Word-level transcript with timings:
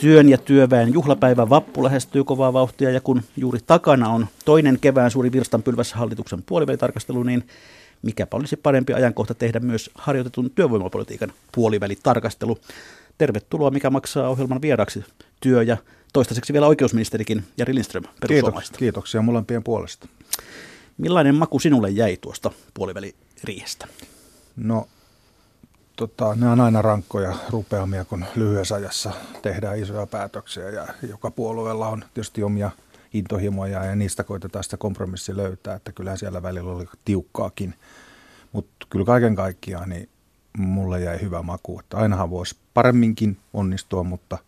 työn 0.00 0.28
ja 0.28 0.38
työväen 0.38 0.92
juhlapäivä 0.92 1.48
vappu 1.48 1.84
lähestyy 1.84 2.24
kovaa 2.24 2.52
vauhtia 2.52 2.90
ja 2.90 3.00
kun 3.00 3.22
juuri 3.36 3.58
takana 3.66 4.08
on 4.08 4.26
toinen 4.44 4.78
kevään 4.80 5.10
suuri 5.10 5.32
virstanpylväs 5.32 5.92
hallituksen 5.92 6.42
puolivälitarkastelu, 6.42 7.22
niin 7.22 7.46
mikäpä 8.02 8.36
olisi 8.36 8.56
parempi 8.56 8.92
ajankohta 8.92 9.34
tehdä 9.34 9.60
myös 9.60 9.90
harjoitetun 9.94 10.50
työvoimapolitiikan 10.50 11.32
puolivälitarkastelu. 11.54 12.58
Tervetuloa, 13.18 13.70
mikä 13.70 13.90
maksaa 13.90 14.28
ohjelman 14.28 14.62
vieraksi 14.62 15.04
työ- 15.40 15.62
ja 15.62 15.76
toistaiseksi 16.12 16.52
vielä 16.52 16.66
oikeusministerikin 16.66 17.44
Jari 17.56 17.74
Lindström 17.74 18.04
Kiitos, 18.04 18.20
perussuomalaista. 18.20 18.78
kiitoksia 18.78 19.22
molempien 19.22 19.64
puolesta. 19.64 20.08
Millainen 20.98 21.34
maku 21.34 21.58
sinulle 21.58 21.90
jäi 21.90 22.18
tuosta 22.20 22.50
puoliväliriihestä? 22.74 23.86
No, 24.56 24.88
tota, 26.00 26.34
ne 26.34 26.48
on 26.48 26.60
aina 26.60 26.82
rankkoja 26.82 27.34
rupeamia, 27.50 28.04
kun 28.04 28.24
lyhyessä 28.36 28.74
ajassa 28.74 29.12
tehdään 29.42 29.78
isoja 29.78 30.06
päätöksiä 30.06 30.70
ja 30.70 30.86
joka 31.08 31.30
puolueella 31.30 31.88
on 31.88 32.04
tietysti 32.14 32.42
omia 32.42 32.70
intohimoja 33.12 33.84
ja 33.84 33.96
niistä 33.96 34.24
koitetaan 34.24 34.64
sitä 34.64 34.76
kompromissi 34.76 35.36
löytää, 35.36 35.74
että 35.74 35.92
kyllä 35.92 36.16
siellä 36.16 36.42
välillä 36.42 36.72
oli 36.72 36.88
tiukkaakin. 37.04 37.74
Mutta 38.52 38.86
kyllä 38.90 39.04
kaiken 39.04 39.34
kaikkiaan 39.34 39.88
niin 39.88 40.08
mulle 40.58 41.00
jäi 41.00 41.20
hyvä 41.20 41.42
maku, 41.42 41.80
että 41.80 41.96
ainahan 41.96 42.30
voisi 42.30 42.56
paremminkin 42.74 43.36
onnistua, 43.52 44.02
mutta 44.02 44.38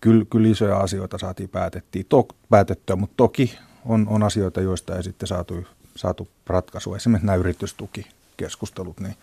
kyllä, 0.00 0.24
kyllä 0.30 0.48
isoja 0.48 0.78
asioita 0.78 1.18
saatiin 1.18 1.48
päätettiin, 1.48 2.06
to, 2.08 2.28
päätettyä, 2.50 2.96
mutta 2.96 3.14
toki 3.16 3.58
on, 3.84 4.06
on 4.08 4.22
asioita, 4.22 4.60
joista 4.60 4.96
ei 4.96 5.02
sitten 5.02 5.26
saatu, 5.26 5.66
saatu 5.96 6.28
ratkaisua. 6.46 6.96
Esimerkiksi 6.96 7.26
nämä 7.26 7.36
yritystukikeskustelut, 7.36 9.00
niin 9.00 9.16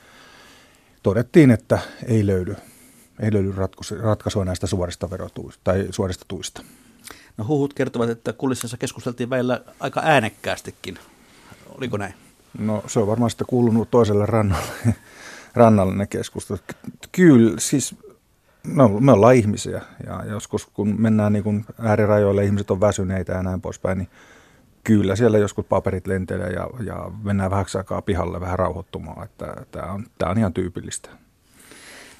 todettiin, 1.03 1.51
että 1.51 1.79
ei 2.05 2.25
löydy, 2.25 2.55
ei 3.19 3.33
löydy 3.33 3.53
ratkaisua, 4.01 4.45
näistä 4.45 4.67
suorista 4.67 5.09
verotuista 5.09 5.61
tai 5.63 5.87
suorista 5.89 6.25
tuista. 6.27 6.63
No 7.37 7.45
huhut 7.47 7.73
kertovat, 7.73 8.09
että 8.09 8.33
kulississa 8.33 8.77
keskusteltiin 8.77 9.29
välillä 9.29 9.61
aika 9.79 10.01
äänekkäästikin. 10.03 10.97
Oliko 11.77 11.97
näin? 11.97 12.13
No 12.57 12.83
se 12.87 12.99
on 12.99 13.07
varmaan 13.07 13.29
sitten 13.31 13.47
kuulunut 13.47 13.91
toiselle 13.91 14.25
rannalle, 14.25 14.71
rannalle 15.55 15.95
ne 15.95 16.07
keskustelut. 16.07 16.63
Kyllä, 17.11 17.59
siis 17.59 17.95
no, 18.63 18.87
me 18.87 19.11
ollaan 19.11 19.35
ihmisiä 19.35 19.81
ja 20.07 20.25
joskus 20.25 20.65
kun 20.65 21.01
mennään 21.01 21.33
niin 21.33 21.43
kuin 21.43 21.65
äärirajoille, 21.79 22.45
ihmiset 22.45 22.71
on 22.71 22.81
väsyneitä 22.81 23.33
ja 23.33 23.43
näin 23.43 23.61
poispäin, 23.61 23.97
niin 23.97 24.09
kyllä 24.83 25.15
siellä 25.15 25.37
joskus 25.37 25.65
paperit 25.65 26.07
lentelee 26.07 26.49
ja, 26.49 26.69
ja 26.85 27.11
mennään 27.23 27.51
vähäksi 27.51 27.77
aikaa 27.77 28.01
pihalle 28.01 28.39
vähän 28.39 28.59
rauhoittumaan. 28.59 29.23
Että 29.25 29.65
tämä 29.71 29.91
on, 29.91 30.05
tämä 30.17 30.31
on 30.31 30.37
ihan 30.37 30.53
tyypillistä. 30.53 31.09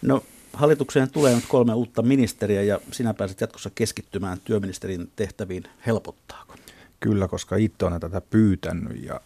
No 0.02 0.24
hallitukseen 0.54 1.12
tulee 1.12 1.36
nyt 1.36 1.46
kolme 1.48 1.74
uutta 1.74 2.02
ministeriä 2.02 2.62
ja 2.62 2.80
sinä 2.92 3.14
pääset 3.14 3.42
jatkossa 3.42 3.72
keskittymään 3.76 4.38
työministerin 4.44 5.12
tehtäviin. 5.16 5.64
Helpottaako? 5.86 6.56
Kyllä, 7.00 7.28
koska 7.28 7.56
itse 7.56 7.86
olen 7.86 8.00
tätä 8.00 8.22
pyytänyt 8.22 9.04
ja 9.04 9.20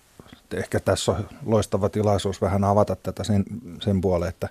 ehkä 0.54 0.80
tässä 0.80 1.12
on 1.12 1.28
loistava 1.46 1.90
tilaisuus 1.90 2.42
vähän 2.42 2.64
avata 2.64 2.96
tätä 2.96 3.24
sen, 3.24 3.44
sen 3.82 4.02
puoleen, 4.02 4.30
että 4.30 4.50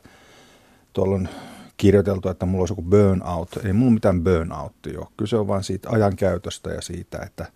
tuolla 0.93 1.15
on 1.15 1.29
kirjoiteltu, 1.77 2.29
että 2.29 2.47
mulla 2.47 2.63
olisi 2.63 2.73
joku 2.73 2.83
burnout. 2.83 3.57
Ei 3.65 3.73
mulla 3.73 3.93
mitään 3.93 4.25
burnoutti 4.25 4.97
ole. 4.97 5.07
Kyse 5.17 5.37
on 5.37 5.49
vain 5.49 5.65
siitä 5.65 5.91
ajankäytöstä 5.91 6.71
ja 6.71 6.81
siitä, 6.81 7.19
että 7.19 7.47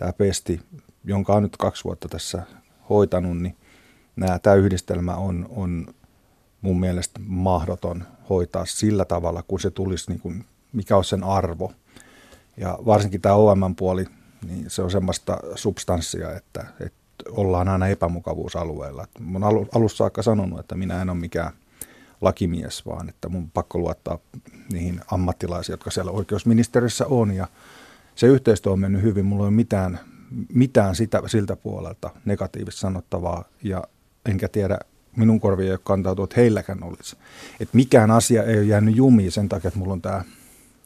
tämä 0.00 0.12
pesti, 0.12 0.60
jonka 1.04 1.34
on 1.34 1.42
nyt 1.42 1.56
kaksi 1.56 1.84
vuotta 1.84 2.08
tässä 2.08 2.42
hoitanut, 2.88 3.38
niin 3.38 3.56
nämä, 4.16 4.38
tämä 4.38 4.56
yhdistelmä 4.56 5.14
on, 5.14 5.46
on 5.50 5.86
mun 6.60 6.80
mielestä 6.80 7.20
mahdoton 7.26 8.04
hoitaa 8.30 8.66
sillä 8.66 9.04
tavalla, 9.04 9.42
kun 9.42 9.60
se 9.60 9.70
tulisi, 9.70 10.10
niin 10.10 10.20
kuin, 10.20 10.44
mikä 10.72 10.96
on 10.96 11.04
sen 11.04 11.24
arvo. 11.24 11.72
Ja 12.56 12.78
varsinkin 12.86 13.20
tämä 13.20 13.34
OM-puoli, 13.34 14.04
niin 14.48 14.70
se 14.70 14.82
on 14.82 14.90
semmoista 14.90 15.38
substanssia, 15.54 16.36
että, 16.36 16.66
että 16.80 17.24
ollaan 17.30 17.68
aina 17.68 17.88
epämukavuusalueella. 17.88 19.06
Mä 19.18 19.46
olen 19.46 19.68
alussa 19.74 19.96
saakka 19.96 20.22
sanonut, 20.22 20.60
että 20.60 20.74
minä 20.74 21.02
en 21.02 21.10
ole 21.10 21.18
mikään 21.18 21.52
lakimies, 22.20 22.86
vaan 22.86 23.08
että 23.08 23.28
mun 23.28 23.50
pakko 23.50 23.78
luottaa 23.78 24.18
niihin 24.72 25.00
ammattilaisiin, 25.10 25.74
jotka 25.74 25.90
siellä 25.90 26.12
oikeusministeriössä 26.12 27.06
on. 27.06 27.32
Ja 27.34 27.46
se 28.20 28.26
yhteistyö 28.26 28.72
on 28.72 28.80
mennyt 28.80 29.02
hyvin. 29.02 29.26
Mulla 29.26 29.44
ei 29.44 29.48
ole 29.48 29.54
mitään, 29.54 30.00
mitään 30.52 30.94
sitä, 30.94 31.22
siltä 31.26 31.56
puolelta 31.56 32.10
negatiivista 32.24 32.80
sanottavaa. 32.80 33.44
Ja 33.62 33.84
enkä 34.26 34.48
tiedä, 34.48 34.78
minun 35.16 35.40
korviin 35.40 35.66
ei 35.66 35.72
ole 35.72 35.80
kantautua, 35.84 36.24
että 36.24 36.40
heilläkään 36.40 36.82
olisi. 36.82 37.16
Että 37.60 37.76
mikään 37.76 38.10
asia 38.10 38.42
ei 38.42 38.58
ole 38.58 38.64
jäänyt 38.64 38.96
jumiin 38.96 39.32
sen 39.32 39.48
takia, 39.48 39.68
että 39.68 39.78
mulla 39.78 39.92
on 39.92 40.02
tämä 40.02 40.24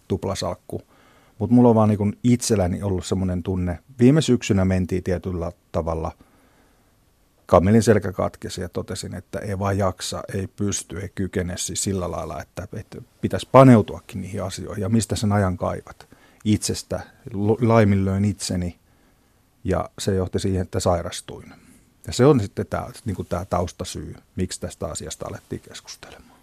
tuplasalkku. 0.09 0.83
Mutta 1.39 1.55
mulla 1.55 1.69
on 1.69 1.75
vaan 1.75 1.89
niin 1.89 2.19
itselläni 2.25 2.83
ollut 2.83 3.07
semmoinen 3.07 3.43
tunne. 3.43 3.79
Viime 3.99 4.21
syksynä 4.21 4.65
mentiin 4.65 5.03
tietyllä 5.03 5.53
tavalla– 5.73 6.13
kammelin 7.47 7.83
selkä 7.83 8.13
katkesi 8.13 8.61
ja 8.61 8.69
totesin, 8.69 9.15
että 9.15 9.39
ei 9.39 9.59
vaan 9.59 9.79
jaksa, 9.79 10.23
ei 10.35 10.47
pysty, 10.47 10.99
ei 11.01 11.09
kykene 11.15 11.57
siis 11.57 11.83
sillä 11.83 12.11
lailla, 12.11 12.43
että, 12.43 12.69
että 12.73 12.99
pitäisi 13.21 13.49
paneutuakin 13.53 14.21
niihin 14.21 14.43
asioihin 14.43 14.83
ja 14.83 14.89
mistä 14.89 15.17
sen 15.17 15.33
ajan 15.33 15.57
kaivat. 15.57 16.14
Itsestä 16.45 17.01
laiminlöin 17.61 18.25
itseni 18.25 18.79
ja 19.65 19.91
se 19.99 20.15
johti 20.15 20.39
siihen, 20.39 20.63
että 20.63 20.81
sairastuin. 20.81 21.55
Ja 22.07 22.13
se 22.13 22.27
on 22.27 22.41
sitten 22.41 22.67
tämä, 22.67 22.87
niin 23.05 23.17
kuin 23.17 23.29
tämä 23.29 23.45
taustasyy, 23.45 24.15
miksi 24.37 24.61
tästä 24.61 24.87
asiasta 24.87 25.27
alettiin 25.27 25.61
keskustelemaan. 25.61 26.41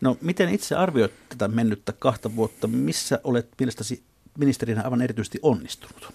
No 0.00 0.16
miten 0.20 0.48
itse 0.48 0.76
arvioit 0.76 1.12
tätä 1.28 1.48
mennyttä 1.48 1.92
kahta 1.92 2.36
vuotta? 2.36 2.66
Missä 2.66 3.20
olet 3.24 3.48
mielestäsi 3.58 4.02
ministerinä 4.38 4.82
aivan 4.82 5.02
erityisesti 5.02 5.38
onnistunut? 5.42 6.14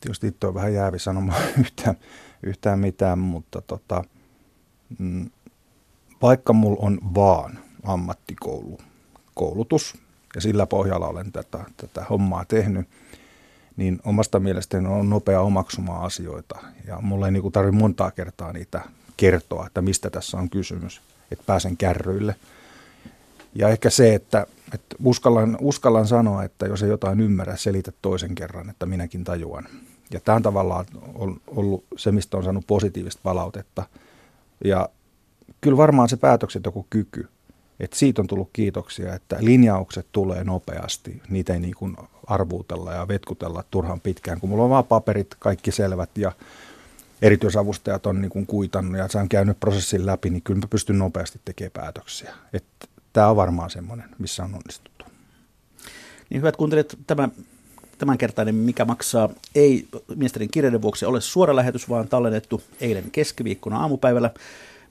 Tietysti 0.00 0.26
itse 0.26 0.46
on 0.46 0.54
vähän 0.54 0.74
jäävi 0.74 0.98
sanomaan 0.98 1.42
yhtään, 1.60 1.96
yhtään 2.42 2.78
mitään, 2.78 3.18
mutta 3.18 3.60
tota, 3.60 4.04
mm, 4.98 5.30
vaikka 6.22 6.52
mulla 6.52 6.78
on 6.80 6.98
vaan 7.14 7.58
ammattikoulu, 7.82 8.78
koulutus 9.34 9.94
ja 10.34 10.40
sillä 10.40 10.66
pohjalla 10.66 11.08
olen 11.08 11.32
tätä, 11.32 11.64
tätä 11.76 12.04
hommaa 12.10 12.44
tehnyt, 12.44 12.88
niin 13.76 14.00
omasta 14.04 14.40
mielestäni 14.40 14.88
on 14.88 15.10
nopea 15.10 15.40
omaksumaan 15.40 16.02
asioita. 16.04 16.58
Ja 16.86 17.00
mulla 17.00 17.26
ei 17.26 17.32
niinku 17.32 17.50
tarvitse 17.50 17.78
montaa 17.78 18.10
kertaa 18.10 18.52
niitä 18.52 18.80
kertoa, 19.16 19.66
että 19.66 19.82
mistä 19.82 20.10
tässä 20.10 20.38
on 20.38 20.50
kysymys, 20.50 21.00
että 21.30 21.44
pääsen 21.46 21.76
kärryille. 21.76 22.36
Ja 23.54 23.68
ehkä 23.68 23.90
se, 23.90 24.14
että, 24.14 24.46
että 24.74 24.96
uskallan, 25.04 25.58
uskallan 25.60 26.06
sanoa, 26.06 26.44
että 26.44 26.66
jos 26.66 26.82
ei 26.82 26.88
jotain 26.88 27.20
ymmärrä, 27.20 27.56
selitä 27.56 27.92
toisen 28.02 28.34
kerran, 28.34 28.70
että 28.70 28.86
minäkin 28.86 29.24
tajuan. 29.24 29.68
Ja 30.12 30.20
tämä 30.20 30.36
on 30.36 30.42
tavallaan 30.42 30.86
ollut 31.46 31.84
se, 31.96 32.12
mistä 32.12 32.36
on 32.36 32.44
saanut 32.44 32.66
positiivista 32.66 33.20
palautetta. 33.22 33.82
Ja 34.64 34.88
kyllä 35.60 35.76
varmaan 35.76 36.08
se 36.08 36.16
päätöksentekokyky, 36.16 37.28
että 37.80 37.96
siitä 37.96 38.22
on 38.22 38.26
tullut 38.26 38.50
kiitoksia, 38.52 39.14
että 39.14 39.36
linjaukset 39.40 40.06
tulee 40.12 40.44
nopeasti. 40.44 41.22
Niitä 41.28 41.52
ei 41.52 41.60
niin 41.60 41.74
kuin 41.74 41.96
arvuutella 42.26 42.92
ja 42.92 43.08
vetkutella 43.08 43.64
turhan 43.70 44.00
pitkään, 44.00 44.40
kun 44.40 44.50
mulla 44.50 44.64
on 44.64 44.70
vaan 44.70 44.84
paperit, 44.84 45.34
kaikki 45.38 45.72
selvät 45.72 46.18
ja 46.18 46.32
erityisavustajat 47.22 48.06
on 48.06 48.20
niin 48.20 48.30
kuin 48.30 48.46
kuitannut 48.46 48.98
ja 48.98 49.08
se 49.08 49.18
on 49.18 49.28
käynyt 49.28 49.60
prosessin 49.60 50.06
läpi, 50.06 50.30
niin 50.30 50.42
kyllä 50.42 50.60
mä 50.60 50.66
pystyn 50.70 50.98
nopeasti 50.98 51.40
tekemään 51.44 51.72
päätöksiä. 51.72 52.34
Tämä 53.12 53.28
on 53.28 53.36
varmaan 53.36 53.70
semmoinen, 53.70 54.08
missä 54.18 54.44
on 54.44 54.54
onnistuttu. 54.54 55.04
Niin 56.30 56.40
hyvät 56.40 56.56
kuuntelijat, 56.56 56.98
tämä 57.06 57.28
tämänkertainen 57.98 58.54
Mikä 58.54 58.84
maksaa 58.84 59.28
ei 59.54 59.88
ministerin 60.16 60.50
kirjeiden 60.50 60.82
vuoksi 60.82 61.04
ole 61.04 61.20
suora 61.20 61.56
lähetys, 61.56 61.88
vaan 61.88 62.08
tallennettu 62.08 62.62
eilen 62.80 63.10
keskiviikkona 63.10 63.80
aamupäivällä. 63.80 64.30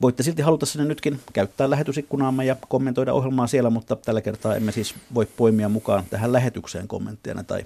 Voitte 0.01 0.23
silti 0.23 0.41
haluta 0.41 0.65
sinne 0.65 0.85
nytkin 0.85 1.19
käyttää 1.33 1.69
lähetysikkunaamme 1.69 2.45
ja 2.45 2.55
kommentoida 2.67 3.13
ohjelmaa 3.13 3.47
siellä, 3.47 3.69
mutta 3.69 3.95
tällä 3.95 4.21
kertaa 4.21 4.55
emme 4.55 4.71
siis 4.71 4.95
voi 5.13 5.25
poimia 5.37 5.69
mukaan 5.69 6.03
tähän 6.09 6.33
lähetykseen 6.33 6.87
kommentteja 6.87 7.43
tai 7.43 7.65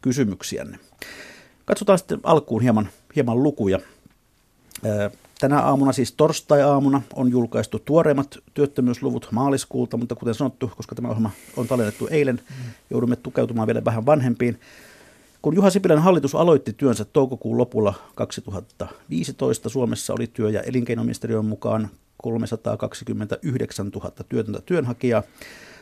kysymyksiänne. 0.00 0.78
Katsotaan 1.64 1.98
sitten 1.98 2.20
alkuun 2.22 2.62
hieman, 2.62 2.88
hieman 3.16 3.42
lukuja. 3.42 3.78
Tänä 5.40 5.60
aamuna, 5.60 5.92
siis 5.92 6.12
torstai-aamuna, 6.12 7.02
on 7.14 7.30
julkaistu 7.30 7.78
tuoreimmat 7.78 8.38
työttömyysluvut 8.54 9.28
maaliskuulta, 9.30 9.96
mutta 9.96 10.14
kuten 10.14 10.34
sanottu, 10.34 10.72
koska 10.76 10.94
tämä 10.94 11.08
ohjelma 11.08 11.30
on 11.56 11.68
tallennettu 11.68 12.08
eilen, 12.10 12.40
joudumme 12.90 13.16
tukeutumaan 13.16 13.66
vielä 13.66 13.84
vähän 13.84 14.06
vanhempiin. 14.06 14.60
Kun 15.42 15.54
Juha 15.54 15.70
Sipilän 15.70 16.02
hallitus 16.02 16.34
aloitti 16.34 16.72
työnsä 16.72 17.04
toukokuun 17.04 17.58
lopulla 17.58 17.94
2015, 18.14 19.68
Suomessa 19.68 20.12
oli 20.12 20.26
työ- 20.26 20.50
ja 20.50 20.62
elinkeinoministeriön 20.62 21.44
mukaan 21.44 21.88
329 22.16 23.88
000 23.88 24.10
työtöntä 24.28 24.60
työnhakijaa. 24.66 25.22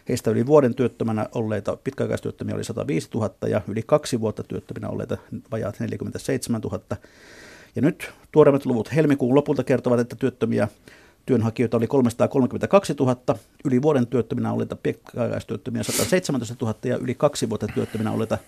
Heistä 0.09 0.31
yli 0.31 0.47
vuoden 0.47 0.75
työttömänä 0.75 1.27
olleita 1.35 1.77
pitkäaikaistyöttömiä 1.77 2.55
oli 2.55 2.65
105 2.65 3.09
000 3.15 3.35
ja 3.49 3.61
yli 3.69 3.83
kaksi 3.87 4.21
vuotta 4.21 4.43
työttöminä 4.43 4.89
olleita 4.89 5.17
vajaat 5.51 5.81
47 5.81 6.61
000. 6.61 6.81
Ja 7.77 7.83
nyt 7.83 8.11
tuoreimmat 8.33 8.67
luvut 8.67 8.95
helmikuun 8.95 9.35
lopulta 9.35 9.65
kertovat, 9.65 10.01
että 10.01 10.17
työttömiä 10.17 10.69
työnhakijoita 11.27 11.77
oli 11.77 11.87
332 11.87 12.95
000, 13.01 13.17
yli 13.65 13.83
vuoden 13.83 14.07
työttöminä 14.07 14.53
olleita 14.53 14.77
pitkäaikaistyöttömiä 14.77 15.83
117 15.83 16.57
000 16.61 16.79
ja 16.85 16.97
yli 16.97 17.15
kaksi 17.15 17.49
vuotta 17.49 17.67
työttöminä 17.75 18.13
olleita 18.13 18.39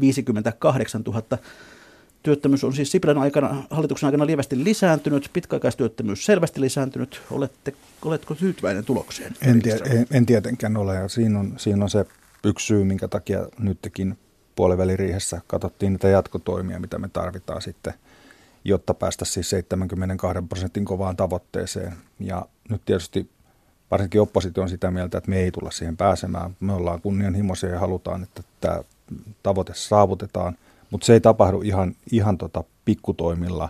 58 0.00 1.02
000. 1.02 1.22
Työttömyys 2.22 2.64
on 2.64 2.72
siis 2.72 2.92
Sipilän 2.92 3.18
aikana, 3.18 3.62
hallituksen 3.70 4.06
aikana 4.06 4.26
lievästi 4.26 4.64
lisääntynyt, 4.64 5.30
pitkäaikaistyöttömyys 5.32 6.24
selvästi 6.24 6.60
lisääntynyt. 6.60 7.22
Olette, 7.30 7.72
oletko 8.04 8.34
tyytyväinen 8.34 8.84
tulokseen? 8.84 9.36
En, 9.42 9.62
tie, 9.62 9.78
en, 9.90 10.06
en 10.10 10.26
tietenkään 10.26 10.76
ole 10.76 10.94
ja 10.94 11.08
siinä 11.08 11.38
on, 11.38 11.54
siinä 11.56 11.84
on 11.84 11.90
se 11.90 12.04
yksi 12.44 12.66
syy, 12.66 12.84
minkä 12.84 13.08
takia 13.08 13.46
nytkin 13.58 14.18
puoliväliriihessä 14.56 15.40
katsottiin 15.46 15.92
niitä 15.92 16.08
jatkotoimia, 16.08 16.80
mitä 16.80 16.98
me 16.98 17.08
tarvitaan 17.08 17.62
sitten, 17.62 17.94
jotta 18.64 18.94
päästä 18.94 19.24
siis 19.24 19.50
72 19.50 20.42
prosentin 20.48 20.84
kovaan 20.84 21.16
tavoitteeseen. 21.16 21.92
Ja 22.18 22.46
nyt 22.70 22.82
tietysti 22.84 23.30
varsinkin 23.90 24.20
oppositio 24.20 24.62
on 24.62 24.68
sitä 24.68 24.90
mieltä, 24.90 25.18
että 25.18 25.30
me 25.30 25.38
ei 25.38 25.50
tulla 25.50 25.70
siihen 25.70 25.96
pääsemään. 25.96 26.56
Me 26.60 26.72
ollaan 26.72 27.00
kunnianhimoisia 27.00 27.70
ja 27.70 27.78
halutaan, 27.78 28.22
että 28.22 28.42
tämä 28.60 28.80
tavoite 29.42 29.72
saavutetaan– 29.74 30.56
mutta 30.90 31.04
se 31.04 31.12
ei 31.12 31.20
tapahdu 31.20 31.62
ihan, 31.62 31.96
ihan 32.12 32.38
tota 32.38 32.64
pikkutoimilla. 32.84 33.68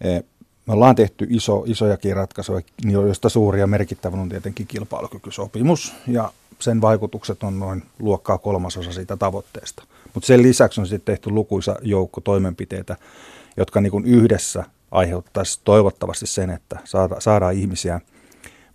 E, 0.00 0.20
me 0.66 0.74
ollaan 0.74 0.96
tehty 0.96 1.26
iso, 1.30 1.64
isojakin 1.66 2.16
ratkaisuja, 2.16 2.60
joista 2.90 3.28
suuri 3.28 3.60
ja 3.60 3.66
merkittävä 3.66 4.16
on 4.16 4.28
tietenkin 4.28 4.66
kilpailukykysopimus, 4.66 5.94
ja 6.06 6.32
sen 6.58 6.80
vaikutukset 6.80 7.42
on 7.42 7.58
noin 7.58 7.82
luokkaa 7.98 8.38
kolmasosa 8.38 8.92
siitä 8.92 9.16
tavoitteesta. 9.16 9.84
Mutta 10.14 10.26
sen 10.26 10.42
lisäksi 10.42 10.80
on 10.80 10.86
sitten 10.86 11.14
tehty 11.14 11.30
lukuisa 11.30 11.76
joukko 11.82 12.20
toimenpiteitä, 12.20 12.96
jotka 13.56 13.80
niin 13.80 14.04
yhdessä 14.04 14.64
aiheuttaisi 14.90 15.60
toivottavasti 15.64 16.26
sen, 16.26 16.50
että 16.50 16.78
saadaan 17.18 17.54
ihmisiä 17.54 18.00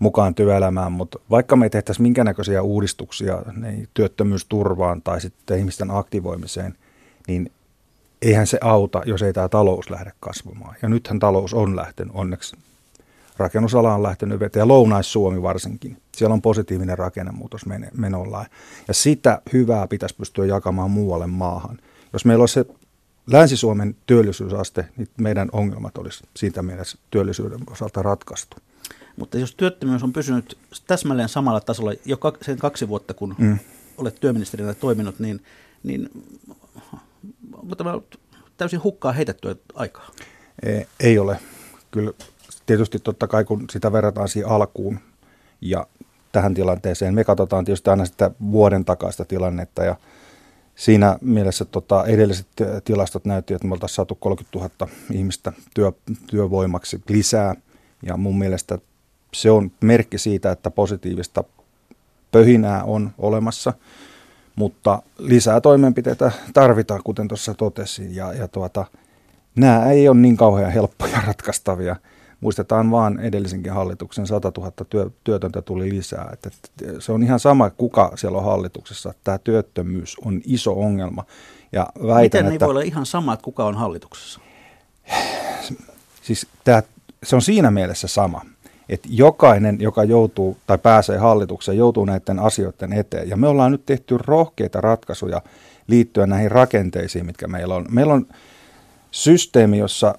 mukaan 0.04 0.36
työelämään, 0.36 0.92
mutta 0.92 1.20
vaikka 1.30 1.56
me 1.56 1.66
ei 1.66 1.70
tehtäisi 1.70 2.02
minkä 2.02 2.24
näköisiä 2.24 2.62
uudistuksia 2.62 3.42
niin 3.56 3.88
työttömyysturvaan 3.94 5.02
tai 5.02 5.22
sitten 5.22 5.60
ihmisten 5.60 5.92
aktivoimiseen, 5.92 6.76
niin 7.28 7.52
eihän 8.22 8.48
se 8.48 8.58
auta, 8.62 9.02
jos 9.06 9.22
ei 9.22 9.34
tämä 9.34 9.50
talous 9.50 9.90
lähde 9.90 10.12
kasvamaan. 10.20 10.76
Ja 10.82 10.90
nythän 10.90 11.20
talous 11.20 11.54
on 11.54 11.76
lähtenyt 11.76 12.14
onneksi. 12.16 12.56
Rakennusala 13.38 13.94
on 13.94 14.04
lähtenyt 14.04 14.40
veteen 14.40 14.62
ja 14.62 14.68
Lounais-Suomi 14.68 15.42
varsinkin. 15.42 15.98
Siellä 16.16 16.34
on 16.34 16.42
positiivinen 16.42 16.98
rakennemuutos 16.98 17.62
menollaan. 17.98 18.46
Ja 18.88 18.94
sitä 18.94 19.42
hyvää 19.54 19.88
pitäisi 19.88 20.16
pystyä 20.16 20.46
jakamaan 20.46 20.92
muualle 20.92 21.28
maahan. 21.28 21.78
Jos 22.14 22.26
meillä 22.26 22.42
olisi 22.42 22.54
se 22.54 22.66
Länsi-Suomen 23.28 23.96
työllisyysaste, 24.06 24.86
niin 24.98 25.08
meidän 25.18 25.50
ongelmat 25.52 25.98
olisi 25.98 26.24
siitä 26.36 26.62
mielessä 26.62 26.98
työllisyyden 27.12 27.60
osalta 27.72 28.02
ratkaistu. 28.02 28.58
Mutta 29.18 29.38
jos 29.38 29.56
työttömyys 29.56 30.04
on 30.04 30.14
pysynyt 30.14 30.58
täsmälleen 30.88 31.30
samalla 31.30 31.62
tasolla 31.62 31.92
jo 32.06 32.18
sen 32.42 32.58
kaksi 32.58 32.88
vuotta, 32.88 33.14
kun 33.14 33.36
mm. 33.38 33.60
olet 33.98 34.16
työministerinä 34.20 34.74
toiminut, 34.74 35.20
niin, 35.20 35.44
niin 35.84 36.10
mutta 37.62 37.84
tämä 37.84 38.00
täysin 38.58 38.84
hukkaa 38.84 39.12
heitettyä 39.12 39.56
aikaa. 39.74 40.12
Ei, 40.64 40.88
ei 41.00 41.20
ole. 41.20 41.40
Kyllä 41.92 42.12
tietysti 42.66 43.00
totta 43.00 43.28
kai 43.28 43.44
kun 43.44 43.66
sitä 43.70 43.92
verrataan 43.92 44.30
siihen 44.30 44.52
alkuun 44.52 45.00
ja 45.62 45.88
tähän 46.32 46.54
tilanteeseen, 46.54 47.14
me 47.14 47.24
katsotaan 47.24 47.66
tietysti 47.66 47.90
aina 47.90 48.06
sitä 48.06 48.32
vuoden 48.52 48.86
takaista 48.86 49.26
tilannetta 49.26 49.84
ja 49.84 49.96
siinä 50.76 51.18
mielessä 51.22 51.66
tota, 51.66 52.06
edelliset 52.06 52.48
tilastot 52.84 53.26
näytti, 53.26 53.54
että 53.54 53.68
me 53.68 53.74
oltaisiin 53.74 53.96
saatu 53.96 54.16
30 54.16 54.60
000 54.60 54.94
ihmistä 55.12 55.54
työ, 55.74 55.92
työvoimaksi 56.28 57.02
lisää 57.10 57.56
ja 58.04 58.18
mun 58.18 58.40
mielestä 58.40 58.78
se 59.34 59.52
on 59.52 59.72
merkki 59.82 60.18
siitä, 60.18 60.52
että 60.52 60.72
positiivista 60.72 61.44
pöhinää 62.32 62.84
on 62.84 63.12
olemassa– 63.18 63.74
mutta 64.56 65.02
lisää 65.18 65.62
toimenpiteitä 65.62 66.32
tarvitaan, 66.54 67.02
kuten 67.04 67.28
tuossa 67.28 67.54
totesin, 67.54 68.16
ja, 68.16 68.34
ja 68.34 68.48
tuota, 68.48 68.86
nämä 69.56 69.92
ei 69.92 70.10
ole 70.10 70.18
niin 70.18 70.38
kauhean 70.38 70.72
helppoja 70.72 71.22
ratkaistavia. 71.28 71.96
Muistetaan 72.42 72.92
vaan 72.92 73.20
edellisenkin 73.20 73.74
hallituksen 73.74 74.28
100 74.28 74.52
000 74.58 74.72
työ, 74.90 75.10
työtöntä 75.24 75.62
tuli 75.62 75.90
lisää. 75.90 76.30
Että, 76.34 76.50
että 76.50 77.02
se 77.02 77.12
on 77.12 77.24
ihan 77.24 77.40
sama, 77.40 77.70
kuka 77.70 78.12
siellä 78.16 78.38
on 78.38 78.44
hallituksessa. 78.44 79.14
Tämä 79.24 79.38
työttömyys 79.38 80.16
on 80.26 80.42
iso 80.46 80.74
ongelma. 80.74 81.24
Ja 81.72 81.88
väitän, 81.96 82.22
Miten 82.24 82.46
että, 82.46 82.54
ei 82.54 82.60
voi 82.60 82.70
olla 82.70 82.82
ihan 82.82 83.06
sama, 83.06 83.34
että 83.34 83.44
kuka 83.44 83.66
on 83.66 83.76
hallituksessa? 83.76 84.40
Siis 86.22 86.48
tämä, 86.64 86.84
se 87.24 87.36
on 87.36 87.42
siinä 87.42 87.72
mielessä 87.72 88.08
sama, 88.08 88.42
että 88.90 89.08
jokainen, 89.12 89.78
joka 89.82 90.04
joutuu 90.04 90.58
tai 90.68 90.78
pääsee 90.78 91.18
hallitukseen, 91.18 91.78
joutuu 91.78 92.06
näiden 92.06 92.40
asioiden 92.40 92.94
eteen. 92.94 93.30
Ja 93.30 93.38
me 93.38 93.48
ollaan 93.48 93.72
nyt 93.72 93.86
tehty 93.86 94.18
rohkeita 94.18 94.82
ratkaisuja 94.82 95.42
liittyen 95.88 96.30
näihin 96.30 96.52
rakenteisiin, 96.52 97.26
mitkä 97.26 97.48
meillä 97.48 97.76
on. 97.76 97.86
Meillä 97.90 98.14
on 98.14 98.28
systeemi, 99.12 99.78
jossa 99.78 100.16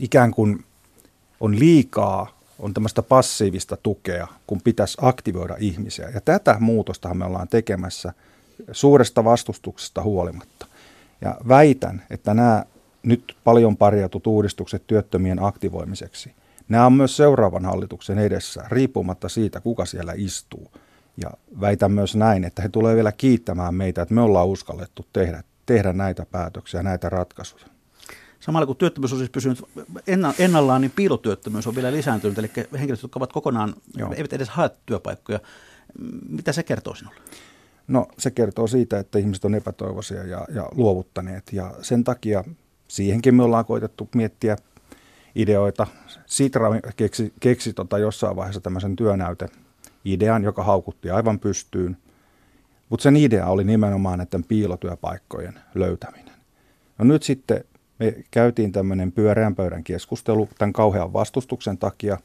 ikään 0.00 0.30
kuin 0.30 0.64
on 1.40 1.58
liikaa, 1.58 2.38
on 2.58 2.74
tämmöistä 2.74 3.02
passiivista 3.02 3.76
tukea, 3.76 4.26
kun 4.46 4.60
pitäisi 4.64 4.98
aktivoida 5.00 5.56
ihmisiä. 5.58 6.08
Ja 6.14 6.20
tätä 6.20 6.56
muutostahan 6.60 7.16
me 7.16 7.24
ollaan 7.24 7.48
tekemässä 7.48 8.12
suuresta 8.72 9.24
vastustuksesta 9.24 10.02
huolimatta. 10.02 10.66
Ja 11.20 11.36
väitän, 11.48 12.02
että 12.10 12.34
nämä 12.34 12.64
nyt 13.02 13.36
paljon 13.44 13.76
parjatut 13.76 14.26
uudistukset 14.26 14.82
työttömien 14.86 15.42
aktivoimiseksi– 15.42 16.32
Nämä 16.68 16.86
on 16.86 16.92
myös 16.92 17.16
seuraavan 17.16 17.64
hallituksen 17.64 18.18
edessä, 18.18 18.64
riippumatta 18.68 19.28
siitä, 19.28 19.60
kuka 19.60 19.84
siellä 19.84 20.12
istuu. 20.16 20.70
Ja 21.16 21.30
väitän 21.60 21.92
myös 21.92 22.16
näin, 22.16 22.44
että 22.44 22.62
he 22.62 22.68
tulevat 22.68 22.96
vielä 22.96 23.12
kiittämään 23.12 23.74
meitä, 23.74 24.02
että 24.02 24.14
me 24.14 24.20
ollaan 24.20 24.46
uskallettu 24.46 25.06
tehdä, 25.12 25.42
tehdä 25.66 25.92
näitä 25.92 26.26
päätöksiä, 26.30 26.82
näitä 26.82 27.08
ratkaisuja. 27.08 27.64
Samalla 28.40 28.66
kun 28.66 28.76
työttömyys 28.76 29.12
on 29.12 29.18
siis 29.18 29.30
pysynyt 29.30 29.64
ennallaan, 30.38 30.80
niin 30.80 30.92
piilotyöttömyys 30.96 31.66
on 31.66 31.74
vielä 31.74 31.92
lisääntynyt, 31.92 32.38
eli 32.38 32.50
henkilöt, 32.78 33.02
jotka 33.02 33.18
ovat 33.18 33.32
kokonaan, 33.32 33.74
Joo. 33.96 34.12
eivät 34.16 34.32
edes 34.32 34.48
hae 34.48 34.70
työpaikkoja. 34.86 35.40
Mitä 36.28 36.52
se 36.52 36.62
kertoo 36.62 36.94
sinulle? 36.94 37.20
No 37.88 38.06
se 38.18 38.30
kertoo 38.30 38.66
siitä, 38.66 38.98
että 38.98 39.18
ihmiset 39.18 39.44
on 39.44 39.54
epätoivoisia 39.54 40.24
ja, 40.24 40.46
ja 40.54 40.68
luovuttaneet, 40.74 41.52
ja 41.52 41.74
sen 41.82 42.04
takia 42.04 42.44
siihenkin 42.88 43.34
me 43.34 43.42
ollaan 43.42 43.64
koitettu 43.64 44.08
miettiä 44.14 44.56
ideoita. 45.36 45.86
Sitra 46.26 46.70
keksi, 46.96 47.32
keksi 47.40 47.72
tota 47.72 47.98
jossain 47.98 48.36
vaiheessa 48.36 48.60
tämmöisen 48.60 48.96
työnäyteidean, 48.96 50.42
joka 50.42 50.62
haukutti 50.62 51.10
aivan 51.10 51.38
pystyyn. 51.38 51.96
Mutta 52.88 53.02
sen 53.02 53.16
idea 53.16 53.46
oli 53.46 53.64
nimenomaan 53.64 54.18
näiden 54.18 54.44
piilotyöpaikkojen 54.44 55.58
löytäminen. 55.74 56.34
No 56.98 57.04
nyt 57.04 57.22
sitten 57.22 57.64
me 57.98 58.14
käytiin 58.30 58.72
tämmöinen 58.72 59.12
pyöreän 59.12 59.54
pöydän 59.54 59.84
keskustelu 59.84 60.48
tämän 60.58 60.72
kauhean 60.72 61.12
vastustuksen 61.12 61.78
takia. 61.78 62.18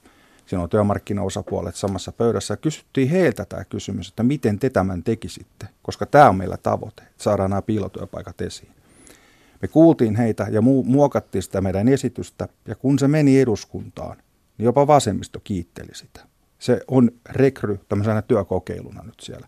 Siinä 0.45 0.63
on 0.63 0.69
työmarkkinaosapuolet 0.69 1.75
samassa 1.75 2.11
pöydässä 2.11 2.57
kysyttiin 2.57 3.09
heiltä 3.09 3.45
tämä 3.45 3.63
kysymys, 3.65 4.09
että 4.09 4.23
miten 4.23 4.59
te 4.59 4.69
tämän 4.69 5.03
tekisitte, 5.03 5.67
koska 5.83 6.05
tämä 6.05 6.29
on 6.29 6.35
meillä 6.35 6.57
tavoite, 6.57 7.01
että 7.01 7.23
saadaan 7.23 7.49
nämä 7.49 7.61
piilotyöpaikat 7.61 8.41
esiin. 8.41 8.80
Me 9.61 9.67
kuultiin 9.67 10.15
heitä 10.15 10.47
ja 10.51 10.61
mu- 10.61 10.85
muokattiin 10.85 11.43
sitä 11.43 11.61
meidän 11.61 11.87
esitystä, 11.87 12.47
ja 12.67 12.75
kun 12.75 12.99
se 12.99 13.07
meni 13.07 13.39
eduskuntaan, 13.39 14.17
niin 14.57 14.65
jopa 14.65 14.87
vasemmisto 14.87 15.39
kiitteli 15.43 15.95
sitä. 15.95 16.21
Se 16.59 16.81
on 16.87 17.11
rekry 17.29 17.79
tämmöisenä 17.89 18.21
työkokeiluna 18.21 19.03
nyt 19.03 19.19
siellä. 19.19 19.47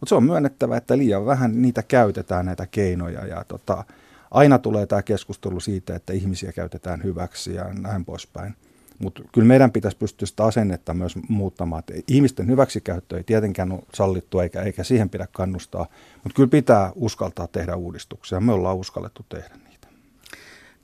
Mutta 0.00 0.08
se 0.08 0.14
on 0.14 0.24
myönnettävä, 0.24 0.76
että 0.76 0.98
liian 0.98 1.26
vähän 1.26 1.62
niitä 1.62 1.82
käytetään, 1.82 2.46
näitä 2.46 2.66
keinoja, 2.66 3.26
ja 3.26 3.44
tota, 3.48 3.84
aina 4.30 4.58
tulee 4.58 4.86
tämä 4.86 5.02
keskustelu 5.02 5.60
siitä, 5.60 5.96
että 5.96 6.12
ihmisiä 6.12 6.52
käytetään 6.52 7.02
hyväksi 7.02 7.54
ja 7.54 7.64
näin 7.64 8.04
poispäin. 8.04 8.54
Mutta 9.02 9.22
kyllä 9.32 9.46
meidän 9.46 9.72
pitäisi 9.72 9.96
pystyä 9.96 10.26
sitä 10.26 10.44
asennetta 10.44 10.94
myös 10.94 11.16
muuttamaan. 11.28 11.80
Että 11.80 11.92
ihmisten 12.08 12.46
hyväksikäyttö 12.46 13.16
ei 13.16 13.24
tietenkään 13.24 13.72
ole 13.72 13.82
sallittu 13.94 14.40
eikä, 14.40 14.62
eikä 14.62 14.84
siihen 14.84 15.10
pidä 15.10 15.28
kannustaa, 15.32 15.86
mutta 16.14 16.36
kyllä 16.36 16.48
pitää 16.48 16.92
uskaltaa 16.94 17.46
tehdä 17.46 17.76
uudistuksia. 17.76 18.40
Me 18.40 18.52
ollaan 18.52 18.76
uskallettu 18.76 19.26
tehdä 19.28 19.54
niitä. 19.68 19.88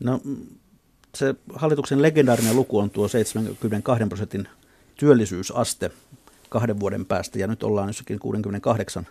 No 0.01 0.21
se 1.15 1.35
hallituksen 1.55 2.03
legendaarinen 2.03 2.57
luku 2.57 2.79
on 2.79 2.91
tuo 2.91 3.09
72 3.09 4.05
prosentin 4.09 4.49
työllisyysaste 4.97 5.91
kahden 6.49 6.81
vuoden 6.81 7.07
päästä 7.07 7.39
ja 7.39 7.47
nyt 7.47 7.63
ollaan 7.63 7.89
jossakin 7.89 8.19
68 8.19 9.07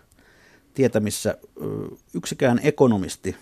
tietämissä. 0.74 1.38
Yksikään 2.14 2.60
ekonomisti 2.64 3.36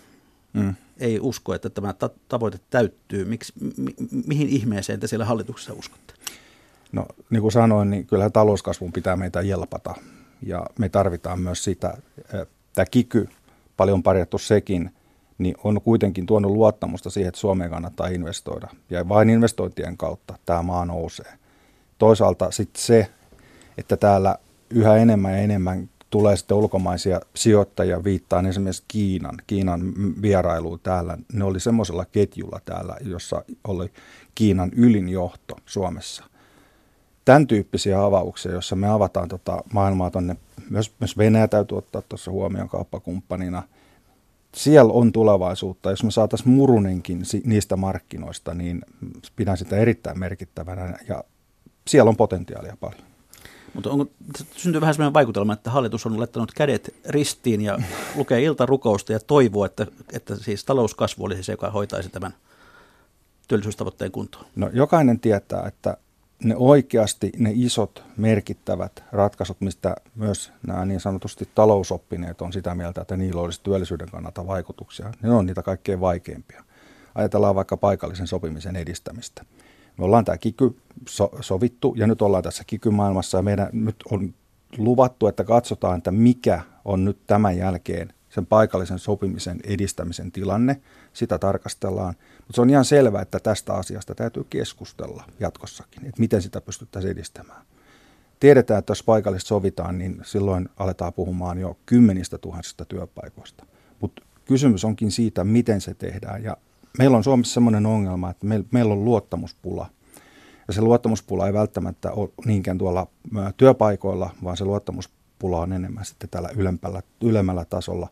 mm. 0.52 0.74
Ei 1.00 1.20
usko, 1.20 1.54
että 1.54 1.70
tämä 1.70 1.92
ta- 1.92 2.10
tavoite 2.28 2.58
täyttyy. 2.70 3.24
Miksi, 3.24 3.52
mi- 3.76 3.94
mihin 4.26 4.48
ihmeeseen 4.48 5.00
te 5.00 5.06
siellä 5.06 5.24
hallituksessa 5.24 5.72
uskotte? 5.72 6.14
No 6.92 7.06
niin 7.30 7.42
kuin 7.42 7.52
sanoin, 7.52 7.90
niin 7.90 8.06
kyllähän 8.06 8.32
talouskasvun 8.32 8.92
pitää 8.92 9.16
meitä 9.16 9.40
jelpata 9.40 9.94
ja 10.42 10.66
me 10.78 10.88
tarvitaan 10.88 11.40
myös 11.40 11.64
sitä. 11.64 11.98
Tämä 12.74 12.86
kiky, 12.90 13.28
paljon 13.76 14.02
parjattu 14.02 14.38
sekin, 14.38 14.90
niin 15.38 15.54
on 15.64 15.80
kuitenkin 15.80 16.26
tuonut 16.26 16.52
luottamusta 16.52 17.10
siihen, 17.10 17.28
että 17.28 17.40
Suomeen 17.40 17.70
kannattaa 17.70 18.06
investoida. 18.06 18.68
Ja 18.90 19.08
vain 19.08 19.30
investointien 19.30 19.96
kautta 19.96 20.38
tämä 20.46 20.62
maa 20.62 20.84
nousee. 20.84 21.32
Toisaalta 21.98 22.50
sitten 22.50 22.82
se, 22.82 23.10
että 23.78 23.96
täällä 23.96 24.36
yhä 24.70 24.96
enemmän 24.96 25.32
ja 25.32 25.38
enemmän 25.38 25.88
tulee 26.16 26.36
sitten 26.36 26.56
ulkomaisia 26.56 27.20
sijoittajia, 27.34 28.04
viittaan 28.04 28.46
esimerkiksi 28.46 28.84
Kiinan, 28.88 29.36
Kiinan 29.46 29.80
vierailuun 30.22 30.80
täällä. 30.82 31.18
Ne 31.32 31.44
oli 31.44 31.60
semmoisella 31.60 32.04
ketjulla 32.04 32.60
täällä, 32.64 32.96
jossa 33.00 33.44
oli 33.68 33.90
Kiinan 34.34 34.70
ylin 34.76 35.08
johto 35.08 35.56
Suomessa. 35.66 36.24
Tämän 37.24 37.46
tyyppisiä 37.46 38.04
avauksia, 38.04 38.52
joissa 38.52 38.76
me 38.76 38.88
avataan 38.88 39.28
tota 39.28 39.62
maailmaa 39.72 40.10
tuonne, 40.10 40.36
myös, 40.70 40.92
myös 41.00 41.18
Venäjä 41.18 41.48
täytyy 41.48 41.78
ottaa 41.78 42.02
tuossa 42.02 42.30
huomioon 42.30 42.68
kauppakumppanina. 42.68 43.62
Siellä 44.54 44.92
on 44.92 45.12
tulevaisuutta. 45.12 45.90
Jos 45.90 46.04
me 46.04 46.10
saataisiin 46.10 46.50
murunenkin 46.50 47.22
niistä 47.44 47.76
markkinoista, 47.76 48.54
niin 48.54 48.82
pidän 49.36 49.56
sitä 49.56 49.76
erittäin 49.76 50.18
merkittävänä 50.18 50.98
ja 51.08 51.24
siellä 51.88 52.08
on 52.08 52.16
potentiaalia 52.16 52.76
paljon. 52.80 53.15
Mutta 53.76 53.90
onko, 53.90 54.06
syntyy 54.56 54.80
vähän 54.80 54.94
sellainen 54.94 55.14
vaikutelma, 55.14 55.52
että 55.52 55.70
hallitus 55.70 56.06
on 56.06 56.18
laittanut 56.18 56.52
kädet 56.52 56.94
ristiin 57.08 57.60
ja 57.60 57.78
lukee 58.16 58.42
iltarukousta 58.42 59.12
ja 59.12 59.20
toivoo, 59.20 59.64
että, 59.64 59.86
että 60.12 60.36
siis 60.36 60.64
talouskasvu 60.64 61.24
olisi 61.24 61.42
se, 61.42 61.52
joka 61.52 61.70
hoitaisi 61.70 62.08
tämän 62.08 62.34
työllisyystavoitteen 63.48 64.12
kuntoon? 64.12 64.46
No 64.56 64.70
jokainen 64.72 65.20
tietää, 65.20 65.66
että 65.66 65.96
ne 66.44 66.54
oikeasti 66.58 67.32
ne 67.38 67.52
isot 67.54 68.02
merkittävät 68.16 69.04
ratkaisut, 69.12 69.60
mistä 69.60 69.96
myös 70.14 70.52
nämä 70.66 70.84
niin 70.84 71.00
sanotusti 71.00 71.48
talousoppineet 71.54 72.42
on 72.42 72.52
sitä 72.52 72.74
mieltä, 72.74 73.00
että 73.00 73.16
niillä 73.16 73.40
olisi 73.40 73.60
työllisyyden 73.62 74.10
kannalta 74.10 74.46
vaikutuksia, 74.46 75.12
ne 75.22 75.30
on 75.30 75.46
niitä 75.46 75.62
kaikkein 75.62 76.00
vaikeimpia. 76.00 76.64
Ajatellaan 77.14 77.54
vaikka 77.54 77.76
paikallisen 77.76 78.26
sopimisen 78.26 78.76
edistämistä. 78.76 79.44
Me 79.98 80.04
ollaan 80.04 80.24
tämä 80.24 80.38
kiky 80.38 80.76
so, 81.08 81.30
sovittu 81.40 81.94
ja 81.96 82.06
nyt 82.06 82.22
ollaan 82.22 82.42
tässä 82.42 82.64
kikymaailmassa 82.66 83.38
ja 83.38 83.42
meidän 83.42 83.68
nyt 83.72 83.96
on 84.10 84.34
luvattu, 84.78 85.26
että 85.26 85.44
katsotaan, 85.44 85.98
että 85.98 86.10
mikä 86.10 86.60
on 86.84 87.04
nyt 87.04 87.18
tämän 87.26 87.56
jälkeen 87.56 88.12
sen 88.30 88.46
paikallisen 88.46 88.98
sopimisen 88.98 89.60
edistämisen 89.64 90.32
tilanne. 90.32 90.80
Sitä 91.12 91.38
tarkastellaan. 91.38 92.14
Mutta 92.38 92.52
se 92.52 92.60
on 92.60 92.70
ihan 92.70 92.84
selvää, 92.84 93.22
että 93.22 93.40
tästä 93.40 93.74
asiasta 93.74 94.14
täytyy 94.14 94.44
keskustella 94.50 95.24
jatkossakin, 95.40 96.06
että 96.06 96.20
miten 96.20 96.42
sitä 96.42 96.60
pystyttäisiin 96.60 97.12
edistämään. 97.12 97.62
Tiedetään, 98.40 98.78
että 98.78 98.90
jos 98.90 99.02
paikallisesti 99.02 99.48
sovitaan, 99.48 99.98
niin 99.98 100.20
silloin 100.24 100.68
aletaan 100.76 101.12
puhumaan 101.12 101.58
jo 101.58 101.76
kymmenistä 101.86 102.38
tuhansista 102.38 102.84
työpaikoista. 102.84 103.66
Mutta 104.00 104.22
kysymys 104.44 104.84
onkin 104.84 105.10
siitä, 105.10 105.44
miten 105.44 105.80
se 105.80 105.94
tehdään. 105.94 106.44
Ja 106.44 106.56
meillä 106.98 107.16
on 107.16 107.24
Suomessa 107.24 107.54
sellainen 107.54 107.86
ongelma, 107.86 108.30
että 108.30 108.46
meillä 108.70 108.92
on 108.92 109.04
luottamuspula. 109.04 109.86
Ja 110.68 110.74
se 110.74 110.80
luottamuspula 110.80 111.46
ei 111.46 111.52
välttämättä 111.52 112.12
ole 112.12 112.28
niinkään 112.44 112.78
tuolla 112.78 113.06
työpaikoilla, 113.56 114.30
vaan 114.44 114.56
se 114.56 114.64
luottamuspula 114.64 115.60
on 115.60 115.72
enemmän 115.72 116.04
sitten 116.04 116.28
tällä 116.28 116.48
ylemmällä, 116.56 117.02
ylemmällä 117.20 117.64
tasolla 117.64 118.08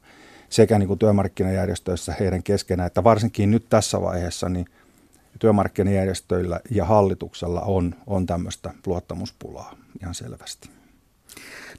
sekä 0.49 0.79
niin 0.79 0.87
kuin 0.87 0.99
työmarkkinajärjestöissä 0.99 2.15
heidän 2.21 2.43
keskenään, 2.43 2.87
että 2.87 3.05
varsinkin 3.05 3.51
nyt 3.51 3.67
tässä 3.69 4.01
vaiheessa 4.01 4.49
niin 4.49 4.67
työmarkkinajärjestöillä 5.39 6.61
ja 6.71 6.85
hallituksella 6.85 7.61
on, 7.61 7.95
on 8.07 8.27
tämmöistä 8.27 8.75
luottamuspulaa 8.87 9.77
ihan 10.03 10.15
selvästi. 10.15 10.71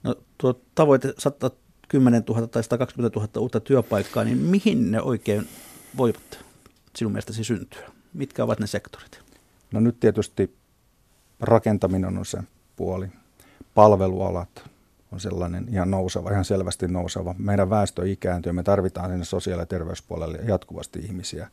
No 0.03 0.15
tuo 0.37 0.59
tavoite 0.75 1.13
110 1.17 2.23
000 2.29 2.47
tai 2.47 2.63
120 2.63 3.19
000 3.19 3.29
uutta 3.41 3.59
työpaikkaa, 3.59 4.23
niin 4.23 4.37
mihin 4.37 4.91
ne 4.91 5.01
oikein 5.01 5.47
voivat 5.97 6.44
sinun 6.95 7.11
mielestäsi 7.11 7.43
syntyä? 7.43 7.89
Mitkä 8.13 8.43
ovat 8.43 8.59
ne 8.59 8.67
sektorit? 8.67 9.21
No 9.71 9.79
nyt 9.79 9.99
tietysti 9.99 10.55
rakentaminen 11.39 12.17
on 12.17 12.25
se 12.25 12.37
puoli. 12.75 13.07
Palvelualat 13.75 14.69
on 15.11 15.19
sellainen 15.19 15.67
ihan 15.69 15.91
nouseva, 15.91 16.31
ihan 16.31 16.45
selvästi 16.45 16.87
nouseva. 16.87 17.35
Meidän 17.37 17.69
väestö 17.69 18.09
ikääntyy, 18.09 18.51
me 18.51 18.63
tarvitaan 18.63 19.09
sinne 19.09 19.25
sosiaali- 19.25 19.61
ja 19.61 19.65
terveyspuolelle 19.65 20.37
jatkuvasti 20.37 20.99
ihmisiä. 20.99 21.47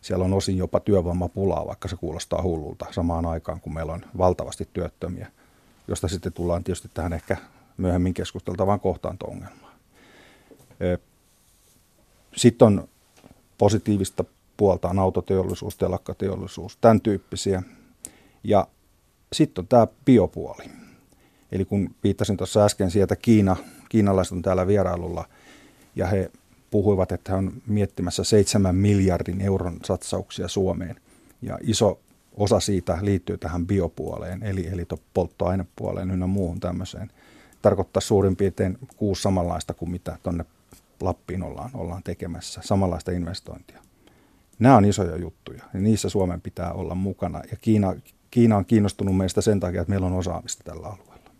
Siellä 0.00 0.24
on 0.24 0.32
osin 0.32 0.56
jopa 0.56 0.80
työvoimapulaa, 0.80 1.66
vaikka 1.66 1.88
se 1.88 1.96
kuulostaa 1.96 2.42
hullulta 2.42 2.86
samaan 2.90 3.26
aikaan, 3.26 3.60
kun 3.60 3.74
meillä 3.74 3.92
on 3.92 4.00
valtavasti 4.18 4.68
työttömiä, 4.72 5.32
josta 5.88 6.08
sitten 6.08 6.32
tullaan 6.32 6.64
tietysti 6.64 6.90
tähän 6.94 7.12
ehkä 7.12 7.36
myöhemmin 7.76 8.14
keskusteltavaan 8.14 8.80
kohtaanto-ongelmaan. 8.80 9.74
Sitten 12.36 12.66
on 12.66 12.88
positiivista 13.58 14.24
puolta 14.60 14.88
on 14.88 14.98
autoteollisuus, 14.98 15.76
telakkateollisuus, 15.76 16.78
tämän 16.80 17.00
tyyppisiä. 17.00 17.62
Ja 18.44 18.66
sitten 19.32 19.62
on 19.62 19.68
tämä 19.68 19.86
biopuoli. 20.04 20.64
Eli 21.52 21.64
kun 21.64 21.94
viittasin 22.04 22.36
tuossa 22.36 22.64
äsken 22.64 22.90
sieltä 22.90 23.16
Kiina, 23.16 23.56
kiinalaiset 23.88 24.32
on 24.32 24.42
täällä 24.42 24.66
vierailulla 24.66 25.28
ja 25.96 26.06
he 26.06 26.30
puhuivat, 26.70 27.12
että 27.12 27.32
he 27.32 27.38
on 27.38 27.52
miettimässä 27.66 28.24
7 28.24 28.74
miljardin 28.74 29.40
euron 29.40 29.78
satsauksia 29.84 30.48
Suomeen. 30.48 30.96
Ja 31.42 31.58
iso 31.62 32.00
osa 32.36 32.60
siitä 32.60 32.98
liittyy 33.00 33.38
tähän 33.38 33.66
biopuoleen, 33.66 34.42
eli, 34.42 34.66
eli 34.66 34.86
polttoainepuoleen 35.14 36.10
ynnä 36.10 36.26
muuhun 36.26 36.60
tämmöiseen. 36.60 37.10
Tarkoittaa 37.62 38.00
suurin 38.00 38.36
piirtein 38.36 38.78
kuusi 38.96 39.22
samanlaista 39.22 39.74
kuin 39.74 39.90
mitä 39.90 40.18
tuonne 40.22 40.44
Lappiin 41.00 41.42
ollaan, 41.42 41.70
ollaan 41.74 42.02
tekemässä, 42.02 42.60
samanlaista 42.64 43.10
investointia. 43.10 43.89
Nämä 44.60 44.76
on 44.76 44.84
isoja 44.84 45.16
juttuja 45.16 45.62
ja 45.74 45.80
niissä 45.80 46.08
Suomen 46.08 46.40
pitää 46.40 46.72
olla 46.72 46.94
mukana 46.94 47.42
ja 47.50 47.56
Kiina, 47.60 47.94
Kiina 48.30 48.56
on 48.56 48.64
kiinnostunut 48.64 49.16
meistä 49.16 49.40
sen 49.40 49.60
takia, 49.60 49.80
että 49.80 49.90
meillä 49.90 50.06
on 50.06 50.12
osaamista 50.12 50.64
tällä 50.64 50.86
alueella. 50.86 51.30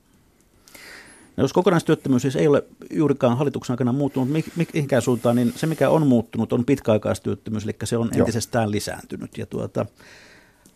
No 1.37 1.45
jos 1.45 1.53
kokonaistyöttömyys 1.53 2.23
siis 2.23 2.37
ei 2.37 2.47
ole 2.47 2.65
juurikaan 2.91 3.39
hallituksen 3.39 3.75
aikana 3.75 3.93
muuttunut 3.93 4.29
mihinkään 4.57 5.03
suuntaan, 5.03 5.37
niin 5.37 5.53
se 5.57 5.67
mikä 5.67 5.91
on 5.91 6.07
muuttunut 6.07 6.53
on 6.53 6.65
pitkäaikaistyöttömyys, 6.65 7.65
eli 7.65 7.77
se 7.85 7.97
on 7.97 8.11
entisestään 8.15 8.65
Joo. 8.65 8.71
lisääntynyt. 8.71 9.39
Ja 9.39 9.47
tuota, 9.47 9.87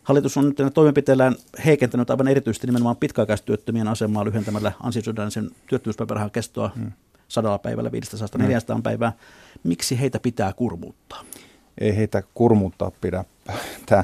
hallitus 0.03 0.37
on 0.37 0.45
nyt 0.45 0.73
toimenpiteellään 0.73 1.35
heikentänyt 1.65 2.09
aivan 2.09 2.27
erityisesti 2.27 2.67
nimenomaan 2.67 2.97
pitkäaikaistyöttömien 2.97 3.87
asemaa 3.87 4.25
lyhentämällä 4.25 4.71
ansiosidonnaisen 4.83 5.49
työttömyyspäivärahan 5.67 6.31
kestoa 6.31 6.71
hmm. 6.75 6.91
sadalla 7.27 7.57
päivällä 7.57 7.91
500 7.91 8.27
400 8.37 8.75
hmm. 8.75 8.83
päivää. 8.83 9.13
Miksi 9.63 9.99
heitä 9.99 10.19
pitää 10.19 10.53
kurmuuttaa? 10.53 11.23
Ei 11.77 11.97
heitä 11.97 12.23
kurmuuttaa 12.33 12.91
pidä. 13.01 13.25
Tämä, 13.85 14.03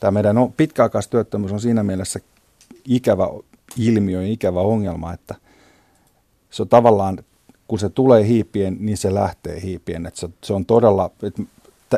tämä 0.00 0.10
meidän 0.10 0.36
pitkäaikaistyöttömyys 0.56 1.52
on 1.52 1.60
siinä 1.60 1.82
mielessä 1.82 2.20
ikävä 2.84 3.28
ilmiö 3.76 4.22
ja 4.22 4.32
ikävä 4.32 4.60
ongelma, 4.60 5.12
että 5.12 5.34
se 6.50 6.62
on 6.62 6.68
tavallaan, 6.68 7.18
kun 7.68 7.78
se 7.78 7.88
tulee 7.88 8.26
hiipien, 8.26 8.76
niin 8.80 8.96
se 8.96 9.14
lähtee 9.14 9.62
hiipien. 9.62 10.06
Että 10.06 10.20
se, 10.20 10.28
se 10.44 10.52
on 10.52 10.66
todella, 10.66 11.10
että 11.22 11.42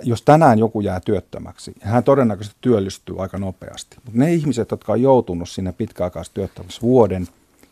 jos 0.02 0.22
tänään 0.22 0.58
joku 0.58 0.80
jää 0.80 1.00
työttömäksi, 1.00 1.74
hän 1.80 2.04
todennäköisesti 2.04 2.58
työllistyy 2.60 3.22
aika 3.22 3.38
nopeasti. 3.38 3.96
Mutta 4.04 4.18
ne 4.18 4.34
ihmiset, 4.34 4.70
jotka 4.70 4.92
on 4.92 5.02
joutunut 5.02 5.48
sinne 5.48 5.72
pitkäaikaistyöttömyys 5.72 6.82
vuoden 6.82 7.28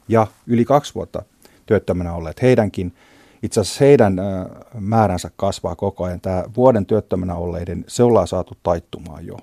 ja 0.09 0.27
yli 0.47 0.65
kaksi 0.65 0.95
vuotta 0.95 1.23
työttömänä 1.67 2.15
olleet, 2.15 2.43
heidänkin– 2.43 2.93
itse 3.43 3.61
asiassa 3.61 3.85
heidän 3.85 4.17
määränsä 4.81 5.31
kasvaa 5.37 5.77
koko 5.77 6.05
ajan. 6.05 6.21
Tämä 6.21 6.45
vuoden 6.57 6.87
työttömänä 6.87 7.35
olleiden, 7.35 7.85
se 7.89 8.03
ollaan 8.03 8.29
saatu 8.29 8.55
taittumaan 8.63 9.27
jo. 9.27 9.37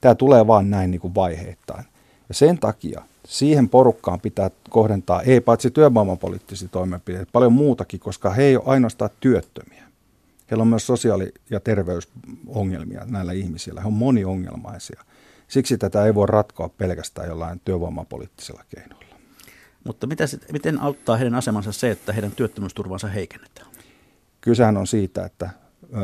Tämä 0.00 0.14
tulee 0.14 0.46
vaan 0.46 0.70
näin 0.70 0.90
niin 0.90 1.00
kuin 1.00 1.14
vaiheittain. 1.14 1.84
Ja 2.28 2.34
sen 2.34 2.58
takia 2.58 3.02
siihen 3.26 3.68
porukkaan 3.68 4.20
pitää 4.20 4.50
kohdentaa, 4.70 5.22
ei 5.22 5.40
paitsi 5.40 5.70
työvoimapoliittisia 5.70 6.68
toimenpiteitä, 6.68 7.32
paljon 7.32 7.52
muutakin, 7.52 8.00
koska 8.00 8.30
he 8.30 8.42
ei 8.42 8.56
ole 8.56 8.64
ainoastaan 8.66 9.10
työttömiä. 9.20 9.84
Heillä 10.50 10.62
on 10.62 10.68
myös 10.68 10.86
sosiaali- 10.86 11.32
ja 11.50 11.60
terveysongelmia 11.60 13.04
näillä 13.06 13.32
ihmisillä. 13.32 13.80
He 13.80 13.86
on 13.86 13.92
moniongelmaisia. 13.92 15.04
Siksi 15.48 15.78
tätä 15.78 16.04
ei 16.04 16.14
voi 16.14 16.26
ratkoa 16.26 16.68
pelkästään 16.68 17.28
jollain 17.28 17.60
työvoimapoliittisella 17.64 18.64
keinoilla. 18.68 19.09
Mutta 19.84 20.06
mitä, 20.06 20.24
miten 20.52 20.80
auttaa 20.80 21.16
heidän 21.16 21.34
asemansa 21.34 21.72
se, 21.72 21.90
että 21.90 22.12
heidän 22.12 22.32
työttömyysturvansa 22.32 23.08
heikennetään? 23.08 23.66
Kysehän 24.40 24.76
on 24.76 24.86
siitä, 24.86 25.24
että 25.24 25.50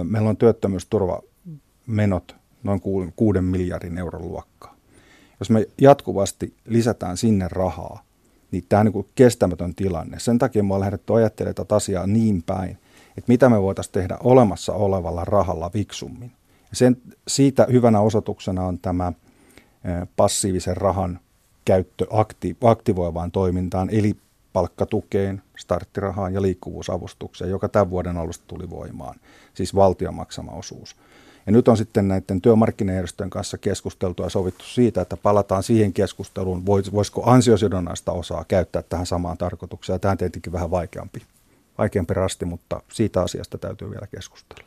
meillä 0.02 0.28
on 0.28 0.37
työttömyysturvamenot 0.37 2.37
noin 2.62 2.80
kuuden 3.16 3.45
miljardin 3.45 3.99
euron 3.99 4.28
luokkaa. 4.28 4.76
Jos 5.40 5.50
me 5.50 5.66
jatkuvasti 5.80 6.54
lisätään 6.64 7.16
sinne 7.16 7.49
rahaa, 7.49 8.02
niin 8.50 8.64
tämä 8.68 8.80
on 8.80 8.87
niin 8.87 9.06
kestämätön 9.14 9.75
tilanne. 9.75 10.18
Sen 10.18 10.38
takia 10.38 10.62
me 10.62 10.75
on 10.75 10.80
lähdetty 10.80 11.14
ajattelemaan 11.14 11.54
tätä 11.54 11.75
asiaa 11.75 12.06
niin 12.06 12.42
päin, 12.42 12.71
että 13.09 13.28
mitä 13.28 13.49
me 13.49 13.62
voitaisiin 13.62 13.92
tehdä 13.92 14.18
olemassa 14.21 14.73
olevalla 14.73 15.25
rahalla 15.25 15.71
viksummin. 15.75 16.33
Sen, 16.73 16.97
siitä 17.28 17.66
hyvänä 17.73 18.00
osoituksena 18.00 18.64
on 18.64 18.78
tämä 18.78 19.12
passiivisen 20.16 20.76
rahan 20.76 21.21
käyttö 21.66 22.06
akti, 22.11 22.56
aktivoivaan 22.64 23.32
toimintaan, 23.32 23.90
eli 23.90 24.16
palkkatukeen, 24.52 25.42
starttirahaan 25.56 26.35
ja 26.35 26.42
liikkuvuusavustukseen, 26.42 27.50
joka 27.50 27.68
tämän 27.68 27.90
vuoden 27.90 28.16
alusta 28.16 28.44
tuli 28.46 28.70
voimaan, 28.70 29.20
siis 29.54 29.75
valtion 29.75 30.14
maksama 30.14 30.52
osuus. 30.52 30.96
Ja 31.46 31.52
nyt 31.52 31.68
on 31.68 31.76
sitten 31.76 32.08
näiden 32.08 32.40
työmarkkinajärjestöjen 32.40 33.30
kanssa 33.30 33.58
keskusteltu 33.58 34.23
ja 34.23 34.28
sovittu 34.28 34.64
siitä, 34.64 35.00
että 35.00 35.16
palataan 35.16 35.62
siihen 35.62 35.92
keskusteluun, 35.92 36.66
voisiko 36.66 37.30
ansiosidonnaista 37.30 38.12
osaa 38.12 38.44
käyttää 38.49 38.82
tähän 38.82 39.06
samaan 39.06 39.38
tarkoitukseen. 39.38 40.00
Tämä 40.00 40.12
on 40.12 40.18
tietenkin 40.18 40.52
vähän 40.52 40.70
vaikeampi, 40.70 41.23
vaikeampi 41.78 42.14
rasti, 42.14 42.44
mutta 42.44 42.82
siitä 42.92 43.23
asiasta 43.23 43.58
täytyy 43.58 43.90
vielä 43.90 44.06
keskustella. 44.06 44.64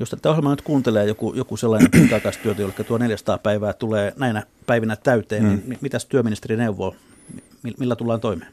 Jos 0.00 0.10
tätä 0.10 0.30
ohjelmaa 0.30 0.52
nyt 0.52 0.62
kuuntelee 0.62 1.06
joku, 1.06 1.34
joku 1.34 1.56
sellainen 1.56 1.90
pitkäaikaistyötä, 2.00 2.62
jolle 2.62 2.84
tuo 2.86 2.98
400 2.98 3.38
päivää 3.38 3.72
tulee 3.72 4.12
näinä 4.16 4.42
päivinä 4.66 4.96
täyteen, 4.96 5.44
mm. 5.44 5.62
niin 5.66 5.78
mitäs 5.80 6.06
työministeri 6.06 6.56
neuvoo? 6.56 6.94
Millä 7.78 7.96
tullaan 7.96 8.20
toimeen? 8.20 8.52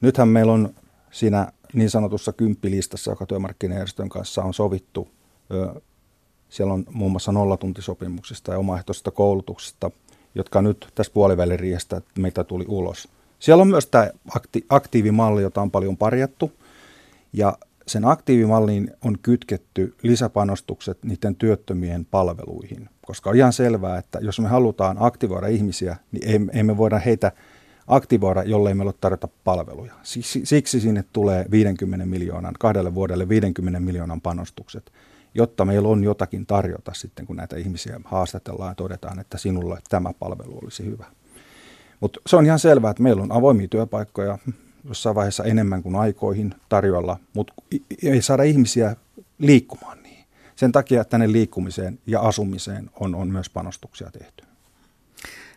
Nythän 0.00 0.28
meillä 0.28 0.52
on 0.52 0.74
siinä 1.10 1.52
niin 1.72 1.90
sanotussa 1.90 2.32
kymppilistassa, 2.32 3.10
joka 3.10 3.26
työmarkkinajärjestön 3.26 4.08
kanssa 4.08 4.42
on 4.42 4.54
sovittu. 4.54 5.08
Siellä 6.48 6.72
on 6.72 6.84
muun 6.90 7.10
muassa 7.10 7.32
nollatuntisopimuksista 7.32 8.52
ja 8.52 8.58
omaehtoisesta 8.58 9.10
koulutuksesta, 9.10 9.90
jotka 10.34 10.62
nyt 10.62 10.88
tässä 10.94 11.12
puoliväliriihestä 11.12 12.00
meitä 12.18 12.44
tuli 12.44 12.64
ulos. 12.68 13.08
Siellä 13.38 13.62
on 13.62 13.68
myös 13.68 13.86
tämä 13.86 14.10
akti- 14.38 14.66
aktiivimalli, 14.68 15.42
jota 15.42 15.62
on 15.62 15.70
paljon 15.70 15.96
parjattu. 15.96 16.52
Ja 17.32 17.58
sen 17.86 18.04
aktiivimalliin 18.04 18.90
on 19.04 19.18
kytketty 19.22 19.94
lisäpanostukset 20.02 20.98
niiden 21.04 21.36
työttömien 21.36 22.04
palveluihin, 22.04 22.88
koska 23.06 23.30
on 23.30 23.36
ihan 23.36 23.52
selvää, 23.52 23.98
että 23.98 24.18
jos 24.22 24.40
me 24.40 24.48
halutaan 24.48 24.96
aktivoida 25.00 25.46
ihmisiä, 25.46 25.96
niin 26.12 26.50
ei, 26.52 26.62
me 26.62 26.76
voida 26.76 26.98
heitä 26.98 27.32
aktivoida, 27.86 28.42
jollei 28.42 28.74
meillä 28.74 28.88
ole 28.88 28.98
tarjota 29.00 29.28
palveluja. 29.44 29.92
Siksi 30.44 30.80
sinne 30.80 31.04
tulee 31.12 31.46
50 31.50 32.06
miljoonan, 32.06 32.54
kahdelle 32.58 32.94
vuodelle 32.94 33.28
50 33.28 33.80
miljoonan 33.80 34.20
panostukset, 34.20 34.92
jotta 35.34 35.64
meillä 35.64 35.88
on 35.88 36.04
jotakin 36.04 36.46
tarjota 36.46 36.92
sitten, 36.94 37.26
kun 37.26 37.36
näitä 37.36 37.56
ihmisiä 37.56 38.00
haastatellaan 38.04 38.70
ja 38.70 38.74
todetaan, 38.74 39.18
että 39.18 39.38
sinulle 39.38 39.78
tämä 39.88 40.12
palvelu 40.18 40.58
olisi 40.62 40.84
hyvä. 40.84 41.06
Mutta 42.00 42.20
se 42.26 42.36
on 42.36 42.46
ihan 42.46 42.58
selvää, 42.58 42.90
että 42.90 43.02
meillä 43.02 43.22
on 43.22 43.32
avoimia 43.32 43.68
työpaikkoja, 43.68 44.38
jossain 44.88 45.14
vaiheessa 45.14 45.44
enemmän 45.44 45.82
kuin 45.82 45.96
aikoihin 45.96 46.54
tarjolla, 46.68 47.16
mutta 47.32 47.54
ei 48.02 48.22
saada 48.22 48.42
ihmisiä 48.42 48.96
liikkumaan 49.38 50.02
niin. 50.02 50.24
Sen 50.56 50.72
takia 50.72 51.04
tänne 51.04 51.32
liikkumiseen 51.32 51.98
ja 52.06 52.20
asumiseen 52.20 52.90
on, 53.00 53.14
on 53.14 53.28
myös 53.28 53.50
panostuksia 53.50 54.10
tehty. 54.10 54.44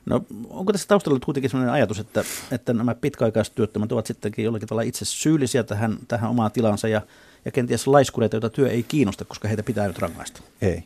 No 0.06 0.26
onko 0.50 0.72
tässä 0.72 0.88
taustalla 0.88 1.20
kuitenkin 1.26 1.50
sellainen 1.50 1.74
ajatus, 1.74 2.00
että, 2.00 2.24
että 2.52 2.74
nämä 2.74 2.96
pitkäaikaistyöttömät 2.96 3.92
ovat 3.92 4.06
sittenkin 4.06 4.46
jollakin 4.46 4.68
tavalla 4.68 4.88
itse 4.88 5.06
syyllisiä 5.06 5.64
tähän, 5.64 5.98
tähän 6.08 6.30
omaan 6.30 6.52
tilansa 6.52 6.88
ja, 6.88 7.02
ja 7.46 7.52
kenties 7.52 7.88
laiskureita, 7.88 8.36
joita 8.36 8.50
työ 8.50 8.70
ei 8.70 8.84
kiinnosta, 8.84 9.26
koska 9.26 9.48
heitä 9.48 9.64
pitää 9.64 9.88
nyt 9.88 10.00
rangaista? 10.00 10.42
Ei. 10.62 10.84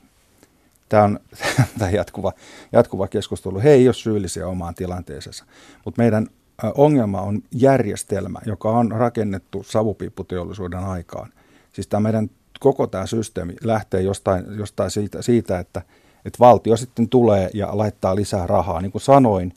Tämä 0.90 1.04
on 1.04 1.20
tämä 1.80 1.92
jatkuva, 1.92 2.34
jatkuva 2.72 3.08
keskustelu. 3.08 3.60
He 3.60 3.70
ei 3.70 3.88
ole 3.88 3.94
syyllisiä 3.94 4.48
omaan 4.48 4.76
tilanteeseensa, 4.76 5.46
mutta 5.86 6.02
meidän 6.02 6.28
ongelma 6.76 7.22
on 7.22 7.42
järjestelmä, 7.52 8.40
joka 8.46 8.70
on 8.72 8.92
rakennettu 8.92 9.64
savupiipputeollisuuden 9.64 10.84
aikaan. 10.84 11.34
Siis 11.74 11.88
tämä 11.88 12.00
meidän 12.00 12.30
koko 12.60 12.88
tämä 12.88 13.06
systeemi 13.06 13.54
lähtee 13.64 14.02
jostain, 14.02 14.46
jostain 14.58 14.92
siitä, 14.92 15.22
siitä 15.22 15.60
että, 15.60 15.82
että 16.26 16.40
valtio 16.40 16.78
sitten 16.78 17.10
tulee 17.10 17.50
ja 17.54 17.78
laittaa 17.78 18.16
lisää 18.16 18.48
rahaa. 18.48 18.82
Niin 18.82 18.92
kuin 18.92 19.02
sanoin, 19.02 19.54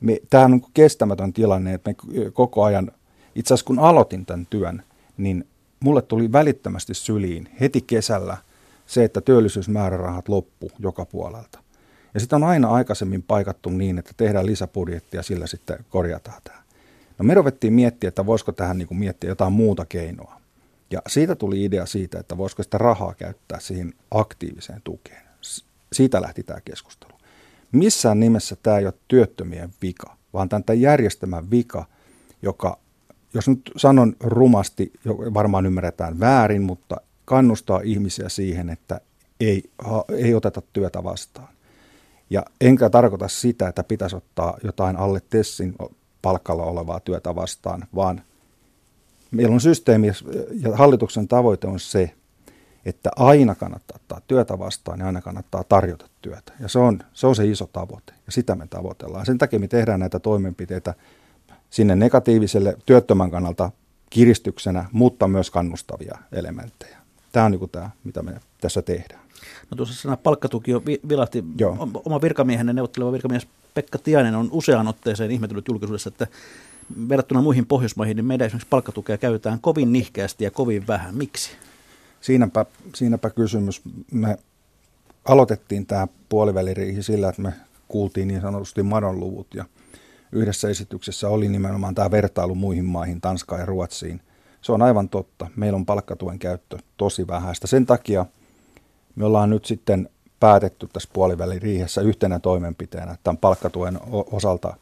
me, 0.00 0.20
tämä 0.30 0.44
on 0.44 0.50
niin 0.50 0.64
kestämätön 0.74 1.32
tilanne, 1.32 1.74
että 1.74 1.90
me 1.90 1.96
koko 2.32 2.64
ajan, 2.64 2.92
itse 3.34 3.54
asiassa 3.54 3.66
kun 3.66 3.78
aloitin 3.78 4.26
tämän 4.26 4.46
työn, 4.50 4.82
niin 5.16 5.46
mulle 5.80 6.02
tuli 6.02 6.32
välittömästi 6.32 6.94
syliin 6.94 7.48
heti 7.60 7.80
kesällä 7.80 8.36
se, 8.86 9.04
että 9.04 9.20
työllisyysmäärärahat 9.20 10.28
loppu 10.28 10.70
joka 10.78 11.04
puolelta. 11.04 11.65
Ja 12.16 12.20
sitten 12.20 12.36
on 12.36 12.44
aina 12.44 12.68
aikaisemmin 12.68 13.22
paikattu 13.22 13.70
niin, 13.70 13.98
että 13.98 14.12
tehdään 14.16 14.46
lisäbudjetti 14.46 15.16
ja 15.16 15.22
sillä 15.22 15.46
sitten 15.46 15.78
korjataan 15.90 16.40
tämä. 16.44 16.62
No 17.18 17.24
me 17.24 17.34
ruvettiin 17.34 17.72
miettiä, 17.72 18.08
että 18.08 18.26
voisiko 18.26 18.52
tähän 18.52 18.78
niin 18.78 18.88
kuin 18.88 18.98
miettiä 18.98 19.30
jotain 19.30 19.52
muuta 19.52 19.84
keinoa. 19.84 20.40
Ja 20.90 21.02
siitä 21.06 21.34
tuli 21.34 21.64
idea 21.64 21.86
siitä, 21.86 22.18
että 22.18 22.36
voisiko 22.36 22.62
sitä 22.62 22.78
rahaa 22.78 23.14
käyttää 23.14 23.60
siihen 23.60 23.94
aktiiviseen 24.10 24.80
tukeen. 24.84 25.22
Siitä 25.92 26.22
lähti 26.22 26.42
tämä 26.42 26.60
keskustelu. 26.64 27.12
Missään 27.72 28.20
nimessä 28.20 28.56
tämä 28.62 28.78
ei 28.78 28.86
ole 28.86 28.94
työttömien 29.08 29.70
vika, 29.82 30.16
vaan 30.32 30.48
tämän 30.48 30.80
järjestelmän 30.80 31.50
vika, 31.50 31.84
joka, 32.42 32.78
jos 33.34 33.48
nyt 33.48 33.70
sanon 33.76 34.16
rumasti, 34.20 34.92
varmaan 35.34 35.66
ymmärretään 35.66 36.20
väärin, 36.20 36.62
mutta 36.62 36.96
kannustaa 37.24 37.80
ihmisiä 37.84 38.28
siihen, 38.28 38.70
että 38.70 39.00
ei, 39.40 39.70
ei 40.08 40.34
oteta 40.34 40.62
työtä 40.72 41.04
vastaan. 41.04 41.55
Ja 42.30 42.42
enkä 42.60 42.90
tarkoita 42.90 43.28
sitä, 43.28 43.68
että 43.68 43.84
pitäisi 43.84 44.16
ottaa 44.16 44.58
jotain 44.64 44.96
alle 44.96 45.22
Tessin 45.30 45.74
palkalla 46.22 46.62
olevaa 46.62 47.00
työtä 47.00 47.34
vastaan, 47.34 47.84
vaan 47.94 48.22
meillä 49.30 49.54
on 49.54 49.60
systeemi 49.60 50.06
ja 50.06 50.76
hallituksen 50.76 51.28
tavoite 51.28 51.66
on 51.66 51.80
se, 51.80 52.14
että 52.84 53.10
aina 53.16 53.54
kannattaa 53.54 53.96
ottaa 53.96 54.20
työtä 54.26 54.58
vastaan 54.58 55.00
ja 55.00 55.06
aina 55.06 55.20
kannattaa 55.20 55.64
tarjota 55.64 56.08
työtä. 56.22 56.52
Ja 56.60 56.68
se 56.68 56.78
on, 56.78 57.02
se 57.12 57.26
on 57.26 57.36
se 57.36 57.46
iso 57.46 57.66
tavoite 57.72 58.12
ja 58.26 58.32
sitä 58.32 58.54
me 58.54 58.66
tavoitellaan. 58.66 59.26
Sen 59.26 59.38
takia 59.38 59.58
me 59.58 59.68
tehdään 59.68 60.00
näitä 60.00 60.18
toimenpiteitä 60.18 60.94
sinne 61.70 61.96
negatiiviselle 61.96 62.76
työttömän 62.86 63.30
kannalta 63.30 63.70
kiristyksenä, 64.10 64.84
mutta 64.92 65.28
myös 65.28 65.50
kannustavia 65.50 66.18
elementtejä. 66.32 66.96
Tämä 67.32 67.46
on 67.46 67.52
niin 67.52 67.70
tämä, 67.70 67.90
mitä 68.04 68.22
me 68.22 68.40
tässä 68.60 68.82
tehdään. 68.82 69.25
No 69.70 69.76
tuossa 69.76 69.94
sana 69.94 70.16
palkkatuki 70.16 70.70
jo 70.70 70.82
vilahti. 71.08 71.44
Joo. 71.58 71.88
Oma 72.04 72.22
virkamiehenne, 72.22 72.72
neuvotteleva 72.72 73.12
virkamies 73.12 73.46
Pekka 73.74 73.98
Tiainen 73.98 74.34
on 74.34 74.48
useaan 74.52 74.88
otteeseen 74.88 75.30
ihmetellyt 75.30 75.68
julkisuudessa, 75.68 76.08
että 76.08 76.26
verrattuna 77.08 77.42
muihin 77.42 77.66
Pohjoismaihin, 77.66 78.16
niin 78.16 78.24
meidän 78.24 78.46
esimerkiksi 78.46 78.68
palkkatukea 78.70 79.18
käytetään 79.18 79.60
kovin 79.60 79.92
nihkeästi 79.92 80.44
ja 80.44 80.50
kovin 80.50 80.86
vähän. 80.86 81.14
Miksi? 81.14 81.50
Siinäpä, 82.20 82.66
siinäpä 82.94 83.30
kysymys. 83.30 83.82
Me 84.12 84.38
aloitettiin 85.24 85.86
tämä 85.86 86.08
puoliväliriihi 86.28 87.02
sillä, 87.02 87.28
että 87.28 87.42
me 87.42 87.52
kuultiin 87.88 88.28
niin 88.28 88.40
sanotusti 88.40 88.82
madonluvut 88.82 89.54
ja 89.54 89.64
yhdessä 90.32 90.68
esityksessä 90.68 91.28
oli 91.28 91.48
nimenomaan 91.48 91.94
tämä 91.94 92.10
vertailu 92.10 92.54
muihin 92.54 92.84
maihin, 92.84 93.20
Tanskaan 93.20 93.60
ja 93.60 93.66
Ruotsiin. 93.66 94.20
Se 94.62 94.72
on 94.72 94.82
aivan 94.82 95.08
totta. 95.08 95.46
Meillä 95.56 95.76
on 95.76 95.86
palkkatuen 95.86 96.38
käyttö 96.38 96.78
tosi 96.96 97.26
vähäistä. 97.26 97.66
Sen 97.66 97.86
takia 97.86 98.26
me 99.16 99.24
ollaan 99.24 99.50
nyt 99.50 99.64
sitten 99.64 100.08
päätetty 100.40 100.88
tässä 100.92 101.08
puoliväliriihessä 101.12 102.00
yhtenä 102.00 102.38
toimenpiteenä 102.38 103.16
tämän 103.22 103.38
palkkatuen 103.38 104.00
osalta, 104.10 104.76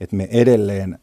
että 0.00 0.16
me 0.16 0.28
edelleen 0.30 0.98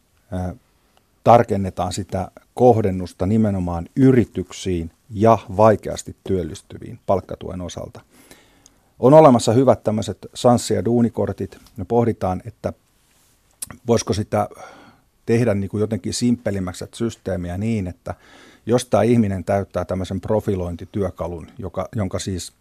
tarkennetaan 1.24 1.92
sitä 1.92 2.30
kohdennusta 2.54 3.26
nimenomaan 3.26 3.88
yrityksiin 3.96 4.90
ja 5.10 5.38
vaikeasti 5.56 6.16
työllistyviin 6.24 6.98
palkkatuen 7.06 7.60
osalta. 7.60 8.00
On 8.98 9.14
olemassa 9.14 9.52
hyvät 9.52 9.82
tämmöiset 9.82 10.26
sanssi- 10.34 10.74
ja 10.74 10.84
duunikortit. 10.84 11.58
Me 11.76 11.84
pohditaan, 11.84 12.42
että 12.44 12.72
voisiko 13.86 14.12
sitä 14.12 14.48
tehdä 15.26 15.54
niin 15.54 15.70
kuin 15.70 15.80
jotenkin 15.80 16.14
simppelimmäksi 16.14 16.84
systeemiä 16.94 17.58
niin, 17.58 17.86
että 17.86 18.14
jos 18.66 18.84
tämä 18.84 19.02
ihminen 19.02 19.44
täyttää 19.44 19.84
tämmöisen 19.84 20.20
profilointityökalun, 20.20 21.46
joka, 21.58 21.88
jonka 21.96 22.18
siis 22.18 22.52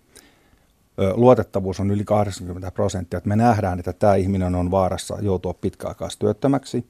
luotettavuus 1.16 1.80
on 1.80 1.92
yli 1.92 2.04
80 2.04 2.72
prosenttia, 2.72 3.18
että 3.18 3.30
me 3.30 3.36
nähdään, 3.36 3.80
että 3.80 3.94
tämä 3.94 4.16
ihminen 4.16 4.56
on 4.56 4.72
vaarassa 4.72 5.18
joutua 5.22 5.54
pitkäaikaistyöttömäksi. 5.54 6.86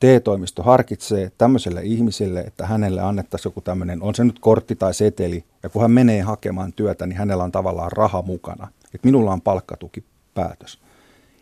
TE-toimisto 0.00 0.62
harkitsee 0.62 1.32
tämmöiselle 1.38 1.82
ihmiselle, 1.82 2.40
että 2.40 2.66
hänelle 2.66 3.00
annettaisiin 3.00 3.50
joku 3.50 3.60
tämmöinen, 3.60 4.02
on 4.02 4.14
se 4.14 4.24
nyt 4.24 4.38
kortti 4.38 4.76
tai 4.76 4.94
seteli, 4.94 5.44
ja 5.62 5.68
kun 5.68 5.82
hän 5.82 5.90
menee 5.90 6.20
hakemaan 6.20 6.72
työtä, 6.72 7.06
niin 7.06 7.16
hänellä 7.16 7.44
on 7.44 7.52
tavallaan 7.52 7.92
raha 7.92 8.22
mukana. 8.22 8.68
Että 8.94 9.08
minulla 9.08 9.32
on 9.32 9.40
palkkatukipäätös. 9.40 10.78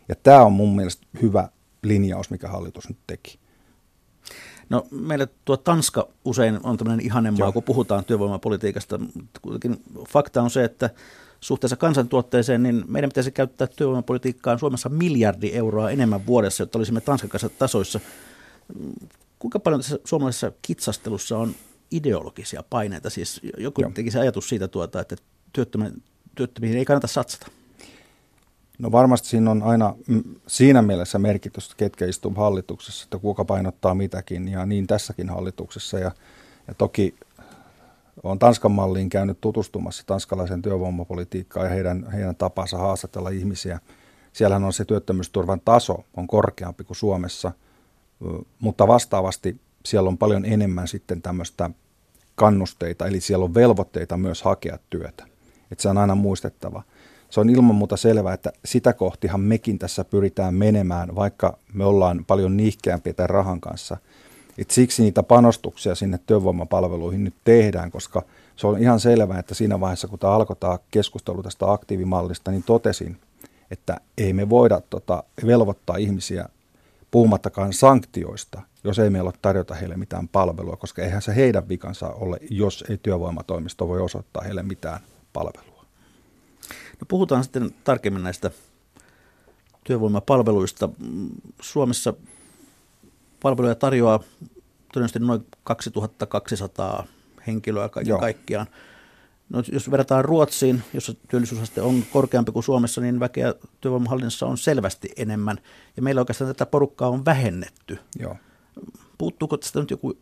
Ja 0.09 0.15
tämä 0.15 0.45
on 0.45 0.53
mun 0.53 0.75
mielestä 0.75 1.07
hyvä 1.21 1.49
linjaus, 1.81 2.29
mikä 2.29 2.47
hallitus 2.47 2.89
nyt 2.89 2.97
teki. 3.07 3.39
No 4.69 4.87
meillä 4.91 5.27
tuo 5.45 5.57
Tanska 5.57 6.07
usein 6.25 6.59
on 6.63 6.77
tämmöinen 6.77 7.05
ihanemaa, 7.05 7.51
kun 7.51 7.63
puhutaan 7.63 8.05
työvoimapolitiikasta. 8.05 8.99
Kuitenkin 9.41 9.83
fakta 10.09 10.41
on 10.41 10.49
se, 10.49 10.63
että 10.63 10.89
suhteessa 11.41 11.75
kansantuotteeseen, 11.75 12.63
niin 12.63 12.83
meidän 12.87 13.09
pitäisi 13.09 13.31
käyttää 13.31 13.67
työvoimapolitiikkaan 13.67 14.59
Suomessa 14.59 14.89
miljardi 14.89 15.51
euroa 15.53 15.91
enemmän 15.91 16.25
vuodessa, 16.25 16.61
jotta 16.61 16.79
olisimme 16.79 17.01
Tanskan 17.01 17.29
kanssa 17.29 17.49
tasoissa. 17.49 17.99
Kuinka 19.39 19.59
paljon 19.59 19.81
tässä 19.81 19.99
suomalaisessa 20.03 20.51
kitsastelussa 20.61 21.37
on 21.37 21.55
ideologisia 21.91 22.63
paineita? 22.69 23.09
Siis 23.09 23.41
joku 23.57 23.91
teki 23.93 24.11
se 24.11 24.19
ajatus 24.19 24.49
siitä, 24.49 24.67
tuota, 24.67 24.99
että 24.99 25.15
työttömiin 26.35 26.77
ei 26.77 26.85
kannata 26.85 27.07
satsata. 27.07 27.47
No 28.79 28.91
varmasti 28.91 29.27
siinä 29.27 29.51
on 29.51 29.63
aina 29.63 29.95
siinä 30.47 30.81
mielessä 30.81 31.19
merkitystä, 31.19 31.75
ketkä 31.77 32.05
istuu 32.05 32.33
hallituksessa, 32.33 33.03
että 33.03 33.19
kuka 33.19 33.45
painottaa 33.45 33.95
mitäkin 33.95 34.47
ja 34.47 34.65
niin 34.65 34.87
tässäkin 34.87 35.29
hallituksessa. 35.29 35.99
Ja, 35.99 36.11
ja 36.67 36.73
toki 36.73 37.15
olen 38.23 38.39
Tanskan 38.39 38.71
malliin 38.71 39.09
käynyt 39.09 39.41
tutustumassa 39.41 40.03
tanskalaisen 40.05 40.61
työvoimapolitiikkaan 40.61 41.65
ja 41.65 41.69
heidän, 41.69 42.11
heidän 42.11 42.35
tapansa 42.35 42.77
haastatella 42.77 43.29
ihmisiä. 43.29 43.79
Siellähän 44.33 44.63
on 44.63 44.73
se 44.73 44.85
työttömyysturvan 44.85 45.61
taso 45.65 46.03
on 46.17 46.27
korkeampi 46.27 46.83
kuin 46.83 46.97
Suomessa, 46.97 47.51
mutta 48.59 48.87
vastaavasti 48.87 49.61
siellä 49.85 50.07
on 50.07 50.17
paljon 50.17 50.45
enemmän 50.45 50.87
sitten 50.87 51.21
tämmöistä 51.21 51.69
kannusteita, 52.35 53.07
eli 53.07 53.21
siellä 53.21 53.45
on 53.45 53.53
velvoitteita 53.53 54.17
myös 54.17 54.41
hakea 54.41 54.77
työtä. 54.89 55.27
Että 55.71 55.81
se 55.81 55.89
on 55.89 55.97
aina 55.97 56.15
muistettava 56.15 56.83
se 57.29 57.39
on 57.39 57.49
ilman 57.49 57.75
muuta 57.75 57.97
selvää, 57.97 58.33
että 58.33 58.53
sitä 58.65 58.93
kohtihan 58.93 59.41
mekin 59.41 59.79
tässä 59.79 60.03
pyritään 60.03 60.55
menemään, 60.55 61.15
vaikka 61.15 61.57
me 61.73 61.85
ollaan 61.85 62.25
paljon 62.25 62.57
niihkeämpiä 62.57 63.13
tämän 63.13 63.29
rahan 63.29 63.61
kanssa. 63.61 63.97
Et 64.57 64.71
siksi 64.71 65.03
niitä 65.03 65.23
panostuksia 65.23 65.95
sinne 65.95 66.19
työvoimapalveluihin 66.27 67.23
nyt 67.23 67.35
tehdään, 67.43 67.91
koska 67.91 68.23
se 68.55 68.67
on 68.67 68.79
ihan 68.79 68.99
selvää, 68.99 69.39
että 69.39 69.53
siinä 69.53 69.79
vaiheessa, 69.79 70.07
kun 70.07 70.19
tämä 70.19 70.33
alkoi 70.33 70.55
tämä 70.55 70.79
keskustelu 70.91 71.43
tästä 71.43 71.71
aktiivimallista, 71.71 72.51
niin 72.51 72.63
totesin, 72.63 73.17
että 73.71 73.97
ei 74.17 74.33
me 74.33 74.49
voida 74.49 74.81
tota, 74.89 75.23
velvoittaa 75.45 75.97
ihmisiä 75.97 76.49
puhumattakaan 77.11 77.73
sanktioista, 77.73 78.61
jos 78.83 78.99
ei 78.99 79.09
meillä 79.09 79.27
ole 79.27 79.39
tarjota 79.41 79.75
heille 79.75 79.97
mitään 79.97 80.27
palvelua, 80.27 80.75
koska 80.75 81.01
eihän 81.01 81.21
se 81.21 81.35
heidän 81.35 81.69
vikansa 81.69 82.09
ole, 82.09 82.37
jos 82.49 82.83
ei 82.89 82.97
työvoimatoimisto 82.97 83.87
voi 83.87 84.01
osoittaa 84.01 84.43
heille 84.43 84.63
mitään 84.63 84.99
palvelua. 85.33 85.85
No 86.99 87.05
puhutaan 87.07 87.43
sitten 87.43 87.71
tarkemmin 87.83 88.23
näistä 88.23 88.51
työvoimapalveluista. 89.83 90.89
Suomessa 91.61 92.13
palveluja 93.41 93.75
tarjoaa 93.75 94.19
todennäköisesti 94.93 95.19
noin 95.19 95.45
2200 95.63 97.07
henkilöä 97.47 97.89
kaiken 97.89 98.09
Joo. 98.09 98.19
kaikkiaan. 98.19 98.67
No, 99.49 99.63
jos 99.71 99.91
verrataan 99.91 100.25
Ruotsiin, 100.25 100.83
jossa 100.93 101.13
työllisyysaste 101.27 101.81
on 101.81 102.03
korkeampi 102.13 102.51
kuin 102.51 102.63
Suomessa, 102.63 103.01
niin 103.01 103.19
väkeä 103.19 103.53
työvoimahallinnassa 103.81 104.45
on 104.45 104.57
selvästi 104.57 105.09
enemmän. 105.17 105.57
Ja 105.97 106.01
meillä 106.01 106.21
oikeastaan 106.21 106.47
tätä 106.47 106.65
porukkaa 106.65 107.09
on 107.09 107.25
vähennetty. 107.25 107.99
Joo. 108.19 108.35
Puuttuuko 109.17 109.57
tästä 109.57 109.79
nyt 109.79 109.91
joku, 109.91 110.17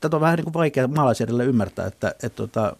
tätä 0.00 0.16
on 0.16 0.20
vähän 0.20 0.36
niin 0.36 0.44
kuin 0.44 0.54
vaikea 0.54 0.88
maalaisjärjellä 0.88 1.44
ymmärtää, 1.44 1.86
että, 1.86 2.14
että, 2.22 2.26
että, 2.26 2.42
että 2.44 2.76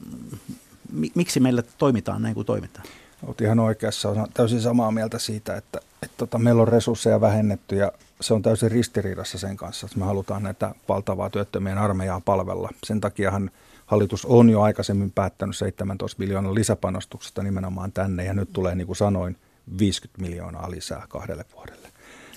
miksi 1.15 1.41
meillä 1.41 1.63
toimitaan 1.79 2.23
näin 2.23 2.35
kuin 2.35 2.47
toimitaan? 2.47 2.87
Olet 3.27 3.41
ihan 3.41 3.59
oikeassa. 3.59 4.09
Olen 4.09 4.27
täysin 4.35 4.61
samaa 4.61 4.91
mieltä 4.91 5.19
siitä, 5.19 5.57
että, 5.57 5.81
että 6.03 6.17
tota, 6.17 6.39
meillä 6.39 6.63
on 6.63 6.69
resursseja 6.69 7.21
vähennetty 7.21 7.77
ja 7.77 7.93
se 8.21 8.35
on 8.35 8.43
täysin 8.43 8.71
ristiriidassa 8.71 9.39
sen 9.39 9.57
kanssa, 9.57 9.87
että 9.87 9.99
me 9.99 10.05
halutaan 10.05 10.43
näitä 10.43 10.75
valtavaa 10.89 11.31
työttömien 11.31 11.79
armeijaa 11.79 12.21
palvella. 12.21 12.71
Sen 12.85 13.01
takiahan 13.01 13.51
hallitus 13.87 14.25
on 14.25 14.51
jo 14.51 14.61
aikaisemmin 14.61 15.11
päättänyt 15.11 15.57
17 15.57 16.23
miljoonan 16.23 16.55
lisäpanostuksesta 16.55 17.43
nimenomaan 17.43 17.93
tänne 17.93 18.25
ja 18.25 18.35
nyt 18.35 18.53
tulee, 18.53 18.75
niin 18.75 18.87
kuin 18.87 18.97
sanoin, 18.97 19.37
50 19.79 20.23
miljoonaa 20.23 20.71
lisää 20.71 21.07
kahdelle 21.09 21.45
vuodelle. 21.55 21.89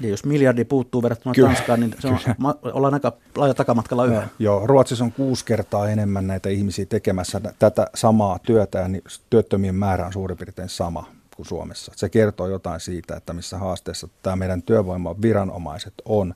Ja 0.02 0.10
jos 0.10 0.26
miljardi 0.26 0.66
puuttuu 0.66 1.04
verrattuna 1.04 1.36
kyllä, 1.36 1.48
Tanskaan, 1.48 1.80
niin 1.80 1.96
se 2.00 2.08
on, 2.08 2.20
ma, 2.38 2.56
ollaan 2.64 2.94
aika 2.94 3.14
laaja 3.36 3.54
takamatkalla 3.54 4.06
yhä. 4.06 4.28
Joo, 4.40 4.68
Ruotsissa 4.68 5.04
on 5.04 5.12
kuusi 5.12 5.46
kertaa 5.46 5.90
enemmän 5.90 6.28
näitä 6.28 6.50
ihmisiä 6.50 6.86
tekemässä 6.86 7.42
tätä 7.60 7.88
samaa 7.96 8.40
työtä, 8.40 8.80
ja 8.80 8.88
niin 8.88 9.04
työttömien 9.30 9.76
määrä 9.76 10.06
on 10.06 10.14
suurin 10.14 10.38
piirtein 10.38 10.70
sama 10.70 11.19
kuin 11.40 11.48
Suomessa. 11.48 11.92
Se 11.96 12.10
kertoo 12.10 12.48
jotain 12.48 12.80
siitä, 12.80 13.16
että 13.16 13.34
missä 13.34 13.58
haasteessa 13.58 14.08
tämä 14.24 14.36
meidän 14.36 14.62
työvoimaviranomaiset 14.62 15.94
on. 16.06 16.36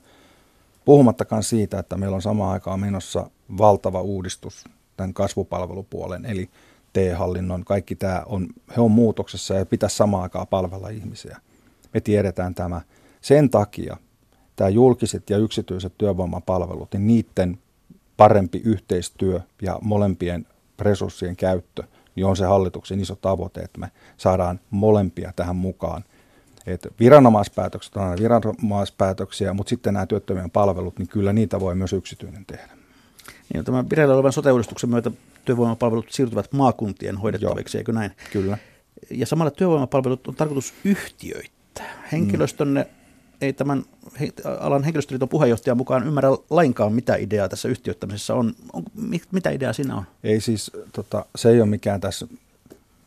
Puhumattakaan 0.84 1.42
siitä, 1.42 1.78
että 1.78 1.96
meillä 1.96 2.14
on 2.14 2.22
samaan 2.22 2.52
aikaan 2.52 2.80
menossa 2.80 3.30
valtava 3.58 4.00
uudistus 4.00 4.64
tämän 4.96 5.14
kasvupalvelupuolen, 5.14 6.26
eli 6.26 6.50
T-hallinnon, 6.92 7.64
kaikki 7.64 7.94
tämä 7.96 8.22
on, 8.26 8.48
he 8.76 8.80
on 8.80 8.90
muutoksessa 8.90 9.54
ja 9.54 9.66
pitäisi 9.66 9.96
samaan 9.96 10.22
aikaan 10.22 10.46
palvella 10.46 10.88
ihmisiä. 10.88 11.40
Me 11.94 12.00
tiedetään 12.00 12.54
tämä 12.54 12.80
sen 13.20 13.50
takia 13.50 13.96
tämä 14.56 14.70
julkiset 14.70 15.30
ja 15.30 15.38
yksityiset 15.38 15.92
työvoimapalvelut, 15.98 16.92
niin 16.92 17.06
niiden 17.06 17.58
parempi 18.16 18.62
yhteistyö 18.64 19.40
ja 19.62 19.78
molempien 19.82 20.46
resurssien 20.78 21.36
käyttö, 21.36 21.82
niin 22.16 22.26
on 22.26 22.36
se 22.36 22.44
hallituksen 22.44 23.00
iso 23.00 23.14
tavoite, 23.14 23.60
että 23.60 23.80
me 23.80 23.90
saadaan 24.16 24.60
molempia 24.70 25.32
tähän 25.36 25.56
mukaan. 25.56 26.04
Et 26.66 26.88
viranomaispäätökset 27.00 27.96
on 27.96 28.02
aina 28.02 28.16
viranomaispäätöksiä, 28.16 29.52
mutta 29.52 29.70
sitten 29.70 29.94
nämä 29.94 30.06
työttömien 30.06 30.50
palvelut, 30.50 30.98
niin 30.98 31.08
kyllä 31.08 31.32
niitä 31.32 31.60
voi 31.60 31.74
myös 31.74 31.92
yksityinen 31.92 32.46
tehdä. 32.46 32.72
Niin, 33.54 33.64
tämän 33.64 33.90
vireillä 33.90 34.14
olevan 34.14 34.32
sote 34.32 34.50
myötä 34.86 35.10
työvoimapalvelut 35.44 36.10
siirtyvät 36.10 36.52
maakuntien 36.52 37.16
hoidettaviksi, 37.16 37.76
Joo, 37.76 37.80
eikö 37.80 37.92
näin? 37.92 38.10
Kyllä. 38.32 38.58
Ja 39.10 39.26
samalla 39.26 39.50
työvoimapalvelut 39.50 40.28
on 40.28 40.34
tarkoitus 40.34 40.74
yhtiöittää. 40.84 42.02
Henkilöstönne 42.12 42.82
mm 42.82 43.03
ei 43.40 43.52
tämän 43.52 43.84
alan 44.60 44.84
henkilöstöliiton 44.84 45.28
puheenjohtajan 45.28 45.76
mukaan 45.76 46.06
ymmärrä 46.06 46.28
lainkaan, 46.50 46.92
mitä 46.92 47.16
ideaa 47.16 47.48
tässä 47.48 47.68
yhtiöittämisessä 47.68 48.34
on. 48.34 48.54
on 48.72 48.82
mitä 49.32 49.50
ideaa 49.50 49.72
siinä 49.72 49.96
on? 49.96 50.04
Ei 50.24 50.40
siis, 50.40 50.70
tota, 50.92 51.26
se 51.36 51.50
ei 51.50 51.60
ole 51.60 51.68
mikään 51.68 52.00
tässä 52.00 52.26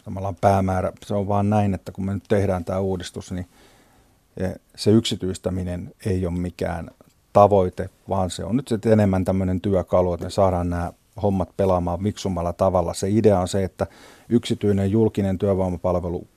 tavallaan 0.06 0.36
päämäärä. 0.42 0.92
Se 1.06 1.13
on 1.13 1.28
vaan 1.28 1.50
näin, 1.50 1.74
että 1.74 1.92
kun 1.92 2.06
me 2.06 2.13
nyt 2.13 2.24
tehdään 2.28 2.66
tämä 2.66 2.80
uudistus, 2.80 3.32
niin 3.32 3.48
e, 4.38 4.50
se 4.76 4.92
yksityistäminen 4.92 5.94
ei 6.06 6.26
ole 6.26 6.38
mikään 6.38 6.90
tavoite, 7.34 7.90
vaan 8.10 8.30
se 8.30 8.44
on 8.44 8.58
nyt 8.58 8.68
sitten 8.68 8.92
enemmän 8.92 9.26
tämmöinen 9.26 9.62
työkalu, 9.62 10.13
että 10.13 10.24
me 10.26 10.30
saadaan 10.30 10.70
nämä 10.70 10.94
hommat 11.22 11.50
pelaamaan 11.58 12.04
viksummalla 12.04 12.54
tavalla. 12.54 12.94
Se 12.94 13.10
idea 13.10 13.40
on 13.40 13.48
se, 13.48 13.63
että 13.63 13.88
yksityinen 14.30 14.92
julkinen 14.92 15.38
työvoimapalvelu 15.38 16.28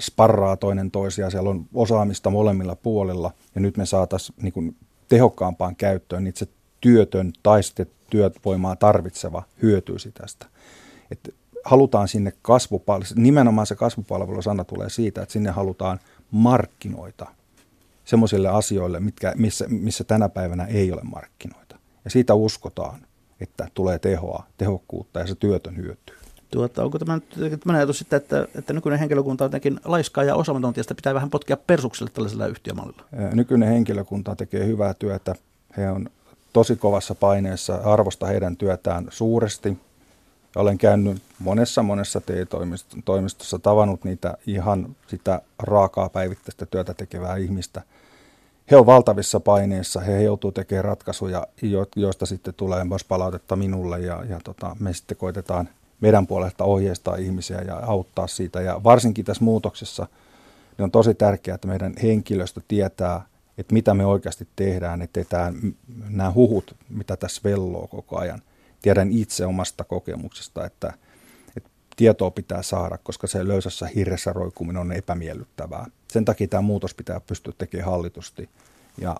sparraa 0.00 0.56
toinen 0.56 0.90
toisia, 0.90 1.30
siellä 1.30 1.50
on 1.50 1.66
osaamista 1.74 2.30
molemmilla 2.30 2.76
puolilla 2.76 3.30
ja 3.54 3.60
nyt 3.60 3.76
me 3.76 3.86
saataisiin 3.86 4.36
niin 4.42 4.76
tehokkaampaan 5.08 5.76
käyttöön, 5.76 6.24
niin 6.24 6.34
se 6.36 6.48
työtön 6.80 7.32
tai 7.42 7.62
sitten 7.62 7.86
työvoimaa 8.10 8.76
tarvitseva 8.76 9.42
hyötyisi 9.62 10.12
tästä. 10.12 10.46
Et 11.10 11.34
halutaan 11.64 12.08
sinne 12.08 12.32
kasvupalvelu, 12.42 13.10
nimenomaan 13.16 13.66
se 13.66 13.74
kasvupalvelusana 13.74 14.64
tulee 14.64 14.90
siitä, 14.90 15.22
että 15.22 15.32
sinne 15.32 15.50
halutaan 15.50 16.00
markkinoita 16.30 17.26
semmoisille 18.04 18.48
asioille, 18.48 19.00
mitkä, 19.00 19.32
missä, 19.36 19.64
missä 19.68 20.04
tänä 20.04 20.28
päivänä 20.28 20.64
ei 20.64 20.92
ole 20.92 21.02
markkinoita. 21.02 21.76
Ja 22.04 22.10
siitä 22.10 22.34
uskotaan, 22.34 23.06
että 23.40 23.68
tulee 23.74 23.98
tehoa, 23.98 24.46
tehokkuutta 24.58 25.20
ja 25.20 25.26
se 25.26 25.34
työtön 25.34 25.76
hyötyy. 25.76 26.16
Tuota, 26.52 26.84
onko 26.84 26.98
tämä 26.98 27.14
nyt 27.36 27.66
ajatus 27.66 27.98
sitten, 27.98 28.16
että, 28.16 28.48
että 28.58 28.72
nykyinen 28.72 28.98
henkilökunta 28.98 29.44
on 29.44 29.46
jotenkin 29.46 29.80
laiskaa 29.84 30.24
ja 30.24 30.34
osaamatonta 30.34 30.80
ja 30.80 30.84
sitä 30.84 30.94
pitää 30.94 31.14
vähän 31.14 31.30
potkia 31.30 31.56
persukselle 31.56 32.10
tällaisella 32.14 32.46
yhtiömallilla? 32.46 33.02
Nykyinen 33.32 33.68
henkilökunta 33.68 34.36
tekee 34.36 34.66
hyvää 34.66 34.94
työtä. 34.94 35.34
He 35.76 35.90
on 35.90 36.08
tosi 36.52 36.76
kovassa 36.76 37.14
paineessa. 37.14 37.74
Arvosta 37.74 38.26
heidän 38.26 38.56
työtään 38.56 39.06
suuresti. 39.10 39.78
Olen 40.56 40.78
käynyt 40.78 41.22
monessa 41.38 41.82
monessa 41.82 42.20
TE-toimistossa, 42.20 43.58
tavannut 43.58 44.04
niitä 44.04 44.36
ihan 44.46 44.96
sitä 45.06 45.42
raakaa 45.58 46.08
päivittäistä 46.08 46.66
työtä 46.66 46.94
tekevää 46.94 47.36
ihmistä. 47.36 47.82
He 48.70 48.76
on 48.76 48.86
valtavissa 48.86 49.40
paineissa, 49.40 50.00
he 50.00 50.22
joutuu 50.22 50.52
tekemään 50.52 50.84
ratkaisuja, 50.84 51.46
joista 51.96 52.26
sitten 52.26 52.54
tulee 52.54 52.84
myös 52.84 53.04
palautetta 53.04 53.56
minulle 53.56 54.00
ja, 54.00 54.24
ja 54.28 54.40
tota, 54.44 54.76
me 54.80 54.92
sitten 54.92 55.16
koitetaan– 55.16 55.68
meidän 56.02 56.26
puolesta 56.26 56.64
ohjeistaa 56.64 57.16
ihmisiä 57.16 57.60
ja 57.60 57.76
auttaa 57.76 58.26
siitä. 58.26 58.60
Ja 58.60 58.80
varsinkin 58.84 59.24
tässä 59.24 59.44
muutoksessa 59.44 60.06
niin 60.78 60.84
on 60.84 60.90
tosi 60.90 61.14
tärkeää, 61.14 61.54
että 61.54 61.68
meidän 61.68 61.94
henkilöstö 62.02 62.60
tietää, 62.68 63.26
että 63.58 63.74
mitä 63.74 63.94
me 63.94 64.06
oikeasti 64.06 64.48
tehdään, 64.56 65.02
että 65.02 65.24
tämä, 65.24 65.52
nämä 66.08 66.32
huhut, 66.32 66.76
mitä 66.88 67.16
tässä 67.16 67.40
velloo 67.44 67.86
koko 67.86 68.18
ajan. 68.18 68.42
Tiedän 68.82 69.12
itse 69.12 69.46
omasta 69.46 69.84
kokemuksesta, 69.84 70.66
että, 70.66 70.92
että 71.56 71.70
tietoa 71.96 72.30
pitää 72.30 72.62
saada, 72.62 72.98
koska 72.98 73.26
se 73.26 73.48
löysässä 73.48 73.86
hirressä 73.94 74.32
roikkuminen 74.32 74.80
on 74.80 74.92
epämiellyttävää. 74.92 75.86
Sen 76.08 76.24
takia 76.24 76.48
tämä 76.48 76.62
muutos 76.62 76.94
pitää 76.94 77.20
pystyä 77.20 77.52
tekemään 77.58 77.90
hallitusti. 77.90 78.48
Ja 78.98 79.16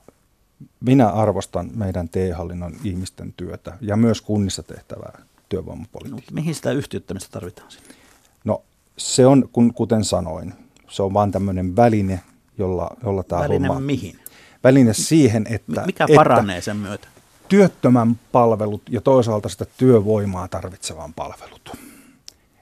minä 0.81 1.09
arvostan 1.09 1.71
meidän 1.75 2.09
TE-hallinnon 2.09 2.77
ihmisten 2.85 3.33
työtä 3.37 3.79
ja 3.81 3.97
myös 3.97 4.23
kunnissa 4.23 4.63
tehtävää 4.63 5.23
työvoimapolitiikkaa. 5.53 6.31
No, 6.31 6.35
mihin 6.35 6.55
sitä 6.55 6.73
yhtiöttämistä 6.73 7.31
tarvitaan 7.31 7.71
sitten? 7.71 7.97
No 8.45 8.63
se 8.97 9.27
on, 9.27 9.49
kun, 9.53 9.75
kuten 9.75 10.05
sanoin, 10.05 10.55
se 10.89 11.03
on 11.03 11.15
vain 11.15 11.33
tämmöinen 11.33 11.77
väline, 11.77 12.21
jolla, 12.59 12.91
jolla 13.03 13.23
tämä 13.23 13.43
väline 13.43 13.69
homma... 13.69 13.81
mihin? 13.81 14.19
Väline 14.65 14.95
siihen, 14.95 15.47
että... 15.51 15.83
Mikä 15.87 16.07
paranee 16.17 16.57
että 16.57 16.65
sen 16.65 16.77
myötä? 16.77 17.09
työttömän 17.49 18.19
palvelut 18.33 18.83
ja 18.91 19.01
toisaalta 19.01 19.49
sitä 19.49 19.67
työvoimaa 19.77 20.49
tarvitsevan 20.49 21.15
palvelut. 21.15 21.77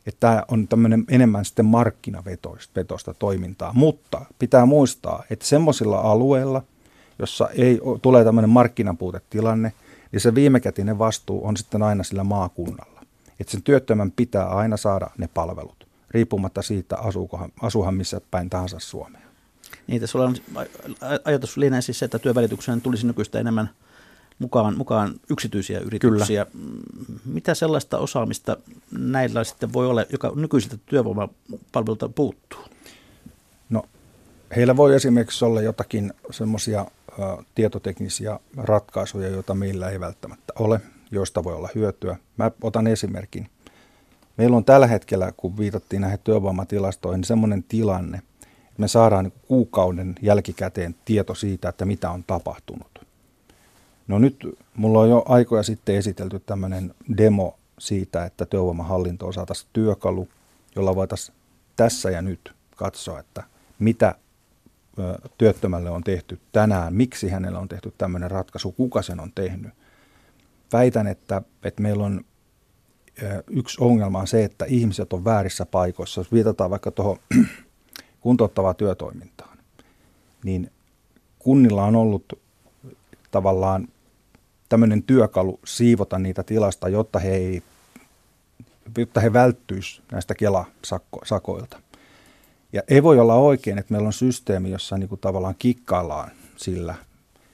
Että 0.06 0.20
tämä 0.20 0.42
on 0.48 0.68
tämmöinen 0.68 1.04
enemmän 1.08 1.44
sitten 1.44 1.64
markkinavetoista 1.64 3.14
toimintaa, 3.18 3.72
mutta 3.74 4.26
pitää 4.38 4.66
muistaa, 4.66 5.24
että 5.30 5.46
semmoisilla 5.46 5.98
alueilla, 5.98 6.62
jossa 7.18 7.48
ei 7.48 7.80
tulee 8.02 8.24
tämmöinen 8.24 8.50
markkinapuutetilanne, 8.50 9.72
niin 10.12 10.20
se 10.20 10.34
viimekätinen 10.34 10.98
vastuu 10.98 11.46
on 11.46 11.56
sitten 11.56 11.82
aina 11.82 12.02
sillä 12.02 12.24
maakunnalla. 12.24 13.00
Että 13.40 13.50
sen 13.50 13.62
työttömän 13.62 14.10
pitää 14.10 14.48
aina 14.48 14.76
saada 14.76 15.10
ne 15.18 15.28
palvelut, 15.34 15.86
riippumatta 16.10 16.62
siitä, 16.62 16.96
asuukohan, 16.98 17.52
asuhan 17.62 17.94
missä 17.94 18.20
päin 18.30 18.50
tahansa 18.50 18.78
Suomea. 18.78 19.20
Niin, 19.86 20.00
tässä 20.00 20.18
on 20.18 20.36
ajatus 21.24 21.56
lienee 21.56 21.82
siis 21.82 21.98
se, 21.98 22.04
että 22.04 22.18
työvälitykseen 22.18 22.80
tulisi 22.80 23.06
nykyistä 23.06 23.40
enemmän 23.40 23.70
mukaan, 24.38 24.76
mukaan 24.78 25.14
yksityisiä 25.30 25.78
yrityksiä. 25.78 26.44
Kyllä. 26.44 26.66
Mitä 27.24 27.54
sellaista 27.54 27.98
osaamista 27.98 28.56
näillä 28.98 29.44
sitten 29.44 29.72
voi 29.72 29.86
olla, 29.86 30.04
joka 30.12 30.32
nykyisiltä 30.34 30.76
työvoimapalveluilta 30.86 32.08
puuttuu? 32.08 32.60
No, 33.70 33.82
heillä 34.56 34.76
voi 34.76 34.94
esimerkiksi 34.94 35.44
olla 35.44 35.62
jotakin 35.62 36.12
semmoisia 36.30 36.86
tietoteknisiä 37.54 38.40
ratkaisuja, 38.56 39.28
joita 39.28 39.54
meillä 39.54 39.90
ei 39.90 40.00
välttämättä 40.00 40.52
ole, 40.58 40.80
joista 41.10 41.44
voi 41.44 41.54
olla 41.54 41.68
hyötyä. 41.74 42.16
Mä 42.36 42.50
otan 42.62 42.86
esimerkin. 42.86 43.50
Meillä 44.36 44.56
on 44.56 44.64
tällä 44.64 44.86
hetkellä, 44.86 45.32
kun 45.36 45.58
viitattiin 45.58 46.02
näihin 46.02 46.18
työvoimatilastoihin, 46.24 47.18
niin 47.18 47.26
semmoinen 47.26 47.62
tilanne, 47.62 48.18
että 48.18 48.78
me 48.78 48.88
saadaan 48.88 49.24
niin 49.24 49.40
kuukauden 49.48 50.14
jälkikäteen 50.22 50.94
tieto 51.04 51.34
siitä, 51.34 51.68
että 51.68 51.84
mitä 51.84 52.10
on 52.10 52.24
tapahtunut. 52.26 53.06
No 54.08 54.18
nyt 54.18 54.56
mulla 54.76 55.00
on 55.00 55.10
jo 55.10 55.24
aikoja 55.28 55.62
sitten 55.62 55.94
esitelty 55.94 56.40
tämmöinen 56.40 56.94
demo 57.16 57.58
siitä, 57.78 58.24
että 58.24 58.46
työvoimahallinto 58.46 59.32
saataisiin 59.32 59.70
työkalu, 59.72 60.28
jolla 60.76 60.94
voitaisiin 60.96 61.36
tässä 61.76 62.10
ja 62.10 62.22
nyt 62.22 62.52
katsoa, 62.76 63.20
että 63.20 63.44
mitä 63.78 64.14
työttömälle 65.38 65.90
on 65.90 66.04
tehty 66.04 66.40
tänään, 66.52 66.94
miksi 66.94 67.28
hänellä 67.28 67.58
on 67.58 67.68
tehty 67.68 67.94
tämmöinen 67.98 68.30
ratkaisu, 68.30 68.72
kuka 68.72 69.02
sen 69.02 69.20
on 69.20 69.32
tehnyt. 69.32 69.72
Väitän, 70.72 71.06
että, 71.06 71.42
että 71.64 71.82
meillä 71.82 72.04
on 72.04 72.24
yksi 73.50 73.76
ongelma 73.80 74.18
on 74.18 74.26
se, 74.26 74.44
että 74.44 74.64
ihmiset 74.64 75.12
on 75.12 75.24
väärissä 75.24 75.66
paikoissa. 75.66 76.20
Jos 76.20 76.32
viitataan 76.32 76.70
vaikka 76.70 76.90
tuohon 76.90 77.18
kuntouttavaan 78.20 78.76
työtoimintaan, 78.76 79.58
niin 80.44 80.70
kunnilla 81.38 81.84
on 81.84 81.96
ollut 81.96 82.32
tavallaan 83.30 83.88
tämmöinen 84.68 85.02
työkalu 85.02 85.60
siivota 85.64 86.18
niitä 86.18 86.42
tilasta, 86.42 86.88
jotta 86.88 87.18
he, 87.18 87.34
ei, 87.34 87.62
jotta 88.98 89.20
he 89.20 89.32
välttyisivät 89.32 90.12
näistä 90.12 90.34
Kela-sakoilta. 90.34 91.80
Ja 92.72 92.82
ei 92.88 93.02
voi 93.02 93.18
olla 93.18 93.34
oikein, 93.34 93.78
että 93.78 93.92
meillä 93.92 94.06
on 94.06 94.12
systeemi, 94.12 94.70
jossa 94.70 94.98
niin 94.98 95.08
kuin 95.08 95.20
tavallaan 95.20 95.54
kikkaillaan 95.58 96.30
sillä, 96.56 96.94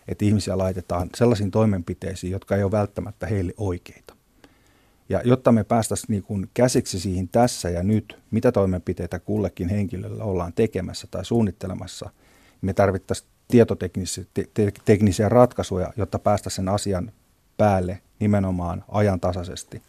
että 0.08 0.24
ihmisiä 0.24 0.58
laitetaan 0.58 1.10
sellaisiin 1.16 1.50
toimenpiteisiin, 1.50 2.30
jotka 2.30 2.56
ei 2.56 2.62
ole 2.62 2.70
välttämättä 2.70 3.26
heille 3.26 3.52
oikeita. 3.56 4.16
Ja 5.08 5.20
jotta 5.24 5.52
me 5.52 5.64
päästäisiin 5.64 6.06
niin 6.08 6.22
kuin 6.22 6.50
käsiksi 6.54 7.00
siihen 7.00 7.28
tässä 7.28 7.70
ja 7.70 7.82
nyt, 7.82 8.18
mitä 8.30 8.52
toimenpiteitä 8.52 9.18
kullekin 9.18 9.68
henkilöllä 9.68 10.24
ollaan 10.24 10.52
tekemässä 10.52 11.06
tai 11.10 11.24
suunnittelemassa, 11.24 12.10
me 12.62 12.74
tarvittaisiin 12.74 13.28
tietoteknisiä 13.48 14.24
te, 14.34 14.72
teknisiä 14.84 15.28
ratkaisuja, 15.28 15.92
jotta 15.96 16.18
päästä 16.18 16.50
sen 16.50 16.68
asian 16.68 17.12
päälle 17.56 18.00
nimenomaan 18.20 18.84
ajantasaisesti. 18.88 19.82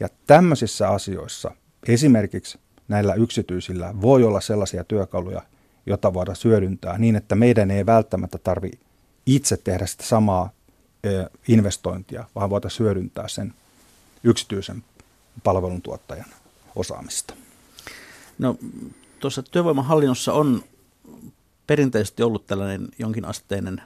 Ja 0.00 0.08
tämmöisissä 0.26 0.88
asioissa 0.88 1.50
esimerkiksi 1.88 2.58
näillä 2.88 3.14
yksityisillä 3.14 3.94
voi 4.00 4.24
olla 4.24 4.40
sellaisia 4.40 4.84
työkaluja, 4.84 5.42
joita 5.86 6.14
voidaan 6.14 6.36
hyödyntää 6.44 6.98
niin, 6.98 7.16
että 7.16 7.34
meidän 7.34 7.70
ei 7.70 7.86
välttämättä 7.86 8.38
tarvi 8.38 8.70
itse 9.26 9.56
tehdä 9.56 9.86
sitä 9.86 10.04
samaa 10.04 10.50
investointia, 11.48 12.24
vaan 12.34 12.50
voitaisiin 12.50 12.84
hyödyntää 12.84 13.28
sen 13.28 13.54
yksityisen 14.24 14.84
palveluntuottajan 15.44 16.26
osaamista. 16.76 17.34
No 18.38 18.56
tuossa 19.20 19.42
työvoimahallinnossa 19.42 20.32
on 20.32 20.62
perinteisesti 21.66 22.22
ollut 22.22 22.46
tällainen 22.46 22.88
jonkinasteinen 22.98 23.82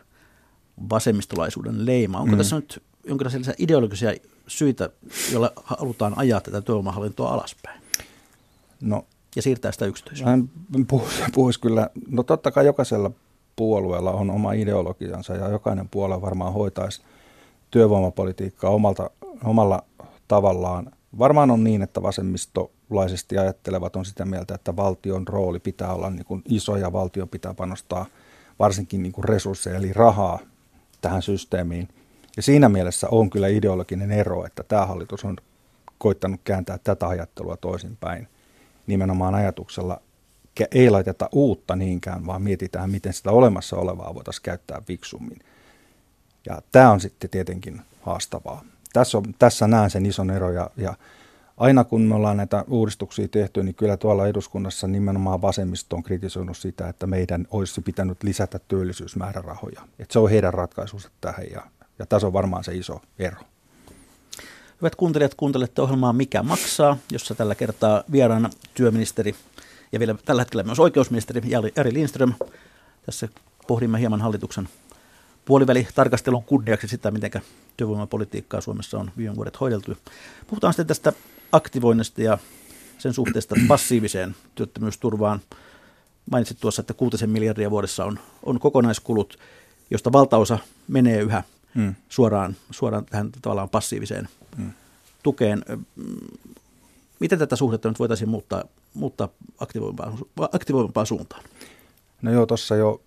vasemmistolaisuuden 0.90 1.86
leima. 1.86 2.18
Onko 2.18 2.32
mm. 2.32 2.38
tässä 2.38 2.56
nyt 2.56 2.82
jonkinlaisia 3.04 3.54
ideologisia 3.58 4.14
syitä, 4.46 4.90
joilla 5.32 5.52
halutaan 5.64 6.12
ajaa 6.16 6.40
tätä 6.40 6.60
työvoimahallintoa 6.60 7.34
alaspäin? 7.34 7.79
No, 8.80 9.06
ja 9.36 9.42
siirtää 9.42 9.72
sitä 9.72 9.86
yksityiseen? 9.86 10.50
Puhuisi, 10.88 11.22
puhuisi 11.34 11.60
kyllä, 11.60 11.90
no 12.08 12.22
totta 12.22 12.50
kai 12.50 12.66
jokaisella 12.66 13.10
puolueella 13.56 14.12
on 14.12 14.30
oma 14.30 14.52
ideologiansa 14.52 15.34
ja 15.34 15.48
jokainen 15.48 15.88
puolue 15.88 16.22
varmaan 16.22 16.52
hoitaisi 16.52 17.02
työvoimapolitiikkaa 17.70 18.70
omalta, 18.70 19.10
omalla 19.44 19.82
tavallaan. 20.28 20.90
Varmaan 21.18 21.50
on 21.50 21.64
niin, 21.64 21.82
että 21.82 22.02
vasemmistolaisesti 22.02 23.38
ajattelevat 23.38 23.96
on 23.96 24.04
sitä 24.04 24.24
mieltä, 24.24 24.54
että 24.54 24.76
valtion 24.76 25.28
rooli 25.28 25.60
pitää 25.60 25.94
olla 25.94 26.10
niin 26.10 26.24
kuin 26.24 26.42
iso 26.48 26.76
ja 26.76 26.92
valtio 26.92 27.26
pitää 27.26 27.54
panostaa 27.54 28.06
varsinkin 28.58 29.02
niin 29.02 29.12
kuin 29.12 29.24
resursseja 29.24 29.76
eli 29.76 29.92
rahaa 29.92 30.38
tähän 31.00 31.22
systeemiin. 31.22 31.88
Ja 32.36 32.42
siinä 32.42 32.68
mielessä 32.68 33.08
on 33.10 33.30
kyllä 33.30 33.48
ideologinen 33.48 34.10
ero, 34.10 34.46
että 34.46 34.62
tämä 34.62 34.86
hallitus 34.86 35.24
on 35.24 35.36
koittanut 35.98 36.40
kääntää 36.44 36.78
tätä 36.78 37.08
ajattelua 37.08 37.56
toisinpäin 37.56 38.28
nimenomaan 38.86 39.34
ajatuksella 39.34 40.00
ei 40.70 40.90
laiteta 40.90 41.28
uutta 41.32 41.76
niinkään, 41.76 42.26
vaan 42.26 42.42
mietitään, 42.42 42.90
miten 42.90 43.12
sitä 43.12 43.30
olemassa 43.30 43.76
olevaa 43.76 44.14
voitaisiin 44.14 44.42
käyttää 44.42 44.82
viksummin. 44.88 45.38
Ja 46.46 46.62
tämä 46.72 46.90
on 46.90 47.00
sitten 47.00 47.30
tietenkin 47.30 47.80
haastavaa 48.02 48.64
tässä, 48.92 49.18
on, 49.18 49.24
tässä 49.38 49.68
näen 49.68 49.90
sen 49.90 50.06
ison 50.06 50.30
ero 50.30 50.50
ja, 50.50 50.70
ja 50.76 50.94
aina 51.56 51.84
kun 51.84 52.00
me 52.02 52.14
ollaan 52.14 52.36
näitä 52.36 52.64
uudistuksia 52.68 53.28
tehty, 53.28 53.62
niin 53.62 53.74
kyllä 53.74 53.96
tuolla 53.96 54.26
eduskunnassa 54.26 54.88
nimenomaan 54.88 55.42
vasemmisto 55.42 55.96
on 55.96 56.02
kritisoinut 56.02 56.56
sitä, 56.56 56.88
että 56.88 57.06
meidän 57.06 57.46
olisi 57.50 57.80
pitänyt 57.80 58.22
lisätä 58.22 58.58
työllisyysmäärärahoja. 58.68 59.80
Että 59.98 60.12
se 60.12 60.18
on 60.18 60.30
heidän 60.30 60.54
ratkaisunsa 60.54 61.10
tähän 61.20 61.46
ja, 61.52 61.62
ja 61.98 62.06
tässä 62.06 62.26
on 62.26 62.32
varmaan 62.32 62.64
se 62.64 62.74
iso 62.74 63.00
ero. 63.18 63.40
Hyvät 64.80 64.96
kuuntelijat, 64.96 65.34
kuuntelette 65.34 65.82
ohjelmaa 65.82 66.12
Mikä 66.12 66.42
maksaa, 66.42 66.96
jossa 67.12 67.34
tällä 67.34 67.54
kertaa 67.54 68.04
vieraana 68.12 68.50
työministeri 68.74 69.34
ja 69.92 69.98
vielä 69.98 70.14
tällä 70.24 70.42
hetkellä 70.42 70.62
myös 70.62 70.78
oikeusministeri 70.78 71.50
Jari 71.50 71.92
Lindström. 71.92 72.34
Tässä 73.06 73.28
pohdimme 73.66 74.00
hieman 74.00 74.20
hallituksen 74.20 74.68
puolivälitarkastelun 75.44 76.44
kunniaksi 76.44 76.88
sitä, 76.88 77.10
miten 77.10 77.30
työvoimapolitiikkaa 77.76 78.60
Suomessa 78.60 78.98
on 78.98 79.10
viime 79.16 79.36
vuodet 79.36 79.60
hoideltu. 79.60 79.96
Puhutaan 80.46 80.72
sitten 80.72 80.86
tästä 80.86 81.12
aktivoinnista 81.52 82.22
ja 82.22 82.38
sen 82.98 83.12
suhteesta 83.12 83.54
passiiviseen 83.68 84.36
työttömyysturvaan. 84.54 85.40
Mainitsit 86.30 86.60
tuossa, 86.60 86.80
että 86.80 86.94
6 86.94 87.26
miljardia 87.26 87.70
vuodessa 87.70 88.04
on, 88.04 88.18
on 88.42 88.60
kokonaiskulut, 88.60 89.38
josta 89.90 90.12
valtaosa 90.12 90.58
menee 90.88 91.20
yhä 91.20 91.42
mm. 91.74 91.94
suoraan, 92.08 92.56
suoraan 92.70 93.04
tähän 93.04 93.30
tavallaan 93.42 93.68
passiiviseen 93.68 94.28
mm. 94.56 94.70
tukeen. 95.22 95.64
Miten 97.20 97.38
tätä 97.38 97.56
suhdetta 97.56 97.88
nyt 97.88 97.98
voitaisiin 97.98 98.30
muuttaa, 98.30 98.64
muuttaa 98.94 99.28
aktivoivampaan, 99.58 100.18
aktivoivampaan 100.52 101.06
suuntaan? 101.06 101.42
No 102.22 102.32
joo, 102.32 102.46
tuossa 102.46 102.76
jo 102.76 103.00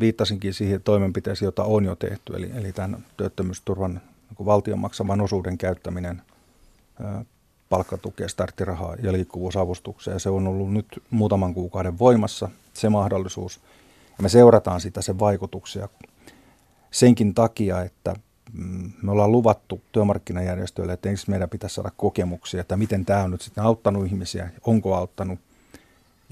viittasinkin 0.00 0.54
siihen 0.54 0.82
toimenpiteeseen, 0.82 1.46
jota 1.46 1.64
on 1.64 1.84
jo 1.84 1.96
tehty, 1.96 2.36
eli, 2.36 2.50
eli 2.54 2.72
tämän 2.72 3.04
työttömyysturvan 3.16 4.00
niin 4.38 4.46
valtion 4.46 4.78
maksaman 4.78 5.20
osuuden 5.20 5.58
käyttäminen 5.58 6.22
palkkatukea, 7.68 8.28
starttirahaa 8.28 8.96
ja 9.02 9.12
liikkuvuusavustukseen. 9.12 10.20
Se 10.20 10.30
on 10.30 10.46
ollut 10.46 10.72
nyt 10.72 11.02
muutaman 11.10 11.54
kuukauden 11.54 11.98
voimassa, 11.98 12.48
se 12.72 12.88
mahdollisuus. 12.88 13.60
Ja 14.18 14.22
me 14.22 14.28
seurataan 14.28 14.80
sitä 14.80 15.02
sen 15.02 15.18
vaikutuksia 15.18 15.88
senkin 16.92 17.34
takia, 17.34 17.82
että 17.82 18.14
mm, 18.52 18.92
me 19.02 19.12
ollaan 19.12 19.32
luvattu 19.32 19.80
työmarkkinajärjestöille, 19.92 20.92
että 20.92 21.08
ensin 21.08 21.30
meidän 21.30 21.50
pitäisi 21.50 21.74
saada 21.74 21.90
kokemuksia, 21.96 22.60
että 22.60 22.76
miten 22.76 23.04
tämä 23.04 23.22
on 23.22 23.30
nyt 23.30 23.40
sitten 23.40 23.64
auttanut 23.64 24.06
ihmisiä, 24.06 24.50
onko 24.66 24.94
auttanut– 24.94 25.38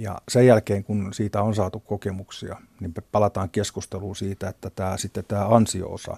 ja 0.01 0.20
sen 0.29 0.46
jälkeen, 0.46 0.85
kun 0.85 1.14
siitä 1.14 1.42
on 1.42 1.55
saatu 1.55 1.81
kokemuksia, 1.81 2.57
niin 2.81 2.94
palataan 3.12 3.51
keskusteluun 3.51 4.16
siitä, 4.16 4.49
että 4.49 4.70
tämä, 4.70 4.96
sitten 4.96 5.25
tämä 5.29 5.49
ansio-osa, 5.49 6.16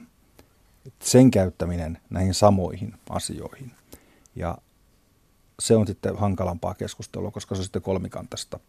sen 1.02 1.30
käyttäminen 1.30 1.98
näihin 2.10 2.34
samoihin 2.34 2.94
asioihin. 3.10 3.72
Ja 4.36 4.58
se 5.60 5.76
on 5.76 5.86
sitten 5.86 6.18
hankalampaa 6.18 6.74
keskustelua, 6.74 7.30
koska 7.30 7.54
se 7.54 7.58
on 7.58 7.64
sitten 7.64 7.82
kolmikantaista 7.82 8.60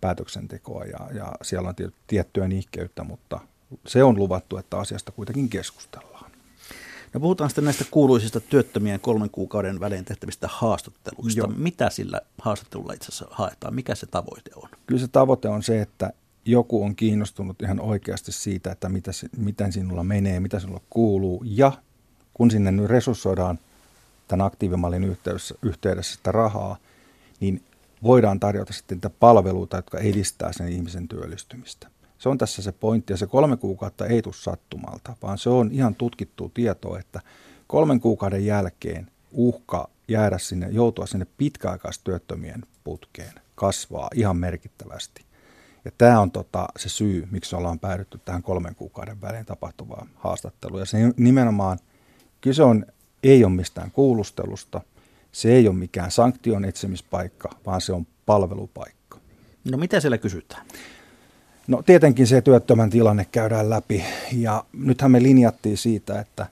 päätöksentekoa 0.00 0.84
ja, 0.84 1.08
ja 1.14 1.32
siellä 1.42 1.68
on 1.68 1.74
tiettyä 2.06 2.48
niikkeyttä, 2.48 3.04
mutta 3.04 3.40
se 3.86 4.04
on 4.04 4.16
luvattu, 4.16 4.56
että 4.56 4.78
asiasta 4.78 5.12
kuitenkin 5.12 5.48
keskustellaan. 5.48 6.30
No 7.14 7.20
puhutaan 7.20 7.50
sitten 7.50 7.64
näistä 7.64 7.84
kuuluisista 7.90 8.40
työttömien 8.40 9.00
kolmen 9.00 9.30
kuukauden 9.30 9.80
välein 9.80 10.04
tehtävistä 10.04 10.48
haastatteluista. 10.52 11.40
Joo. 11.40 11.52
Mitä 11.56 11.90
sillä 11.90 12.20
haastattelulla 12.38 12.92
itse 12.92 13.08
asiassa 13.08 13.26
haetaan? 13.30 13.74
Mikä 13.74 13.94
se 13.94 14.06
tavoite 14.06 14.50
on? 14.56 14.68
Kyllä 14.86 15.00
se 15.00 15.08
tavoite 15.08 15.48
on 15.48 15.62
se, 15.62 15.80
että 15.80 16.12
joku 16.44 16.84
on 16.84 16.96
kiinnostunut 16.96 17.62
ihan 17.62 17.80
oikeasti 17.80 18.32
siitä, 18.32 18.72
että 18.72 18.88
mitä, 18.88 19.10
miten 19.36 19.72
sinulla 19.72 20.04
menee, 20.04 20.40
mitä 20.40 20.60
sinulla 20.60 20.80
kuuluu. 20.90 21.42
Ja 21.46 21.72
kun 22.34 22.50
sinne 22.50 22.72
nyt 22.72 22.86
resurssoidaan 22.86 23.58
tämän 24.28 24.46
aktiivimallin 24.46 25.04
yhteydessä, 25.04 25.54
yhteydessä 25.62 26.14
sitä 26.14 26.32
rahaa, 26.32 26.76
niin 27.40 27.62
voidaan 28.02 28.40
tarjota 28.40 28.72
sitten 28.72 28.96
niitä 28.96 29.10
palveluita, 29.10 29.76
jotka 29.76 29.98
edistää 29.98 30.52
sen 30.52 30.68
ihmisen 30.68 31.08
työllistymistä. 31.08 31.88
Se 32.18 32.28
on 32.28 32.38
tässä 32.38 32.62
se 32.62 32.72
pointti, 32.72 33.12
ja 33.12 33.16
se 33.16 33.26
kolme 33.26 33.56
kuukautta 33.56 34.06
ei 34.06 34.22
tule 34.22 34.34
sattumalta, 34.34 35.16
vaan 35.22 35.38
se 35.38 35.50
on 35.50 35.70
ihan 35.72 35.94
tutkittu 35.94 36.50
tietoa, 36.54 36.98
että 36.98 37.20
kolmen 37.66 38.00
kuukauden 38.00 38.46
jälkeen 38.46 39.10
uhka 39.32 39.88
jäädä 40.08 40.38
sinne, 40.38 40.68
joutua 40.70 41.06
sinne 41.06 41.26
pitkäaikaistyöttömien 41.38 42.62
putkeen 42.84 43.32
kasvaa 43.54 44.08
ihan 44.14 44.36
merkittävästi. 44.36 45.24
Ja 45.84 45.90
tämä 45.98 46.20
on 46.20 46.30
tota, 46.30 46.68
se 46.76 46.88
syy, 46.88 47.28
miksi 47.30 47.56
ollaan 47.56 47.78
päädytty 47.78 48.20
tähän 48.24 48.42
kolmen 48.42 48.74
kuukauden 48.74 49.20
välein 49.20 49.46
tapahtuvaan 49.46 50.08
haastatteluun. 50.14 50.80
Ja 50.80 50.86
se 50.86 50.98
nimenomaan 51.16 51.78
kyse 52.40 52.62
on, 52.62 52.86
ei 53.22 53.44
ole 53.44 53.52
mistään 53.52 53.90
kuulustelusta, 53.90 54.80
se 55.32 55.52
ei 55.52 55.68
ole 55.68 55.76
mikään 55.76 56.10
sanktion 56.10 56.64
etsimispaikka, 56.64 57.50
vaan 57.66 57.80
se 57.80 57.92
on 57.92 58.06
palvelupaikka. 58.26 59.18
No 59.70 59.78
mitä 59.78 60.00
siellä 60.00 60.18
kysytään? 60.18 60.66
No 61.68 61.82
tietenkin 61.82 62.26
se 62.26 62.40
työttömän 62.40 62.90
tilanne 62.90 63.26
käydään 63.32 63.70
läpi 63.70 64.04
ja 64.32 64.64
nythän 64.72 65.10
me 65.10 65.22
linjattiin 65.22 65.76
siitä, 65.76 66.20
että 66.20 66.46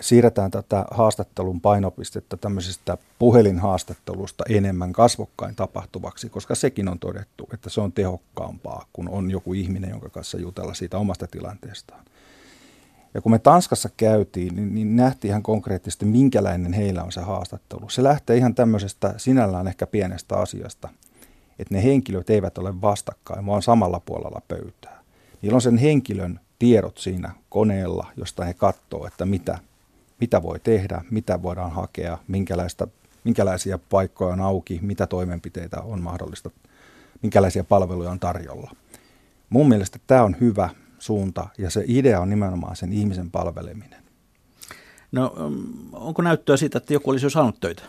siirretään 0.00 0.50
tätä 0.50 0.84
haastattelun 0.90 1.60
painopistettä 1.60 2.36
tämmöisestä 2.36 2.98
puhelinhaastattelusta 3.18 4.44
enemmän 4.48 4.92
kasvokkain 4.92 5.56
tapahtuvaksi, 5.56 6.28
koska 6.28 6.54
sekin 6.54 6.88
on 6.88 6.98
todettu, 6.98 7.48
että 7.52 7.70
se 7.70 7.80
on 7.80 7.92
tehokkaampaa, 7.92 8.86
kun 8.92 9.08
on 9.08 9.30
joku 9.30 9.54
ihminen, 9.54 9.90
jonka 9.90 10.08
kanssa 10.08 10.38
jutella 10.38 10.74
siitä 10.74 10.98
omasta 10.98 11.26
tilanteestaan. 11.26 12.04
Ja 13.14 13.20
kun 13.20 13.32
me 13.32 13.38
Tanskassa 13.38 13.88
käytiin, 13.96 14.56
niin, 14.56 14.74
niin 14.74 14.96
nähtiin 14.96 15.30
ihan 15.30 15.42
konkreettisesti, 15.42 16.04
minkälainen 16.04 16.72
heillä 16.72 17.02
on 17.02 17.12
se 17.12 17.20
haastattelu. 17.20 17.88
Se 17.88 18.02
lähtee 18.02 18.36
ihan 18.36 18.54
tämmöisestä 18.54 19.14
sinällään 19.16 19.68
ehkä 19.68 19.86
pienestä 19.86 20.36
asiasta, 20.36 20.88
että 21.62 21.74
ne 21.74 21.82
henkilöt 21.82 22.30
eivät 22.30 22.58
ole 22.58 22.80
vastakkain, 22.80 23.46
vaan 23.46 23.62
samalla 23.62 24.00
puolella 24.06 24.42
pöytää. 24.48 25.02
Niillä 25.42 25.56
on 25.56 25.62
sen 25.62 25.76
henkilön 25.76 26.40
tiedot 26.58 26.98
siinä 26.98 27.32
koneella, 27.48 28.06
josta 28.16 28.44
he 28.44 28.54
katsoo, 28.54 29.06
että 29.06 29.26
mitä, 29.26 29.58
mitä 30.20 30.42
voi 30.42 30.60
tehdä, 30.60 31.04
mitä 31.10 31.42
voidaan 31.42 31.72
hakea, 31.72 32.18
minkälaista, 32.28 32.88
minkälaisia 33.24 33.78
paikkoja 33.90 34.32
on 34.32 34.40
auki, 34.40 34.78
mitä 34.82 35.06
toimenpiteitä 35.06 35.80
on 35.80 36.02
mahdollista, 36.02 36.50
minkälaisia 37.22 37.64
palveluja 37.64 38.10
on 38.10 38.20
tarjolla. 38.20 38.70
Mun 39.50 39.68
mielestä 39.68 39.98
tämä 40.06 40.22
on 40.22 40.36
hyvä 40.40 40.70
suunta 40.98 41.48
ja 41.58 41.70
se 41.70 41.84
idea 41.86 42.20
on 42.20 42.30
nimenomaan 42.30 42.76
sen 42.76 42.92
ihmisen 42.92 43.30
palveleminen. 43.30 44.02
No 45.12 45.34
onko 45.92 46.22
näyttöä 46.22 46.56
siitä, 46.56 46.78
että 46.78 46.92
joku 46.92 47.10
olisi 47.10 47.26
jo 47.26 47.30
saanut 47.30 47.60
töitä? 47.60 47.82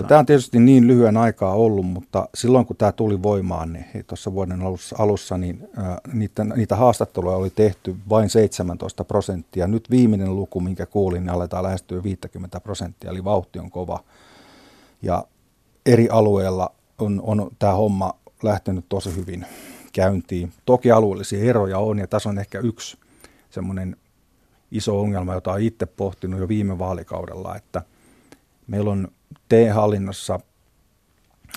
No, 0.00 0.08
tämä 0.08 0.18
on 0.18 0.26
tietysti 0.26 0.60
niin 0.60 0.86
lyhyen 0.86 1.16
aikaa 1.16 1.54
ollut, 1.54 1.86
mutta 1.86 2.28
silloin 2.34 2.66
kun 2.66 2.76
tämä 2.76 2.92
tuli 2.92 3.22
voimaan, 3.22 3.72
niin 3.72 4.04
tuossa 4.06 4.32
vuoden 4.32 4.60
alussa, 4.98 5.38
niin 5.38 5.68
niitä, 6.12 6.44
niitä 6.44 6.76
haastatteluja 6.76 7.36
oli 7.36 7.50
tehty 7.50 7.96
vain 8.08 8.30
17 8.30 9.04
prosenttia. 9.04 9.66
Nyt 9.66 9.90
viimeinen 9.90 10.36
luku, 10.36 10.60
minkä 10.60 10.86
kuulin, 10.86 11.22
niin 11.22 11.30
aletaan 11.30 11.64
lähestyä 11.64 12.02
50 12.02 12.60
prosenttia, 12.60 13.10
eli 13.10 13.24
vauhti 13.24 13.58
on 13.58 13.70
kova. 13.70 14.04
Ja 15.02 15.24
eri 15.86 16.08
alueilla 16.08 16.70
on, 16.98 17.20
on 17.24 17.50
tämä 17.58 17.72
homma 17.72 18.12
lähtenyt 18.42 18.84
tosi 18.88 19.16
hyvin 19.16 19.46
käyntiin. 19.92 20.52
Toki 20.64 20.90
alueellisia 20.90 21.44
eroja 21.44 21.78
on, 21.78 21.98
ja 21.98 22.06
tässä 22.06 22.28
on 22.28 22.38
ehkä 22.38 22.58
yksi 22.58 22.96
semmoinen 23.50 23.96
iso 24.70 25.00
ongelma, 25.00 25.34
jota 25.34 25.52
olen 25.52 25.62
itse 25.62 25.86
pohtinut 25.86 26.40
jo 26.40 26.48
viime 26.48 26.78
vaalikaudella, 26.78 27.56
että 27.56 27.82
meillä 28.66 28.90
on 28.90 29.08
TE-hallinnossa 29.48 30.40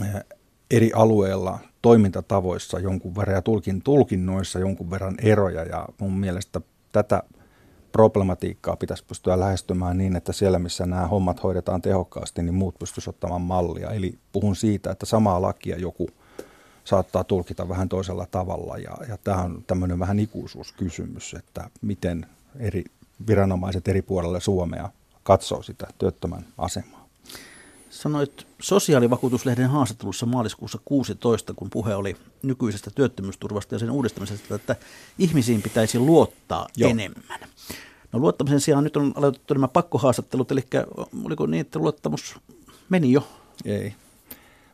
eh, 0.02 0.24
eri 0.72 0.92
alueilla 0.96 1.60
toimintatavoissa 1.82 2.80
jonkun 2.80 3.16
verran 3.16 3.36
ja 3.36 3.42
tulkin, 3.42 3.82
tulkinnoissa 3.82 4.60
jonkun 4.60 4.90
verran 4.92 5.16
eroja 5.22 5.64
ja 5.64 5.86
mun 5.98 6.14
mielestä 6.20 6.62
tätä 6.92 7.24
problematiikkaa 7.92 8.76
pitäisi 8.76 9.06
pystyä 9.06 9.40
lähestymään 9.40 9.98
niin, 9.98 10.16
että 10.16 10.34
siellä 10.34 10.60
missä 10.60 10.86
nämä 10.86 11.08
hommat 11.08 11.44
hoidetaan 11.44 11.82
tehokkaasti, 11.82 12.44
niin 12.44 12.54
muut 12.54 12.80
pystyisivät 12.80 13.16
ottamaan 13.16 13.42
mallia. 13.42 13.90
Eli 13.92 14.18
puhun 14.32 14.56
siitä, 14.56 14.92
että 14.92 15.06
samaa 15.06 15.42
lakia 15.42 15.78
joku 15.78 16.10
saattaa 16.84 17.24
tulkita 17.24 17.70
vähän 17.70 17.90
toisella 17.90 18.28
tavalla 18.32 18.78
ja, 18.78 18.98
ja 19.10 19.18
tämä 19.24 19.42
on 19.42 19.64
tämmöinen 19.68 20.00
vähän 20.00 20.20
ikuisuuskysymys, 20.20 21.34
että 21.34 21.70
miten 21.82 22.26
eri 22.60 22.84
viranomaiset 23.28 23.88
eri 23.88 24.02
puolilla 24.02 24.40
Suomea 24.40 24.90
katsoo 25.24 25.64
sitä 25.64 25.88
työttömän 25.98 26.46
asemaa. 26.58 26.97
Sanoit 27.90 28.48
sosiaalivakuutuslehden 28.62 29.70
haastattelussa 29.70 30.26
maaliskuussa 30.26 30.80
16, 30.86 31.54
kun 31.54 31.70
puhe 31.70 31.96
oli 31.96 32.16
nykyisestä 32.44 32.92
työttömyysturvasta 32.96 33.76
ja 33.76 33.80
sen 33.80 33.92
uudistamisesta, 33.92 34.56
että 34.56 34.76
ihmisiin 35.18 35.62
pitäisi 35.62 36.00
luottaa 36.00 36.68
Joo. 36.78 36.90
enemmän. 36.90 37.40
No 38.12 38.20
luottamisen 38.20 38.62
sijaan 38.62 38.84
nyt 38.84 38.98
on 38.98 39.14
aloitettu 39.16 39.54
nämä 39.54 39.68
pakkohaastattelut, 39.68 40.52
eli 40.52 40.64
oliko 41.24 41.46
niin, 41.46 41.62
että 41.62 41.80
luottamus 41.80 42.36
meni 42.90 43.12
jo? 43.12 43.28
Ei. 43.66 43.96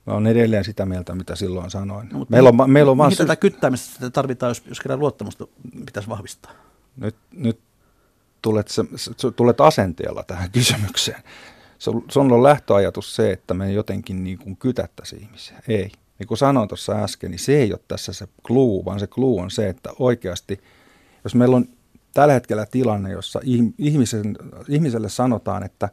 Mä 0.05 0.13
olen 0.13 0.27
edelleen 0.27 0.63
sitä 0.63 0.85
mieltä, 0.85 1.15
mitä 1.15 1.35
silloin 1.35 1.71
sanoin. 1.71 2.09
No, 2.09 2.25
meillä 2.29 2.49
on, 2.49 2.71
meillä 2.71 2.91
on 2.91 2.97
mihin 2.97 3.17
tätä 3.17 3.35
kyttäämistä 3.35 4.09
tarvitaan, 4.09 4.49
jos, 4.49 4.63
jos 4.65 4.79
kerran 4.79 4.99
luottamusta 4.99 5.47
pitäisi 5.85 6.09
vahvistaa? 6.09 6.51
Nyt, 6.97 7.15
nyt 7.31 7.59
tulet, 8.41 8.67
tulet 9.35 9.61
asenteella 9.61 10.23
tähän 10.23 10.51
kysymykseen 10.51 11.23
sun 12.09 12.31
on 12.31 12.43
lähtöajatus 12.43 13.15
se, 13.15 13.31
että 13.31 13.53
me 13.53 13.71
jotenkin 13.71 14.23
niin 14.23 14.37
kuin 14.37 14.57
kytättäisiin 14.57 15.21
ihmisiä. 15.23 15.59
Ei. 15.67 15.91
Niin 16.19 16.27
kuin 16.27 16.37
sanoin 16.37 16.69
tuossa 16.69 16.93
äsken, 16.93 17.31
niin 17.31 17.39
se 17.39 17.57
ei 17.57 17.73
ole 17.73 17.79
tässä 17.87 18.13
se 18.13 18.27
clue, 18.47 18.85
vaan 18.85 18.99
se 18.99 19.07
clue 19.07 19.41
on 19.41 19.51
se, 19.51 19.69
että 19.69 19.89
oikeasti, 19.99 20.59
jos 21.23 21.35
meillä 21.35 21.55
on 21.55 21.65
tällä 22.13 22.33
hetkellä 22.33 22.65
tilanne, 22.65 23.11
jossa 23.11 23.39
ihmisen, 23.77 24.37
ihmiselle 24.69 25.09
sanotaan, 25.09 25.63
että, 25.63 25.89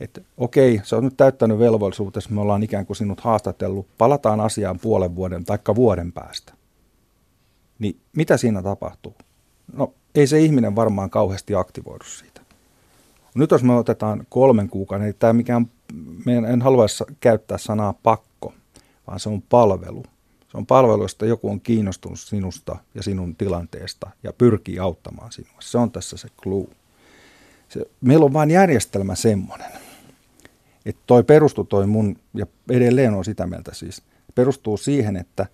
että 0.00 0.20
okei, 0.36 0.80
se 0.84 0.96
on 0.96 1.04
nyt 1.04 1.16
täyttänyt 1.16 1.58
velvollisuutesi, 1.58 2.32
me 2.32 2.40
ollaan 2.40 2.62
ikään 2.62 2.86
kuin 2.86 2.96
sinut 2.96 3.20
haastatellut, 3.20 3.86
palataan 3.98 4.40
asiaan 4.40 4.78
puolen 4.78 5.16
vuoden 5.16 5.44
tai 5.44 5.58
vuoden 5.74 6.12
päästä. 6.12 6.52
Niin 7.78 8.00
mitä 8.16 8.36
siinä 8.36 8.62
tapahtuu? 8.62 9.14
No 9.72 9.94
ei 10.14 10.26
se 10.26 10.40
ihminen 10.40 10.76
varmaan 10.76 11.10
kauheasti 11.10 11.54
aktivoidu 11.54 12.04
siitä. 12.04 12.37
Nyt 13.34 13.50
jos 13.50 13.62
me 13.62 13.76
otetaan 13.76 14.26
kolmen 14.28 14.68
kuukauden, 14.68 15.04
niin 15.04 15.16
tämä 15.18 15.32
mikään, 15.32 15.70
en 16.26 16.62
haluaisi 16.62 17.04
käyttää 17.20 17.58
sanaa 17.58 17.94
pakko, 18.02 18.54
vaan 19.06 19.20
se 19.20 19.28
on 19.28 19.42
palvelu. 19.42 20.04
Se 20.50 20.56
on 20.56 20.66
palvelu, 20.66 21.02
josta 21.02 21.26
joku 21.26 21.50
on 21.50 21.60
kiinnostunut 21.60 22.20
sinusta 22.20 22.76
ja 22.94 23.02
sinun 23.02 23.36
tilanteesta 23.36 24.10
ja 24.22 24.32
pyrkii 24.32 24.78
auttamaan 24.78 25.32
sinua. 25.32 25.56
Se 25.60 25.78
on 25.78 25.90
tässä 25.90 26.16
se 26.16 26.28
clue. 26.42 26.66
Se, 27.68 27.80
meillä 28.00 28.24
on 28.24 28.32
vain 28.32 28.50
järjestelmä 28.50 29.14
semmoinen, 29.14 29.70
että 30.86 31.02
toi 31.06 31.24
perustuu 31.24 31.64
toi 31.64 31.86
mun, 31.86 32.16
ja 32.34 32.46
edelleen 32.70 33.14
on 33.14 33.24
sitä 33.24 33.46
mieltä 33.46 33.74
siis, 33.74 34.02
perustuu 34.34 34.76
siihen, 34.76 35.16
että, 35.16 35.46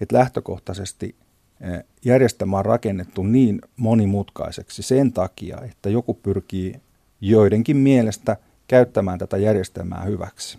että 0.00 0.16
lähtökohtaisesti 0.16 1.16
järjestelmä 2.04 2.58
on 2.58 2.64
rakennettu 2.64 3.22
niin 3.22 3.60
monimutkaiseksi 3.76 4.82
sen 4.82 5.12
takia, 5.12 5.58
että 5.70 5.90
joku 5.90 6.14
pyrkii 6.14 6.74
joidenkin 7.22 7.76
mielestä 7.76 8.36
käyttämään 8.68 9.18
tätä 9.18 9.36
järjestelmää 9.36 10.02
hyväksi. 10.02 10.58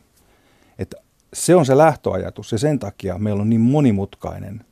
Että 0.80 0.98
se 1.34 1.56
on 1.56 1.66
se 1.66 1.78
lähtöajatus 1.78 2.52
ja 2.52 2.58
sen 2.58 2.80
takia 2.80 3.18
meillä 3.18 3.42
on 3.42 3.50
niin 3.50 3.62
monimutkainen 3.62 4.66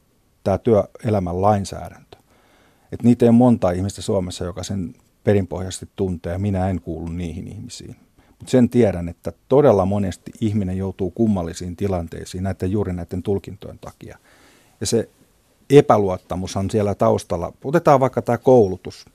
tämä 0.44 0.58
työelämän 0.58 1.42
lainsäädäntö. 1.42 2.18
Että 2.92 3.08
niitä 3.08 3.26
ei 3.26 3.30
ole 3.30 3.38
monta 3.38 3.72
ihmistä 3.72 4.02
Suomessa, 4.02 4.46
joka 4.46 4.64
sen 4.64 4.94
perinpohjaisesti 5.24 5.89
tuntee, 5.96 6.38
minä 6.38 6.70
en 6.70 6.82
kuulu 6.82 7.08
niihin 7.08 7.48
ihmisiin. 7.48 7.96
Mutta 8.18 8.52
sen 8.52 8.70
tiedän, 8.70 9.10
että 9.10 9.34
todella 9.50 9.86
monesti 9.86 10.32
ihminen 10.42 10.78
joutuu 10.78 11.12
kummallisiin 11.12 11.76
tilanteisiin 11.76 12.44
näiden 12.44 12.72
juuri 12.72 12.94
näiden 12.94 13.24
tulkintojen 13.24 13.80
takia. 13.80 14.18
Ja 14.80 14.86
se 14.86 15.10
epäluottamus 15.70 16.56
on 16.58 16.70
siellä 16.70 16.96
taustalla. 16.96 17.54
Otetaan 17.64 18.00
vaikka 18.00 18.22
tämä 18.22 18.38
koulutus. 18.38 19.06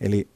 Eli 0.00 0.28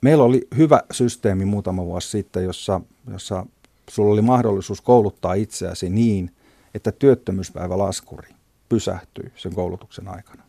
meillä 0.00 0.24
oli 0.24 0.48
hyvä 0.56 0.82
systeemi 0.90 1.44
muutama 1.44 1.84
vuosi 1.84 2.08
sitten, 2.08 2.44
jossa, 2.44 2.80
jossa 3.10 3.46
sulla 3.90 4.12
oli 4.12 4.22
mahdollisuus 4.22 4.80
kouluttaa 4.80 5.34
itseäsi 5.34 5.90
niin, 5.90 6.30
että 6.74 6.92
työttömyyspäivälaskuri 6.92 8.28
pysähtyi 8.68 9.32
sen 9.36 9.54
koulutuksen 9.54 10.08
aikana. 10.08 10.42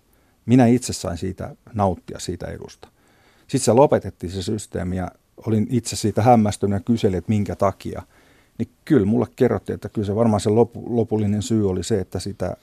Minä 0.46 0.66
itse 0.66 0.94
sain 0.94 1.18
siitä 1.18 1.56
nauttia 1.74 2.20
siitä 2.20 2.48
edusta. 2.48 2.88
Sitten 3.42 3.66
se 3.66 3.74
lopetettiin 3.74 4.32
se 4.32 4.42
systeemi 4.42 4.98
ja 4.98 5.12
olin 5.46 5.68
itse 5.70 5.96
siitä 5.96 6.22
hämmästynyt 6.22 6.80
ja 6.80 6.84
kyselin, 6.86 7.18
että 7.18 7.30
minkä 7.30 7.56
takia. 7.56 8.04
Niin 8.58 8.70
kyllä 8.86 9.06
mulle 9.06 9.28
kerrottiin, 9.36 9.76
että 9.76 9.90
kyllä 9.90 10.06
se 10.06 10.16
varmaan 10.16 10.42
se 10.42 10.50
lopu, 10.50 10.96
lopullinen 10.96 11.42
syy 11.42 11.70
oli 11.70 11.84
se, 11.84 12.00
että 12.00 12.20
sitä 12.20 12.58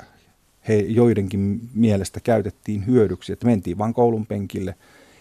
he 0.69 0.75
joidenkin 0.75 1.61
mielestä 1.75 2.21
käytettiin 2.21 2.87
hyödyksi, 2.87 3.33
että 3.33 3.47
mentiin 3.47 3.79
vain 3.79 3.95
koulun 3.95 4.27
penkille 4.27 4.75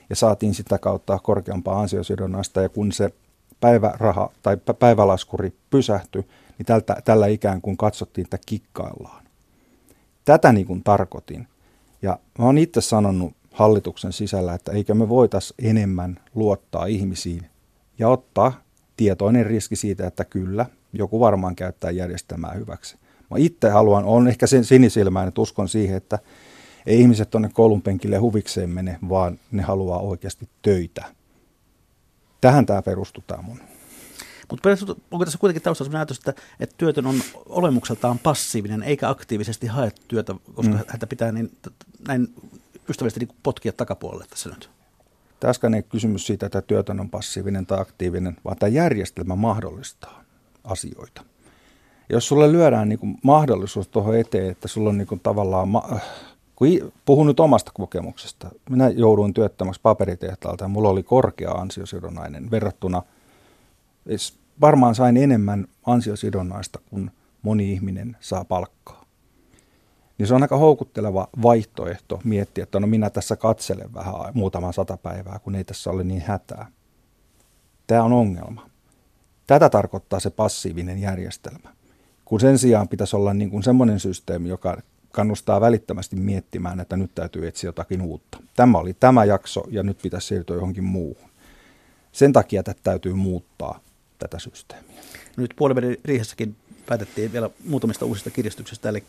ja 0.09 0.15
saatiin 0.15 0.53
sitä 0.53 0.77
kautta 0.77 1.19
korkeampaa 1.23 1.79
ansiosidonnaista 1.79 2.61
ja 2.61 2.69
kun 2.69 2.91
se 2.91 3.13
päiväraha 3.59 4.29
tai 4.43 4.57
päivälaskuri 4.79 5.53
pysähtyi, 5.69 6.21
niin 6.57 6.65
tältä, 6.65 6.97
tällä 7.05 7.27
ikään 7.27 7.61
kuin 7.61 7.77
katsottiin, 7.77 8.25
että 8.25 8.37
kikkaillaan. 8.45 9.25
Tätä 10.25 10.53
niin 10.53 10.67
kuin 10.67 10.83
tarkoitin. 10.83 11.47
Ja 12.01 12.19
mä 12.39 12.45
oon 12.45 12.57
itse 12.57 12.81
sanonut 12.81 13.33
hallituksen 13.51 14.13
sisällä, 14.13 14.53
että 14.53 14.71
eikö 14.71 14.93
me 14.93 15.09
voitaisi 15.09 15.53
enemmän 15.59 16.19
luottaa 16.35 16.85
ihmisiin 16.85 17.49
ja 17.99 18.09
ottaa 18.09 18.53
tietoinen 18.97 19.45
riski 19.45 19.75
siitä, 19.75 20.07
että 20.07 20.25
kyllä, 20.25 20.65
joku 20.93 21.19
varmaan 21.19 21.55
käyttää 21.55 21.91
järjestelmää 21.91 22.51
hyväksi. 22.51 22.97
Mä 23.31 23.37
itse 23.37 23.69
haluan, 23.69 24.05
on 24.05 24.27
ehkä 24.27 24.47
sen 24.47 24.63
sinisilmäinen, 24.63 25.27
että 25.27 25.41
uskon 25.41 25.69
siihen, 25.69 25.97
että 25.97 26.19
ei 26.85 27.01
ihmiset 27.01 27.29
tuonne 27.29 27.49
koulun 27.53 27.81
penkille 27.81 28.17
huvikseen 28.17 28.69
mene, 28.69 28.99
vaan 29.09 29.39
ne 29.51 29.63
haluaa 29.63 29.99
oikeasti 29.99 30.49
töitä. 30.61 31.05
Tähän 32.41 32.65
tämä 32.65 32.81
perustuu 32.81 33.23
tämä 33.27 33.41
mun. 33.41 33.59
Mutta 34.51 34.69
onko 35.11 35.25
tässä 35.25 35.39
kuitenkin 35.39 35.61
taustalla 35.61 35.87
sellainen 35.87 35.99
ajatus, 35.99 36.17
että, 36.17 36.33
että 36.59 36.75
työtön 36.77 37.05
on 37.05 37.15
olemukseltaan 37.45 38.19
passiivinen 38.19 38.83
eikä 38.83 39.09
aktiivisesti 39.09 39.67
hae 39.67 39.91
työtä, 40.07 40.35
koska 40.53 40.73
mm. 40.73 40.79
häntä 40.87 41.07
pitää 41.07 41.31
niin, 41.31 41.57
näin 42.07 42.33
ystävällisesti 42.89 43.25
niin 43.25 43.37
potkia 43.43 43.73
takapuolelle 43.73 44.25
tässä 44.29 44.49
nyt? 44.49 44.69
Tässä 45.39 45.67
ei 45.75 45.83
kysymys 45.83 46.27
siitä, 46.27 46.45
että 46.45 46.61
työtön 46.61 46.99
on 46.99 47.09
passiivinen 47.09 47.65
tai 47.65 47.79
aktiivinen, 47.81 48.37
vaan 48.45 48.57
tämä 48.57 48.69
järjestelmä 48.69 49.35
mahdollistaa 49.35 50.23
asioita. 50.63 51.23
Jos 52.09 52.27
sulle 52.27 52.51
lyödään 52.51 52.89
niin 52.89 53.17
mahdollisuus 53.23 53.87
tuohon 53.87 54.17
eteen, 54.17 54.51
että 54.51 54.67
sulla 54.67 54.89
on 54.89 54.97
niin 54.97 55.19
tavallaan, 55.23 55.69
ma- 55.69 55.99
kun 56.55 56.67
puhun 57.05 57.27
nyt 57.27 57.39
omasta 57.39 57.71
kokemuksesta, 57.73 58.49
minä 58.69 58.89
jouduin 58.89 59.33
työttömäksi 59.33 59.81
paperitehtaalta 59.81 60.63
ja 60.63 60.67
mulla 60.67 60.89
oli 60.89 61.03
korkea 61.03 61.51
ansiosidonnainen 61.51 62.51
verrattuna, 62.51 63.01
varmaan 64.61 64.95
sain 64.95 65.17
enemmän 65.17 65.67
ansiosidonnaista 65.85 66.79
kuin 66.89 67.11
moni 67.41 67.71
ihminen 67.71 68.17
saa 68.19 68.45
palkkaa. 68.45 69.05
Niin 70.17 70.27
se 70.27 70.35
on 70.35 70.41
aika 70.41 70.57
houkutteleva 70.57 71.27
vaihtoehto 71.41 72.19
miettiä, 72.23 72.63
että 72.63 72.79
no 72.79 72.87
minä 72.87 73.09
tässä 73.09 73.35
katselen 73.35 73.93
vähän 73.93 74.13
muutaman 74.33 74.73
sata 74.73 74.97
päivää, 74.97 75.39
kun 75.39 75.55
ei 75.55 75.63
tässä 75.63 75.89
ole 75.89 76.03
niin 76.03 76.21
hätää. 76.21 76.67
Tämä 77.87 78.03
on 78.03 78.13
ongelma. 78.13 78.69
Tätä 79.47 79.69
tarkoittaa 79.69 80.19
se 80.19 80.29
passiivinen 80.29 81.01
järjestelmä. 81.01 81.75
Kun 82.25 82.39
sen 82.39 82.57
sijaan 82.57 82.87
pitäisi 82.87 83.15
olla 83.15 83.33
niin 83.33 83.49
kuin 83.49 83.63
semmoinen 83.63 83.99
systeemi, 83.99 84.49
joka 84.49 84.77
kannustaa 85.15 85.61
välittömästi 85.61 86.15
miettimään, 86.15 86.79
että 86.79 86.97
nyt 86.97 87.11
täytyy 87.15 87.47
etsiä 87.47 87.67
jotakin 87.67 88.01
uutta. 88.01 88.37
Tämä 88.55 88.77
oli 88.77 88.93
tämä 88.93 89.25
jakso 89.25 89.63
ja 89.69 89.83
nyt 89.83 89.97
pitäisi 90.01 90.27
siirtyä 90.27 90.55
johonkin 90.55 90.83
muuhun. 90.83 91.29
Sen 92.11 92.33
takia 92.33 92.63
tätä 92.63 92.79
täytyy 92.83 93.13
muuttaa 93.13 93.79
tätä 94.19 94.39
systeemiä. 94.39 95.01
Nyt 95.37 95.53
puolivälin 95.55 95.97
riihessäkin 96.05 96.55
päätettiin 96.85 97.33
vielä 97.33 97.49
muutamista 97.65 98.05
uusista 98.05 98.29
kiristyksistä, 98.29 98.89
eli 98.89 99.03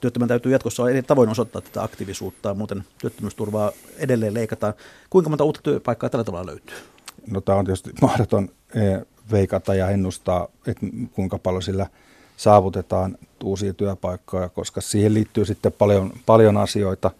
työttömän 0.00 0.28
täytyy 0.28 0.52
jatkossa 0.52 0.90
eri 0.90 1.02
tavoin 1.02 1.28
osoittaa 1.28 1.62
tätä 1.62 1.82
aktiivisuutta, 1.82 2.54
muuten 2.54 2.84
työttömyysturvaa 2.98 3.72
edelleen 3.98 4.34
leikataan. 4.34 4.74
Kuinka 5.10 5.30
monta 5.30 5.44
uutta 5.44 5.60
työpaikkaa 5.62 6.10
tällä 6.10 6.24
tavalla 6.24 6.46
löytyy? 6.46 6.76
No 7.30 7.40
tämä 7.40 7.58
on 7.58 7.64
tietysti 7.64 7.90
mahdoton 8.02 8.48
eh, 8.74 9.00
veikata 9.32 9.74
ja 9.74 9.90
ennustaa, 9.90 10.48
että 10.66 10.86
kuinka 11.12 11.38
paljon 11.38 11.62
sillä 11.62 11.86
saavutetaan 12.36 13.18
uusia 13.44 13.74
työpaikkoja, 13.74 14.48
koska 14.48 14.80
siihen 14.80 15.14
liittyy 15.14 15.44
sitten 15.44 15.72
paljon, 15.72 16.12
paljon 16.26 16.56
asioita. 16.56 17.10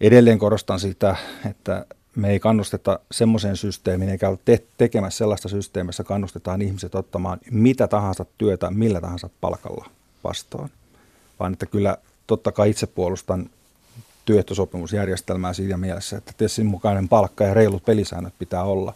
Edelleen 0.00 0.38
korostan 0.38 0.80
sitä, 0.80 1.16
että 1.50 1.86
me 2.16 2.30
ei 2.30 2.40
kannusteta 2.40 2.98
semmoiseen 3.12 3.56
systeemiin, 3.56 4.10
eikä 4.10 4.28
ole 4.28 4.38
te- 4.44 4.64
tekemässä 4.78 5.18
sellaista 5.18 5.48
systeemiä, 5.48 5.88
jossa 5.88 6.04
kannustetaan 6.04 6.62
ihmiset 6.62 6.94
ottamaan 6.94 7.38
mitä 7.50 7.88
tahansa 7.88 8.26
työtä, 8.38 8.70
millä 8.70 9.00
tahansa 9.00 9.30
palkalla 9.40 9.90
vastaan. 10.24 10.70
Vaan 11.40 11.52
että 11.52 11.66
kyllä 11.66 11.96
totta 12.26 12.52
kai 12.52 12.70
itse 12.70 12.86
puolustan 12.86 13.50
työehtosopimusjärjestelmää 14.24 15.52
siinä 15.52 15.76
mielessä, 15.76 16.16
että 16.16 16.32
tessin 16.36 16.66
mukainen 16.66 17.08
palkka 17.08 17.44
ja 17.44 17.54
reilut 17.54 17.84
pelisäännöt 17.84 18.34
pitää 18.38 18.62
olla. 18.62 18.94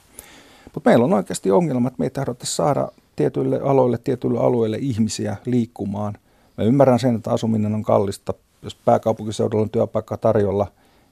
Mutta 0.75 0.91
meillä 0.91 1.05
on 1.05 1.13
oikeasti 1.13 1.51
ongelma, 1.51 1.89
että 1.89 1.99
me 1.99 2.07
ei 2.07 2.11
tahdota 2.11 2.47
saada 2.47 2.89
tietyille 3.17 3.61
aloille, 3.61 3.99
tietyille 3.99 4.41
alueille 4.41 4.79
ihmisiä 4.81 5.37
liikkumaan. 5.45 6.15
Mä 6.59 6.65
ymmärrän 6.65 6.99
sen, 6.99 7.17
että 7.17 7.31
asuminen 7.31 7.75
on 7.75 7.83
kallista. 7.83 8.35
Jos 8.63 8.75
pääkaupunkiseudulla 8.75 9.63
on 9.63 9.71
työpaikka 9.71 10.17
tarjolla, 10.17 10.67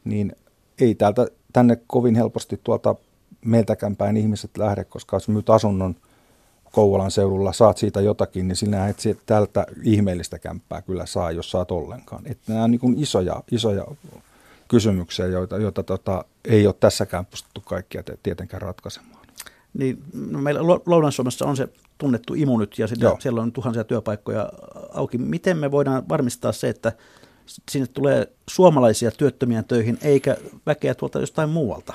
niin 0.05 0.37
ei 0.81 0.95
täältä 0.95 1.27
tänne 1.53 1.79
kovin 1.87 2.15
helposti 2.15 2.61
tuolta 2.65 2.95
meiltäkään 3.45 3.97
päin 3.97 4.17
ihmiset 4.17 4.51
lähde, 4.59 4.85
koska 4.85 5.17
jos 5.17 5.29
myyt 5.29 5.51
asunnon 5.51 5.97
Kouvolan 6.73 7.11
seudulla, 7.11 7.53
saat 7.53 7.79
siitä 7.79 8.01
jotakin, 8.01 8.49
niin 8.49 8.57
sinä 8.57 8.89
et 8.89 9.03
tältä 9.27 9.67
ihmeellistä 9.83 10.39
kämppää 10.39 10.83
kyllä 10.83 11.07
saa, 11.07 11.31
jos 11.31 11.51
saat 11.51 11.71
ollenkaan. 11.71 12.23
Että 12.27 12.53
nämä 12.53 12.65
on 12.65 12.71
niin 12.71 12.99
isoja, 12.99 13.43
isoja 13.51 13.87
kysymyksiä, 14.69 15.27
joita, 15.27 15.59
joita 15.59 15.83
tota, 15.83 16.25
ei 16.45 16.67
ole 16.67 16.75
tässäkään 16.81 17.27
pystytty 17.27 17.61
kaikkia 17.65 18.03
tietenkään 18.23 18.63
ratkaisemaan. 18.63 19.22
Niin, 19.75 20.03
no 20.31 20.39
meillä 20.43 20.61
Lounais-Suomessa 20.87 21.47
on 21.47 21.57
se 21.57 21.69
tunnettu 21.99 22.35
imu 22.35 22.59
nyt 22.59 22.79
ja 22.79 22.87
siellä, 22.87 23.17
siellä 23.19 23.43
on 23.43 23.53
tuhansia 23.53 23.85
työpaikkoja 23.85 24.53
auki. 24.93 25.19
Miten 25.19 25.57
me 25.57 25.71
voidaan 25.71 26.09
varmistaa 26.09 26.53
se, 26.53 26.69
että 26.69 26.93
sinne 27.71 27.87
tulee 27.87 28.33
suomalaisia 28.51 29.11
työttömiä 29.11 29.63
töihin, 29.63 29.99
eikä 30.03 30.37
väkeä 30.67 30.95
tuolta 30.95 31.21
jostain 31.21 31.51
muualta? 31.51 31.95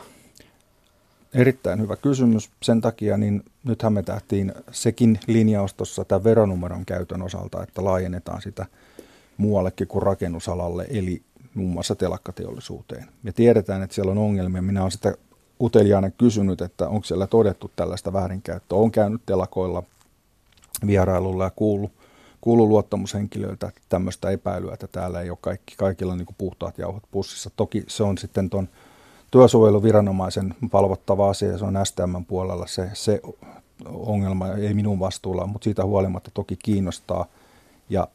Erittäin 1.34 1.82
hyvä 1.82 1.96
kysymys. 1.96 2.50
Sen 2.64 2.82
takia 2.82 3.18
niin 3.18 3.44
nythän 3.64 3.94
me 3.94 4.04
tähtiin 4.04 4.54
sekin 4.72 5.20
linjaus 5.28 5.74
tuossa 5.74 6.06
tämän 6.06 6.24
veronumeron 6.24 6.86
käytön 6.86 7.22
osalta, 7.22 7.64
että 7.64 7.84
laajennetaan 7.84 8.42
sitä 8.42 8.66
muuallekin 9.38 9.88
kuin 9.88 10.04
rakennusalalle, 10.04 10.88
eli 10.90 11.22
muun 11.54 11.72
muassa 11.72 11.96
telakkateollisuuteen. 11.96 13.06
Me 13.24 13.32
tiedetään, 13.32 13.84
että 13.84 13.94
siellä 13.94 14.12
on 14.12 14.18
ongelmia. 14.18 14.62
Minä 14.62 14.82
olen 14.82 14.92
sitä 14.92 15.14
uteliaana 15.62 16.10
kysynyt, 16.10 16.62
että 16.62 16.90
onko 16.90 17.04
siellä 17.06 17.28
todettu 17.28 17.72
tällaista 17.76 18.14
väärinkäyttöä. 18.14 18.78
On 18.78 18.92
käynyt 18.92 19.22
telakoilla 19.26 19.84
vierailulla 20.88 21.44
ja 21.44 21.52
kuullut 21.56 21.92
kuulu 22.42 22.70
luottamushenkilöiltä 22.70 23.72
tämmöistä 23.90 24.30
epäilyä, 24.30 24.74
että 24.74 24.88
täällä 24.88 25.22
ei 25.22 25.30
ole 25.30 25.38
kaikki, 25.42 25.76
kaikilla 25.78 26.16
niin 26.16 26.26
kuin 26.26 26.36
puhtaat 26.38 26.78
jauhot 26.78 27.04
pussissa. 27.12 27.50
Toki 27.56 27.84
se 27.88 28.04
on 28.04 28.18
sitten 28.18 28.50
tuon 28.50 28.70
työsuojeluviranomaisen 29.32 30.56
valvottava 30.74 31.30
asia 31.30 31.58
se 31.58 31.66
on 31.66 31.80
STM 31.84 32.26
puolella 32.28 32.68
se, 32.68 32.90
se 32.94 33.22
ongelma, 33.86 34.48
ei 34.48 34.74
minun 34.74 35.00
vastuulla, 35.00 35.48
mutta 35.48 35.64
siitä 35.64 35.86
huolimatta 35.86 36.32
toki 36.34 36.56
kiinnostaa. 36.56 37.26
Ja 37.90 38.08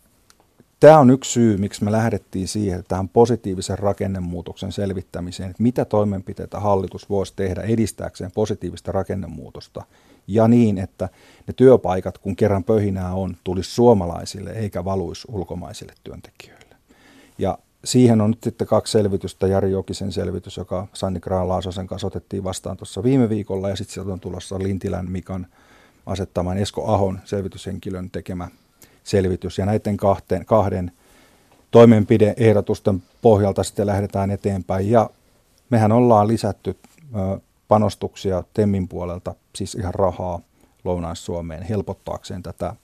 tämä 0.83 0.99
on 0.99 1.11
yksi 1.11 1.31
syy, 1.31 1.57
miksi 1.57 1.85
me 1.85 1.93
lähdettiin 1.93 2.49
siihen 2.49 2.85
tähän 2.89 3.09
positiivisen 3.09 3.79
rakennemuutoksen 3.79 4.73
selvittämiseen, 4.73 5.51
että 5.51 5.63
mitä 5.63 5.85
toimenpiteitä 5.85 6.61
hallitus 6.61 7.11
voisi 7.11 7.33
tehdä 7.37 7.61
edistääkseen 7.61 8.31
positiivista 8.35 8.93
rakennemuutosta– 8.93 9.85
ja 10.27 10.49
niin, 10.49 10.79
että 10.79 11.09
ne 11.47 11.55
työpaikat, 11.57 12.19
kun 12.19 12.37
kerran 12.37 12.65
pöhinää 12.65 13.15
on, 13.15 13.37
tulisi 13.45 13.71
suomalaisille 13.71 14.51
eikä 14.51 14.85
valuisi 14.85 15.29
ulkomaisille 15.31 15.93
työntekijöille. 16.05 16.77
Ja 17.39 17.59
siihen 17.85 18.21
on 18.21 18.31
nyt 18.31 18.43
sitten 18.43 18.67
kaksi 18.67 18.93
selvitystä, 18.93 19.47
Jari 19.47 19.71
Jokisen 19.71 20.13
selvitys, 20.13 20.57
joka 20.57 20.87
Sanni 20.93 21.21
Graan-Laasosen 21.21 21.87
kanssa 21.87 22.07
otettiin 22.07 22.45
vastaan 22.45 22.77
tuossa 22.77 23.03
viime 23.03 23.29
viikolla, 23.29 23.69
ja 23.69 23.77
sitten 23.77 23.95
sieltä 23.95 24.13
on 24.13 24.21
tulossa 24.21 24.59
Lintilän 24.59 25.11
Mikan 25.11 25.47
asettaman 26.07 26.59
Esko 26.59 26.93
Ahon 26.93 27.21
selvityshenkilön 27.25 28.11
tekemä 28.11 28.49
selvitys, 29.05 29.59
ja 29.59 29.67
näiden 29.67 29.97
kahteen, 29.97 30.47
kahden 30.47 30.93
toimenpideehdotusten 31.71 33.03
pohjalta 33.23 33.63
sitten 33.63 33.87
lähdetään 33.87 34.31
eteenpäin, 34.31 34.91
ja 34.91 35.11
mehän 35.71 35.93
ollaan 35.93 36.29
lisätty 36.29 36.77
panostuksia 37.69 38.45
Temmin 38.55 38.89
puolelta, 38.89 39.35
siis 39.55 39.75
ihan 39.75 39.95
rahaa 39.95 40.41
Lounais-Suomeen 40.85 41.63
helpottaakseen 41.63 42.43
tätä 42.43 42.75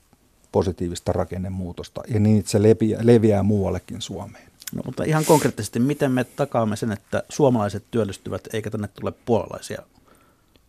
positiivista 0.52 1.12
rakennemuutosta. 1.12 2.02
Ja 2.08 2.20
niin, 2.20 2.38
että 2.38 2.50
se 2.50 2.62
leviää, 2.62 3.00
leviää 3.02 3.42
muuallekin 3.42 4.02
Suomeen. 4.02 4.48
No, 4.74 4.82
mutta 4.86 5.04
ihan 5.04 5.24
konkreettisesti, 5.24 5.78
miten 5.78 6.12
me 6.12 6.24
takaamme 6.24 6.76
sen, 6.76 6.92
että 6.92 7.22
suomalaiset 7.28 7.84
työllistyvät 7.90 8.48
eikä 8.52 8.70
tänne 8.70 8.88
tule 8.88 9.12
puolalaisia 9.26 9.82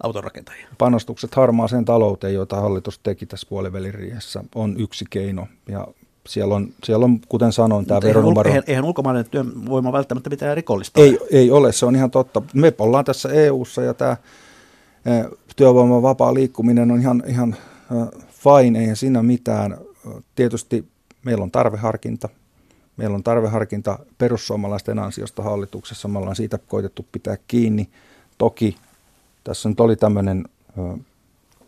autorakentajia? 0.04 0.68
Panostukset 0.78 1.36
harmaaseen 1.36 1.86
talouteen, 1.86 2.34
joita 2.34 2.62
hallitus 2.62 3.00
teki 3.00 3.26
tässä 3.26 3.48
puoliväliriihessä, 3.50 4.44
on 4.56 4.76
yksi 4.80 5.06
keino. 5.10 5.48
Ja 5.68 5.88
siellä 6.28 6.56
on, 6.56 6.70
siellä 6.84 7.06
on 7.06 7.20
kuten 7.30 7.52
sanoin, 7.52 7.86
tämä 7.86 8.02
veronumero. 8.02 8.50
eihän, 8.50 8.64
eihän 8.68 8.86
ulkomainen 8.86 9.26
työvoima 9.30 9.92
välttämättä 9.92 10.30
mitään 10.30 10.58
rikollista 10.58 11.02
Ei, 11.02 11.20
ei 11.32 11.52
ole, 11.52 11.72
se 11.72 11.86
on 11.86 11.96
ihan 11.96 12.12
totta. 12.12 12.42
Me 12.54 12.74
ollaan 12.80 13.06
tässä 13.06 13.30
EU-ssa 13.30 13.82
ja 13.82 13.94
tämä 13.94 14.18
eh, 15.06 15.26
työvoiman 15.56 16.02
vapaa 16.02 16.34
liikkuminen 16.34 16.92
on 16.92 17.00
ihan, 17.00 17.24
ihan 17.28 17.56
fine, 18.30 18.80
eihän 18.80 18.96
siinä 18.96 19.24
mitään. 19.24 19.78
Tietysti 20.36 20.88
meillä 21.26 21.44
on 21.44 21.52
tarveharkinta. 21.52 22.30
Meillä 22.98 23.16
on 23.16 23.24
tarveharkinta 23.24 24.00
perussuomalaisten 24.18 25.00
ansiosta 25.00 25.44
hallituksessa. 25.44 26.08
Me 26.08 26.20
ollaan 26.20 26.36
siitä 26.36 26.58
koitettu 26.58 27.06
pitää 27.12 27.38
kiinni. 27.48 27.90
Toki 28.38 28.76
tässä 29.44 29.70
nyt 29.70 29.80
oli 29.80 29.96
tämmöinen 29.96 30.46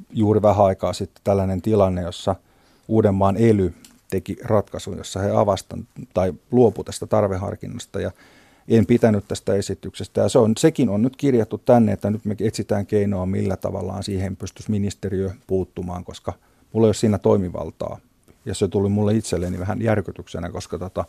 juuri 0.10 0.42
vähän 0.42 0.66
aikaa 0.66 0.94
sitten 0.94 1.22
tällainen 1.24 1.62
tilanne, 1.62 2.02
jossa 2.02 2.36
Uudenmaan 2.88 3.38
ely 3.38 3.74
teki 4.10 4.38
ratkaisun, 4.44 4.98
jossa 4.98 5.20
he 5.20 5.32
avastan 5.32 5.88
tai 6.14 6.34
luopu 6.52 6.84
tästä 6.84 7.08
tarveharkinnasta 7.08 8.02
ja 8.02 8.12
en 8.68 8.86
pitänyt 8.86 9.28
tästä 9.28 9.54
esityksestä. 9.54 10.22
Ja 10.22 10.30
se 10.30 10.40
on, 10.40 10.54
sekin 10.58 10.90
on 10.90 11.02
nyt 11.02 11.16
kirjattu 11.16 11.58
tänne, 11.58 11.92
että 11.92 12.10
nyt 12.10 12.26
me 12.26 12.36
etsitään 12.40 12.86
keinoa, 12.86 13.26
millä 13.26 13.58
tavallaan 13.58 14.04
siihen 14.04 14.36
pystyisi 14.36 14.72
ministeriö 14.72 15.32
puuttumaan, 15.48 16.04
koska 16.04 16.34
mulla 16.74 16.88
ei 16.88 16.90
ole 16.90 16.94
siinä 16.94 17.18
toimivaltaa. 17.18 17.98
Ja 18.46 18.54
se 18.54 18.68
tuli 18.68 18.90
mulle 18.90 19.14
itselleni 19.14 19.60
vähän 19.60 19.82
järkytyksenä, 19.82 20.50
koska 20.50 20.78
tota, 20.78 21.06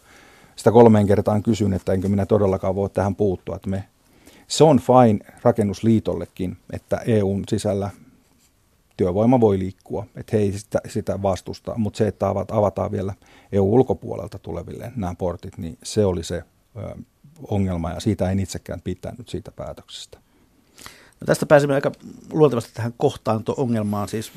sitä 0.56 0.72
kolmeen 0.72 1.06
kertaan 1.06 1.42
kysyn, 1.42 1.72
että 1.72 1.92
enkö 1.92 2.08
minä 2.08 2.26
todellakaan 2.26 2.74
voi 2.74 2.90
tähän 2.90 3.16
puuttua. 3.16 3.56
Että 3.56 3.70
me, 3.70 3.84
se 4.52 4.64
on 4.64 4.80
fine 4.80 5.18
rakennusliitollekin, 5.42 6.56
että 6.72 6.96
EUn 6.96 7.42
sisällä 7.48 7.90
työvoima 8.96 9.40
voi 9.40 9.58
liikkua, 9.58 10.06
että 10.16 10.36
he 10.36 10.42
ei 10.42 10.52
sitä, 10.52 10.80
sitä 10.88 11.22
vastusta, 11.22 11.74
mutta 11.76 11.96
se, 11.96 12.08
että 12.08 12.28
avataan 12.28 12.92
vielä 12.92 13.14
EU-ulkopuolelta 13.52 14.38
tuleville 14.38 14.92
nämä 14.96 15.14
portit, 15.14 15.58
niin 15.58 15.78
se 15.82 16.04
oli 16.04 16.24
se 16.24 16.44
ongelma 17.48 17.90
ja 17.90 18.00
siitä 18.00 18.30
en 18.30 18.38
itsekään 18.38 18.80
pitänyt 18.80 19.28
siitä 19.28 19.50
päätöksestä. 19.50 20.18
No 21.20 21.24
tästä 21.26 21.46
pääsemme 21.46 21.74
aika 21.74 21.92
luontevasti 22.32 22.70
tähän 22.74 22.94
kohtaanto-ongelmaan, 22.96 24.08
siis 24.08 24.32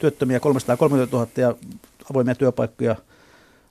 työttömiä 0.00 0.40
330 0.40 1.16
000 1.16 1.28
ja 1.36 1.54
avoimia 2.10 2.34
työpaikkoja 2.34 2.96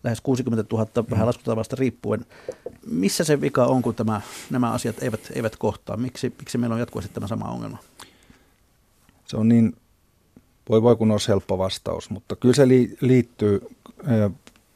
lähes 0.04 0.22
60 0.22 0.76
000 0.76 0.88
vähän 1.10 1.28
laskutavasta 1.28 1.76
riippuen. 1.80 2.26
Missä 2.86 3.24
se 3.24 3.42
vika 3.42 3.66
on, 3.66 3.82
kun 3.82 3.96
tämä, 3.96 4.22
nämä 4.50 4.72
asiat 4.72 5.04
eivät, 5.04 5.32
eivät 5.36 5.56
kohtaa? 5.56 5.98
Miksi, 5.98 6.34
miksi 6.40 6.58
meillä 6.58 6.74
on 6.74 6.80
jatkuvasti 6.80 7.14
tämä 7.14 7.28
sama 7.28 7.46
ongelma? 7.46 7.78
Se 9.26 9.38
on 9.38 9.50
niin 9.50 9.76
voi 10.70 10.84
voi 10.84 10.96
kun 10.96 11.12
olisi 11.12 11.28
helppo 11.28 11.58
vastaus, 11.58 12.10
mutta 12.10 12.36
kyllä 12.36 12.56
se 12.56 12.68
liittyy 13.02 13.68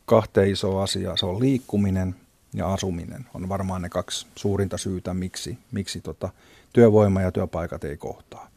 kahteen 0.05 0.51
isoon 0.51 0.83
asiaan. 0.83 1.17
Se 1.17 1.25
on 1.25 1.39
liikkuminen 1.39 2.15
ja 2.53 2.73
asuminen. 2.73 3.25
On 3.33 3.49
varmaan 3.49 3.81
ne 3.81 3.89
kaksi 3.89 4.27
suurinta 4.35 4.77
syytä, 4.77 5.13
miksi, 5.13 5.57
miksi 5.71 6.01
tota, 6.01 6.29
työvoima 6.73 7.21
ja 7.21 7.31
työpaikat 7.31 7.83
ei 7.83 7.97
kohtaa. 7.97 8.49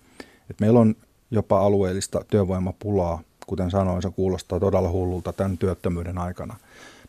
Et 0.50 0.60
meillä 0.60 0.80
on 0.80 0.94
jopa 1.30 1.60
alueellista 1.60 2.24
työvoimapulaa, 2.30 3.22
kuten 3.50 3.70
sanoin, 3.70 4.02
se 4.02 4.10
kuulostaa 4.10 4.60
todella 4.60 4.90
hullulta 4.90 5.32
tämän 5.32 5.58
työttömyyden 5.58 6.18
aikana. 6.18 6.56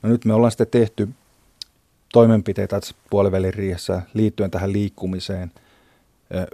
No 0.01 0.09
nyt 0.09 0.25
me 0.25 0.33
ollaan 0.33 0.51
sitten 0.51 0.67
tehty 0.67 1.09
toimenpiteitä 2.13 2.79
puolivälin 3.09 3.53
riihessä 3.53 4.01
liittyen 4.13 4.51
tähän 4.51 4.73
liikkumiseen– 4.73 5.51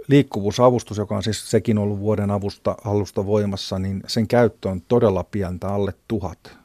Liikkuvuusavustus, 0.08 0.98
joka 0.98 1.16
on 1.16 1.22
siis 1.22 1.50
sekin 1.50 1.78
ollut 1.78 2.00
vuoden 2.00 2.30
avusta 2.30 2.76
alusta 2.84 3.26
voimassa, 3.26 3.78
niin 3.78 4.02
sen 4.06 4.28
käyttö 4.28 4.68
on 4.68 4.80
todella 4.88 5.24
pientä, 5.24 5.68
alle 5.68 5.94
tuhat 6.08 6.56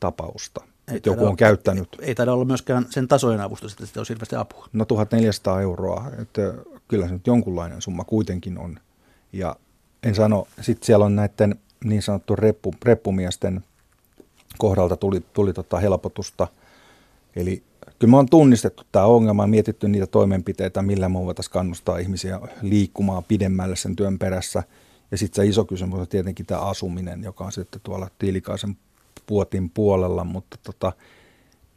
tapausta. 0.00 0.64
Ei 0.88 1.00
joku 1.06 1.26
on 1.26 1.36
käyttänyt. 1.36 1.88
Ei, 2.00 2.08
ei 2.08 2.14
taida 2.14 2.32
olla 2.32 2.44
myöskään 2.44 2.86
sen 2.90 3.08
tasojen 3.08 3.40
avustus, 3.40 3.72
että 3.72 3.86
sitä 3.86 4.00
on 4.00 4.06
hirveästi 4.08 4.36
apua. 4.36 4.68
No 4.72 4.84
1400 4.84 5.60
euroa, 5.60 6.10
että 6.18 6.54
kyllä 6.88 7.06
se 7.06 7.12
nyt 7.12 7.26
jonkunlainen 7.26 7.82
summa 7.82 8.04
kuitenkin 8.04 8.58
on. 8.58 8.80
Ja 9.32 9.56
en 10.02 10.14
sano, 10.14 10.48
sitten 10.60 10.86
siellä 10.86 11.04
on 11.04 11.16
näiden 11.16 11.54
niin 11.84 12.02
sanottu 12.02 12.36
reppu, 12.36 12.74
reppumiesten 12.82 13.64
kohdalta 14.58 14.96
tuli, 14.96 15.20
tuli 15.32 15.52
tota 15.52 15.78
helpotusta. 15.78 16.48
Eli 17.36 17.62
kyllä 17.98 18.10
me 18.10 18.16
on 18.16 18.28
tunnistettu 18.28 18.82
tämä 18.92 19.04
ongelma 19.04 19.42
ja 19.42 19.46
mietitty 19.46 19.88
niitä 19.88 20.06
toimenpiteitä, 20.06 20.82
millä 20.82 21.08
me 21.08 21.18
voitaisiin 21.18 21.52
kannustaa 21.52 21.98
ihmisiä 21.98 22.40
liikkumaan 22.62 23.24
pidemmälle 23.24 23.76
sen 23.76 23.96
työn 23.96 24.18
perässä. 24.18 24.62
Ja 25.10 25.18
sitten 25.18 25.44
se 25.44 25.48
iso 25.48 25.64
kysymys 25.64 25.98
on 25.98 26.08
tietenkin 26.08 26.46
tämä 26.46 26.60
asuminen, 26.60 27.22
joka 27.22 27.44
on 27.44 27.52
sitten 27.52 27.80
tuolla 27.84 28.10
Tiilikaisen 28.18 28.76
puotin 29.26 29.70
puolella, 29.70 30.24
mutta 30.24 30.56
tota, 30.62 30.92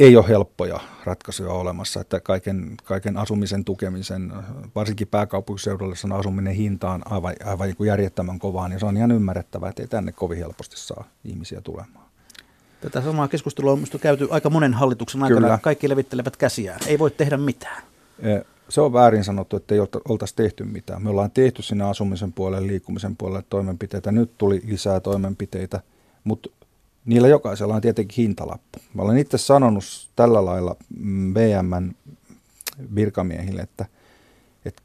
ei 0.02 0.18
ole 0.18 0.28
helppoja 0.28 0.80
ratkaisuja 1.04 1.52
olemassa, 1.52 2.02
että 2.02 2.20
kaiken, 2.20 2.78
kaiken 2.84 3.18
asumisen 3.18 3.66
tukemisen, 3.66 4.34
varsinkin 4.76 5.08
pääkaupunkiseudulla 5.08 5.95
sen 5.95 6.12
asuminen 6.12 6.54
hinta 6.54 6.91
on 6.91 7.02
aivan, 7.06 7.36
aivan 7.45 7.68
niin 7.68 7.88
järjettömän 7.88 8.39
kovaa, 8.39 8.68
niin 8.68 8.80
se 8.80 8.86
on 8.86 8.97
ihan 8.97 9.12
ymmärrettävää, 9.12 9.70
että 9.70 9.82
ei 9.82 9.88
tänne 9.88 10.12
kovin 10.12 10.38
helposti 10.38 10.76
saa 10.78 11.04
ihmisiä 11.26 11.62
tulemaan. 11.62 12.06
Tätä 12.82 13.02
samaa 13.02 13.28
keskustelua 13.28 13.72
on 13.72 13.78
minusta 13.78 13.99
käyty 13.99 14.28
aika 14.32 14.49
monen 14.49 14.74
hallituksen 14.74 15.24
aikana. 15.24 15.41
Kyllä. 15.41 15.60
Kaikki 15.62 15.89
levittelevät 15.89 16.38
käsiään. 16.38 16.80
Ei 16.88 16.99
voi 16.99 17.12
tehdä 17.12 17.38
mitään. 17.38 17.84
Se 18.70 18.82
on 18.82 18.93
väärin 18.93 19.24
sanottu, 19.24 19.58
että 19.58 19.76
ei 19.76 19.82
oltaisi 20.10 20.36
tehty 20.36 20.64
mitään. 20.64 21.04
Me 21.04 21.10
ollaan 21.10 21.32
tehty 21.32 21.62
sinne 21.62 21.84
asumisen 21.84 22.34
puolelle, 22.34 22.68
liikkumisen 22.68 23.16
puolelle 23.18 23.43
toimenpiteitä. 23.49 24.12
Nyt 24.12 24.38
tuli 24.38 24.62
lisää 24.66 24.99
toimenpiteitä, 24.99 25.82
mutta 26.24 26.49
niillä 27.06 27.28
jokaisella 27.28 27.76
on 27.76 27.82
tietenkin 27.82 28.24
hintalappu. 28.24 28.80
Mä 28.93 29.02
olen 29.02 29.18
itse 29.18 29.38
sanonut 29.38 29.84
tällä 30.16 30.45
lailla 30.45 30.76
VMn 31.34 31.91
virkamiehille, 32.95 33.62
että, 33.62 33.86
että 34.66 34.82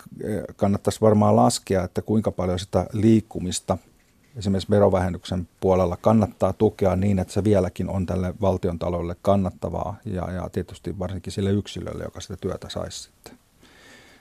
kannattaisi 0.57 1.01
varmaan 1.01 1.37
laskea, 1.37 1.85
että 1.85 2.03
kuinka 2.03 2.31
paljon 2.31 2.59
sitä 2.59 2.87
liikkumista– 2.93 3.79
esimerkiksi 4.37 4.71
verovähennyksen 4.71 5.49
puolella 5.61 5.97
kannattaa 5.97 6.53
tukea 6.53 6.97
niin, 6.97 7.19
että 7.19 7.33
se 7.33 7.45
vieläkin 7.45 7.91
on 7.91 8.07
tälle 8.07 8.35
valtion 8.41 8.79
taloudelle 8.79 9.17
kannattavaa 9.23 9.97
ja, 10.05 10.33
ja 10.33 10.49
tietysti 10.53 10.99
varsinkin 10.99 11.33
sille 11.33 11.51
yksilölle, 11.51 12.05
joka 12.05 12.21
sitä 12.21 12.37
työtä 12.41 12.69
saisi 12.69 13.03
sitten. 13.03 13.39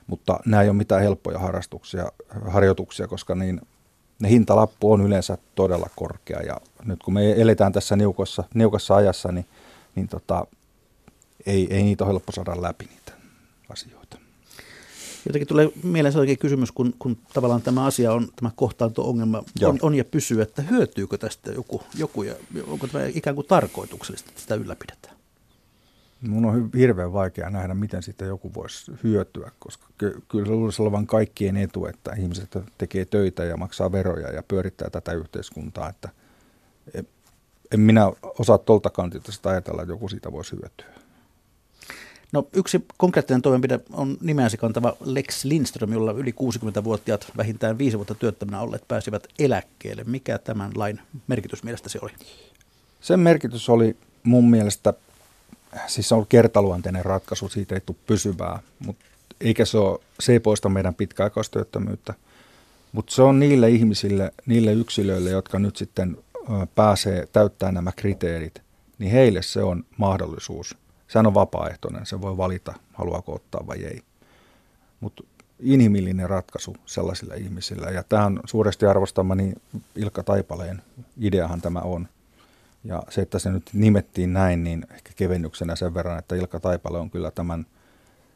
Mutta 0.08 0.40
nämä 0.46 0.64
ei 0.64 0.70
ole 0.70 0.78
mitään 0.78 1.02
helppoja 1.02 1.40
harrastuksia, 1.40 2.12
harjoituksia, 2.48 3.08
koska 3.08 3.36
niin, 3.36 3.62
ne 4.20 4.30
hintalappu 4.30 4.92
on 4.92 5.02
yleensä 5.02 5.38
todella 5.56 5.90
korkea 5.96 6.42
ja 6.42 6.58
nyt 6.86 7.04
kun 7.04 7.14
me 7.14 7.42
eletään 7.42 7.74
tässä 7.74 7.96
niukassa, 7.96 8.44
niukassa 8.54 8.96
ajassa, 8.96 9.32
niin, 9.32 9.46
niin 9.96 10.08
tota, 10.08 10.48
ei, 11.46 11.68
ei 11.70 11.84
niitä 11.84 12.04
ole 12.04 12.12
helppo 12.14 12.32
saada 12.32 12.62
läpi 12.62 12.86
niitä 12.86 13.12
asioita. 13.70 14.18
Jotenkin 15.26 15.48
tulee 15.48 15.70
mieleen 15.84 16.12
sellainen 16.12 16.38
kysymys, 16.38 16.72
kun, 16.72 16.94
kun 17.00 17.18
tavallaan 17.34 17.62
tämä 17.62 17.86
asia 17.86 18.14
on, 18.14 18.28
tämä 18.36 18.52
kohtaanto-ongelma 18.56 19.44
on, 19.64 19.80
on, 19.82 19.96
ja 19.96 20.06
pysyy, 20.06 20.42
että 20.42 20.62
hyötyykö 20.62 21.18
tästä 21.18 21.52
joku, 21.52 21.84
joku 21.98 22.24
ja 22.24 22.36
onko 22.68 22.88
tämä 22.88 23.06
ikään 23.06 23.36
kuin 23.36 23.48
tarkoituksellista, 23.48 24.30
että 24.30 24.42
sitä 24.42 24.56
ylläpidetään? 24.56 25.15
Mun 26.30 26.46
on 26.46 26.70
hirveän 26.78 27.14
vaikea 27.14 27.50
nähdä, 27.50 27.74
miten 27.74 28.04
sitten 28.04 28.28
joku 28.28 28.54
voisi 28.54 28.92
hyötyä, 29.04 29.52
koska 29.60 29.88
ky- 29.98 30.22
kyllä 30.28 30.46
se 30.46 30.52
luulisi 30.52 30.82
olevan 30.82 31.08
kaikkien 31.08 31.58
etu, 31.58 31.86
että 31.86 32.14
ihmiset 32.14 32.58
tekee 32.78 33.06
töitä 33.06 33.44
ja 33.44 33.58
maksaa 33.58 33.92
veroja 33.92 34.32
ja 34.32 34.44
pyörittää 34.44 34.90
tätä 34.90 35.12
yhteiskuntaa, 35.12 35.90
että 35.90 36.10
en 37.72 37.80
minä 37.80 38.12
osaa 38.40 38.58
tuolta 38.58 38.90
kantilta 38.90 39.32
sitä 39.32 39.50
ajatella, 39.50 39.82
että 39.82 39.94
joku 39.94 40.10
siitä 40.10 40.32
voisi 40.32 40.52
hyötyä. 40.52 41.06
No 42.32 42.48
yksi 42.54 42.86
konkreettinen 42.98 43.42
toimenpide 43.42 43.80
on 43.94 44.18
nimeäsi 44.22 44.58
kantava 44.58 44.96
Lex 45.00 45.46
Lindström, 45.46 45.94
jolla 45.94 46.12
yli 46.12 46.32
60-vuotiaat 46.32 47.32
vähintään 47.38 47.78
viisi 47.78 47.98
vuotta 47.98 48.16
työttömänä 48.16 48.62
olleet 48.62 48.88
pääsivät 48.88 49.28
eläkkeelle. 49.40 50.04
Mikä 50.04 50.38
tämän 50.38 50.72
lain 50.76 51.00
merkitys 51.28 51.64
mielestäsi 51.64 52.00
oli? 52.02 52.12
Sen 53.02 53.20
merkitys 53.20 53.70
oli 53.70 53.98
mun 54.24 54.50
mielestä, 54.50 54.94
siis 55.88 56.12
on 56.12 56.16
ollut 56.16 56.30
kertaluonteinen 56.30 57.06
ratkaisu, 57.06 57.50
siitä 57.50 57.76
ei 57.76 57.82
tule 57.82 57.98
pysyvää, 58.08 58.60
mutta 58.80 59.06
eikä 59.42 59.66
se, 59.66 59.78
ole, 59.78 60.00
se 60.20 60.32
ei 60.32 60.40
poista 60.40 60.70
meidän 60.70 60.96
pitkäaikaistyöttömyyttä, 60.96 62.14
mutta 62.92 63.14
se 63.14 63.22
on 63.22 63.40
niille 63.40 63.70
ihmisille, 63.70 64.32
niille 64.46 64.74
yksilöille, 64.74 65.30
jotka 65.30 65.60
nyt 65.60 65.76
sitten 65.78 66.18
pääsee 66.76 67.28
täyttämään 67.34 67.74
nämä 67.74 67.92
kriteerit, 67.96 68.62
niin 69.00 69.12
heille 69.12 69.42
se 69.42 69.64
on 69.64 69.86
mahdollisuus– 69.98 70.76
Sehän 71.08 71.28
on 71.28 71.34
vapaaehtoinen, 71.34 72.06
se 72.06 72.22
voi 72.22 72.38
valita, 72.38 72.74
haluaako 72.94 73.34
ottaa 73.34 73.68
vai 73.68 73.84
ei. 73.84 74.02
Mutta 75.00 75.24
inhimillinen 75.60 76.30
ratkaisu 76.30 76.76
sellaisilla 76.86 77.34
ihmisillä. 77.34 77.90
Ja 77.90 78.04
tämä 78.04 78.32
suuresti 78.46 78.86
arvostamani 78.86 79.54
Ilkka 79.96 80.24
Taipaleen 80.24 80.82
ideahan 81.22 81.62
tämä 81.62 81.80
on. 81.80 82.08
Ja 82.86 83.04
se, 83.10 83.22
että 83.22 83.40
se 83.40 83.52
nyt 83.52 83.70
nimettiin 83.74 84.34
näin, 84.34 84.64
niin 84.64 84.86
ehkä 84.94 85.12
kevennyksenä 85.16 85.76
sen 85.76 85.94
verran, 85.94 86.20
että 86.20 86.36
Ilkka 86.36 86.60
Taipale 86.60 87.00
on 87.00 87.10
kyllä 87.10 87.32
tämän, 87.32 87.66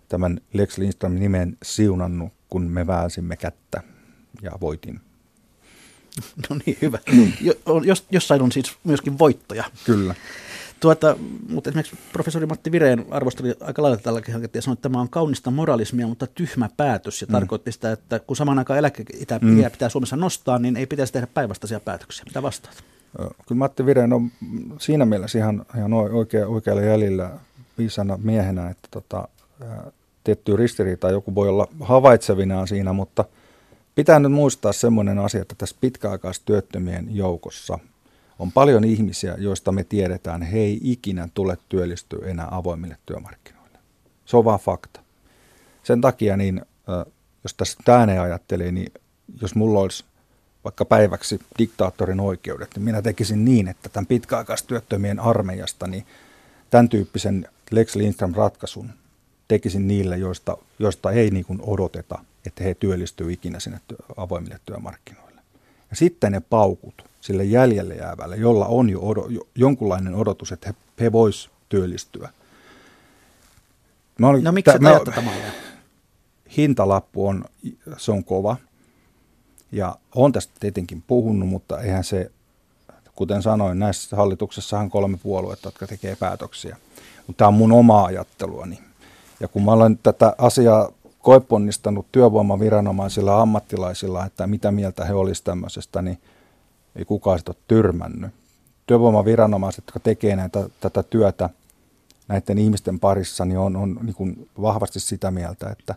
tämän 0.10 0.42
Lex 0.54 0.78
Lindström 0.78 1.14
nimen 1.14 1.58
siunannut, 1.64 2.34
kun 2.50 2.64
me 2.64 2.88
väänsimme 2.88 3.38
kättä 3.38 3.84
ja 4.42 4.52
voitin. 4.62 5.00
No 6.50 6.58
niin, 6.66 6.78
hyvä. 6.82 7.00
Jo, 7.42 7.54
jos, 7.86 8.06
jossain 8.12 8.42
on 8.42 8.52
siis 8.52 8.78
myöskin 8.84 9.20
voittoja. 9.20 9.64
Kyllä. 9.86 10.16
Tuota, 10.80 11.18
mutta 11.50 11.70
esimerkiksi 11.70 11.98
professori 12.14 12.46
Matti 12.46 12.72
Vireen 12.72 13.06
arvosteli 13.12 13.54
aika 13.60 13.82
lailla 13.82 13.98
tällä 13.98 14.22
hanketta 14.32 14.58
ja 14.58 14.62
sanoi, 14.62 14.74
että 14.74 14.82
tämä 14.82 15.02
on 15.02 15.10
kaunista 15.10 15.52
moralismia, 15.52 16.08
mutta 16.08 16.28
tyhmä 16.28 16.70
päätös. 16.78 17.22
Ja 17.22 17.28
mm. 17.28 17.32
tarkoitti 17.32 17.72
sitä, 17.72 17.92
että 17.92 18.20
kun 18.20 18.36
samaan 18.36 18.60
aikaan 18.60 18.80
eläkeitä 18.80 19.40
mm. 19.42 19.72
pitää 19.72 19.90
Suomessa 19.90 20.16
nostaa, 20.16 20.60
niin 20.60 20.78
ei 20.78 20.86
pitäisi 20.86 21.14
tehdä 21.14 21.28
päinvastaisia 21.28 21.80
päätöksiä. 21.80 22.26
Mitä 22.26 22.42
vastaat? 22.42 22.84
Kyllä 23.18 23.60
Matti 23.60 23.86
Vireen 23.86 24.14
on 24.14 24.32
siinä 24.80 25.06
mielessä 25.06 25.40
ihan, 25.40 25.66
ihan 25.78 25.94
oikea, 25.94 26.48
oikealla 26.48 26.82
jäljellä 26.82 27.32
viisana 27.78 28.20
miehenä, 28.24 28.70
että 28.70 28.88
tota, 28.92 29.28
tiettyä 30.24 30.56
ristiriitaa 30.56 31.12
joku 31.12 31.36
voi 31.36 31.50
olla 31.50 31.68
havaitsevinaan 31.80 32.68
siinä, 32.68 32.94
mutta 32.94 33.26
pitää 33.96 34.20
nyt 34.20 34.32
muistaa 34.32 34.74
semmoinen 34.74 35.20
asia, 35.20 35.42
että 35.42 35.56
tässä 35.58 35.76
pitkäaikaistyöttömien 35.82 37.16
joukossa 37.16 37.80
on 38.40 38.52
paljon 38.52 38.84
ihmisiä, 38.84 39.36
joista 39.38 39.72
me 39.72 39.84
tiedetään, 39.84 40.42
he 40.42 40.60
ei 40.60 40.80
ikinä 40.84 41.30
tule 41.34 41.58
työllistyä 41.70 42.28
enää 42.28 42.48
avoimille 42.52 42.98
työmarkkinoille. 43.06 43.80
Se 44.26 44.38
on 44.38 44.46
vaan 44.46 44.60
fakta. 44.60 45.00
Sen 45.84 46.02
takia, 46.02 46.38
niin, 46.38 46.62
jos 47.44 47.54
tässä 47.54 47.78
ääneen 47.88 48.22
ajattelee, 48.22 48.72
niin 48.72 48.92
jos 49.42 49.56
mulla 49.56 49.80
olisi 49.80 50.06
vaikka 50.64 50.86
päiväksi 50.86 51.40
diktaattorin 51.58 52.20
oikeudet, 52.20 52.70
niin 52.76 52.84
minä 52.84 53.02
tekisin 53.02 53.46
niin, 53.46 53.68
että 53.68 53.90
tämän 53.90 54.06
pitkäaikaistyöttömien 54.06 55.20
armeijasta 55.20 55.88
niin 55.88 56.06
tämän 56.70 56.90
tyyppisen 56.90 57.48
Lex 57.72 57.96
Lindström 57.96 58.34
ratkaisun 58.36 58.90
tekisin 59.48 59.88
niille, 59.88 60.18
joista, 60.18 60.58
joista 60.80 61.12
ei 61.12 61.32
niin 61.32 61.46
kuin 61.46 61.60
odoteta, 61.62 62.20
että 62.46 62.64
he 62.64 62.74
työllistyvät 62.74 63.32
ikinä 63.32 63.60
sinne 63.60 63.80
avoimille 64.18 64.60
työmarkkinoille. 64.66 65.42
Ja 65.90 65.96
sitten 65.96 66.32
ne 66.32 66.40
paukut 66.40 67.06
sille 67.22 67.44
jäljelle 67.44 67.96
jäävälle, 67.96 68.36
jolla 68.36 68.66
on 68.66 68.90
jo, 68.90 69.00
odo, 69.02 69.28
jo 69.30 69.48
jonkunlainen 69.56 70.16
odotus, 70.16 70.52
että 70.52 70.68
he, 70.68 70.76
he 71.00 71.12
vois 71.12 71.50
työllistyä. 71.70 72.30
Mä 74.18 74.28
olin, 74.28 74.44
no 74.44 74.52
miksi 74.52 74.72
tämä 74.72 75.00
tätä 75.06 75.24
Hintalappu 76.58 77.28
on, 77.28 77.46
se 77.98 78.12
on 78.12 78.24
kova. 78.24 78.58
Ja 79.72 79.96
on 80.16 80.32
tästä 80.32 80.54
tietenkin 80.60 81.04
puhunut, 81.08 81.50
mutta 81.50 81.82
eihän 81.82 82.04
se, 82.04 82.32
kuten 83.16 83.42
sanoin, 83.42 83.80
näissä 83.80 84.16
hallituksessa 84.16 84.80
on 84.80 84.90
kolme 84.90 85.18
puoluetta, 85.24 85.68
jotka 85.68 85.88
tekee 85.88 86.16
päätöksiä. 86.16 86.78
Mutta 87.28 87.38
tämä 87.38 87.48
on 87.48 87.54
mun 87.54 87.72
omaa 87.72 88.06
ajatteluani. 88.06 88.80
Ja 89.40 89.48
kun 89.48 89.66
mä 89.66 89.72
olen 89.72 90.00
tätä 90.04 90.36
asiaa 90.38 90.92
koeponnistanut 91.22 92.06
työvoimaviranomaisilla 92.12 93.42
ammattilaisilla, 93.42 94.26
että 94.26 94.48
mitä 94.48 94.72
mieltä 94.72 95.06
he 95.06 95.14
olisivat 95.14 95.46
tämmöisestä, 95.46 96.02
niin 96.02 96.20
ei 96.96 97.06
kukaan 97.06 97.40
sitä 97.40 97.52
ole 97.52 97.64
tyrmännyt. 97.68 98.32
Työvoimaviranomaiset, 98.88 99.84
jotka 99.88 100.00
tekee 100.00 100.36
näitä, 100.36 100.70
tätä 100.82 101.04
työtä 101.04 101.50
näiden 102.28 102.58
ihmisten 102.58 103.00
parissa, 103.00 103.46
niin 103.46 103.60
on, 103.60 103.76
on 103.76 104.00
niin 104.02 104.16
kuin 104.16 104.50
vahvasti 104.62 105.00
sitä 105.00 105.32
mieltä, 105.32 105.70
että, 105.70 105.96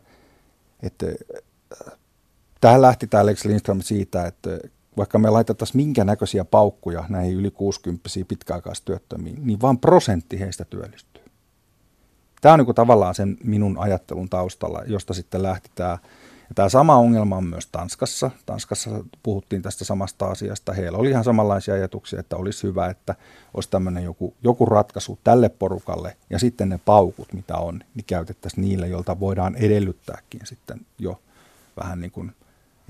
että 0.82 1.06
tähän 2.62 2.82
lähti 2.82 3.06
tämä 3.06 3.26
Lex 3.26 3.44
Lindström 3.44 3.82
siitä, 3.82 4.26
että 4.26 4.50
vaikka 4.96 5.18
me 5.18 5.30
laitettaisiin 5.30 5.76
minkä 5.76 6.04
näköisiä 6.04 6.44
paukkuja 6.44 7.04
näihin 7.08 7.36
yli 7.36 7.50
60 7.50 8.08
pitkäaikaistyöttömiin, 8.28 9.46
niin 9.46 9.60
vain 9.60 9.78
prosentti 9.78 10.40
heistä 10.40 10.64
työllistyy. 10.64 11.22
Tämä 12.40 12.52
on 12.52 12.58
niin 12.58 12.74
tavallaan 12.74 13.14
sen 13.14 13.36
minun 13.44 13.78
ajattelun 13.78 14.28
taustalla, 14.28 14.82
josta 14.86 15.14
sitten 15.14 15.42
lähti 15.42 15.70
tämä. 15.74 15.98
Ja 16.48 16.54
tämä 16.54 16.68
sama 16.68 16.96
ongelma 16.96 17.36
on 17.36 17.44
myös 17.44 17.66
Tanskassa. 17.66 18.30
Tanskassa 18.46 19.04
puhuttiin 19.22 19.62
tästä 19.62 19.84
samasta 19.84 20.26
asiasta. 20.26 20.72
Heillä 20.72 20.98
oli 20.98 21.10
ihan 21.10 21.24
samanlaisia 21.24 21.74
ajatuksia, 21.74 22.20
että 22.20 22.36
olisi 22.36 22.62
hyvä, 22.62 22.86
että 22.86 23.14
olisi 23.54 23.70
tämmöinen 23.70 24.04
joku, 24.04 24.34
joku 24.42 24.66
ratkaisu 24.66 25.18
tälle 25.24 25.48
porukalle. 25.48 26.16
Ja 26.30 26.38
sitten 26.38 26.68
ne 26.68 26.80
paukut, 26.84 27.32
mitä 27.32 27.56
on, 27.56 27.80
niin 27.94 28.04
käytettäisiin 28.04 28.62
niille, 28.62 28.88
joilta 28.88 29.20
voidaan 29.20 29.56
edellyttääkin 29.56 30.40
sitten 30.44 30.80
jo 30.98 31.20
vähän 31.76 32.00
niin 32.00 32.10
kuin, 32.10 32.32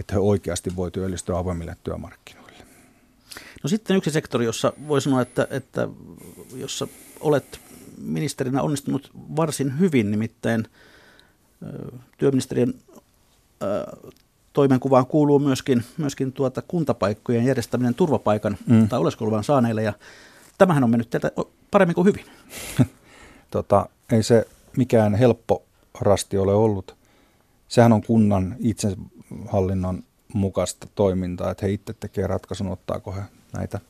että 0.02 0.14
he 0.14 0.20
oikeasti 0.20 0.76
voi 0.76 0.90
työllistyä 0.90 1.38
avoimille 1.38 1.76
työmarkkinoille. 1.84 2.56
No 3.62 3.68
sitten 3.68 3.96
yksi 3.96 4.10
sektori, 4.10 4.44
jossa 4.44 4.72
voi 4.88 5.00
sanoa, 5.00 5.22
että, 5.22 5.46
että 5.50 5.88
jossa 6.56 6.88
olet 7.20 7.60
ministerinä 7.98 8.62
onnistunut 8.62 9.10
varsin 9.14 9.78
hyvin, 9.78 10.10
nimittäin 10.10 10.68
työministeriön 12.18 12.74
toimenkuvaan 14.52 15.06
kuuluu 15.06 15.38
myöskin, 15.38 15.84
myöskin 15.96 16.32
tuota 16.32 16.62
kuntapaikkojen 16.62 17.44
järjestäminen 17.44 17.94
turvapaikan 17.94 18.56
mm. 18.66 18.88
tai 18.88 18.98
oleskeluluvan 18.98 19.44
saaneille, 19.44 19.82
ja 19.82 19.92
tämähän 20.58 20.84
on 20.84 20.90
mennyt 20.90 21.10
teiltä 21.10 21.30
paremmin 21.70 21.94
kuin 21.94 22.06
hyvin. 22.06 22.24
tota, 23.50 23.88
ei 24.12 24.22
se 24.22 24.46
mikään 24.76 25.14
helppo 25.14 25.62
rasti 26.00 26.38
ole 26.38 26.54
ollut. 26.54 26.96
Sehän 27.68 27.92
on 27.92 28.02
kunnan 28.02 28.56
itsehallinnon 29.40 30.04
mukaista 30.34 30.86
toimintaa, 30.94 31.50
että 31.50 31.66
he 31.66 31.72
itse 31.72 31.94
tekevät 31.94 32.30
ratkaisun, 32.30 32.68
ottaako 32.68 33.12
he 33.12 33.22
näitä 33.52 33.80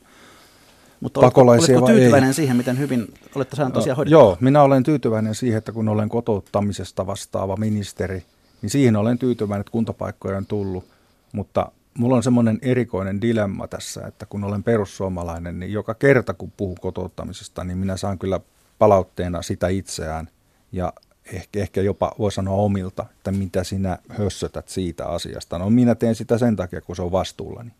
mutta 1.02 1.20
pakolaisia 1.20 1.78
oletko 1.78 1.92
tyytyväinen 1.92 2.28
ei. 2.28 2.34
siihen, 2.34 2.56
miten 2.56 2.78
hyvin 2.78 3.14
olette 3.34 3.56
saaneet 3.56 3.74
tosiaan 3.74 3.96
hoidettua? 3.96 4.20
Joo, 4.20 4.36
minä 4.40 4.62
olen 4.62 4.82
tyytyväinen 4.82 5.34
siihen, 5.34 5.58
että 5.58 5.72
kun 5.72 5.88
olen 5.88 6.08
kotouttamisesta 6.08 7.06
vastaava 7.06 7.56
ministeri, 7.56 8.24
niin 8.62 8.70
siihen 8.70 8.96
olen 8.96 9.18
tyytyväinen, 9.18 9.60
että 9.60 9.70
kuntapaikkoja 9.70 10.36
on 10.36 10.46
tullut. 10.46 10.84
Mutta 11.32 11.72
mulla 11.98 12.16
on 12.16 12.22
semmoinen 12.22 12.58
erikoinen 12.62 13.20
dilemma 13.20 13.68
tässä, 13.68 14.06
että 14.06 14.26
kun 14.26 14.44
olen 14.44 14.62
perussuomalainen, 14.62 15.60
niin 15.60 15.72
joka 15.72 15.94
kerta 15.94 16.34
kun 16.34 16.52
puhun 16.56 16.76
kotouttamisesta, 16.80 17.64
niin 17.64 17.78
minä 17.78 17.96
saan 17.96 18.18
kyllä 18.18 18.40
palautteena 18.78 19.42
sitä 19.42 19.68
itseään. 19.68 20.28
Ja 20.72 20.92
ehkä, 21.26 21.60
ehkä 21.60 21.80
jopa 21.80 22.12
voi 22.18 22.32
sanoa 22.32 22.54
omilta, 22.54 23.06
että 23.16 23.32
mitä 23.32 23.64
sinä 23.64 23.98
hössötät 24.08 24.68
siitä 24.68 25.06
asiasta. 25.06 25.58
No 25.58 25.70
minä 25.70 25.94
teen 25.94 26.14
sitä 26.14 26.38
sen 26.38 26.56
takia, 26.56 26.80
kun 26.80 26.96
se 26.96 27.02
on 27.02 27.12
vastuullani. 27.12 27.72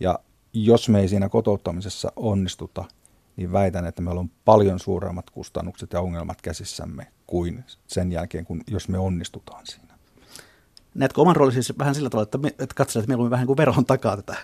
Ja 0.00 0.18
jos 0.52 0.88
me 0.88 1.00
ei 1.00 1.08
siinä 1.08 1.28
kotouttamisessa 1.28 2.12
onnistuta, 2.16 2.84
niin 3.36 3.52
väitän, 3.52 3.86
että 3.86 4.02
meillä 4.02 4.20
on 4.20 4.30
paljon 4.44 4.80
suuremmat 4.80 5.30
kustannukset 5.30 5.92
ja 5.92 6.00
ongelmat 6.00 6.42
käsissämme 6.42 7.06
kuin 7.26 7.64
sen 7.86 8.12
jälkeen, 8.12 8.44
kun, 8.44 8.62
jos 8.66 8.88
me 8.88 8.98
onnistutaan 8.98 9.66
siinä. 9.66 9.96
Näetkö 10.94 11.20
oman 11.20 11.36
roolisi 11.36 11.62
siis 11.62 11.78
vähän 11.78 11.94
sillä 11.94 12.10
tavalla, 12.10 12.22
että, 12.22 12.38
me, 12.38 12.48
että 12.48 12.74
katselet 12.74 13.10
on 13.10 13.30
vähän 13.30 13.46
kuin 13.46 13.56
veron 13.56 13.84
takaa 13.86 14.16
tätä? 14.16 14.36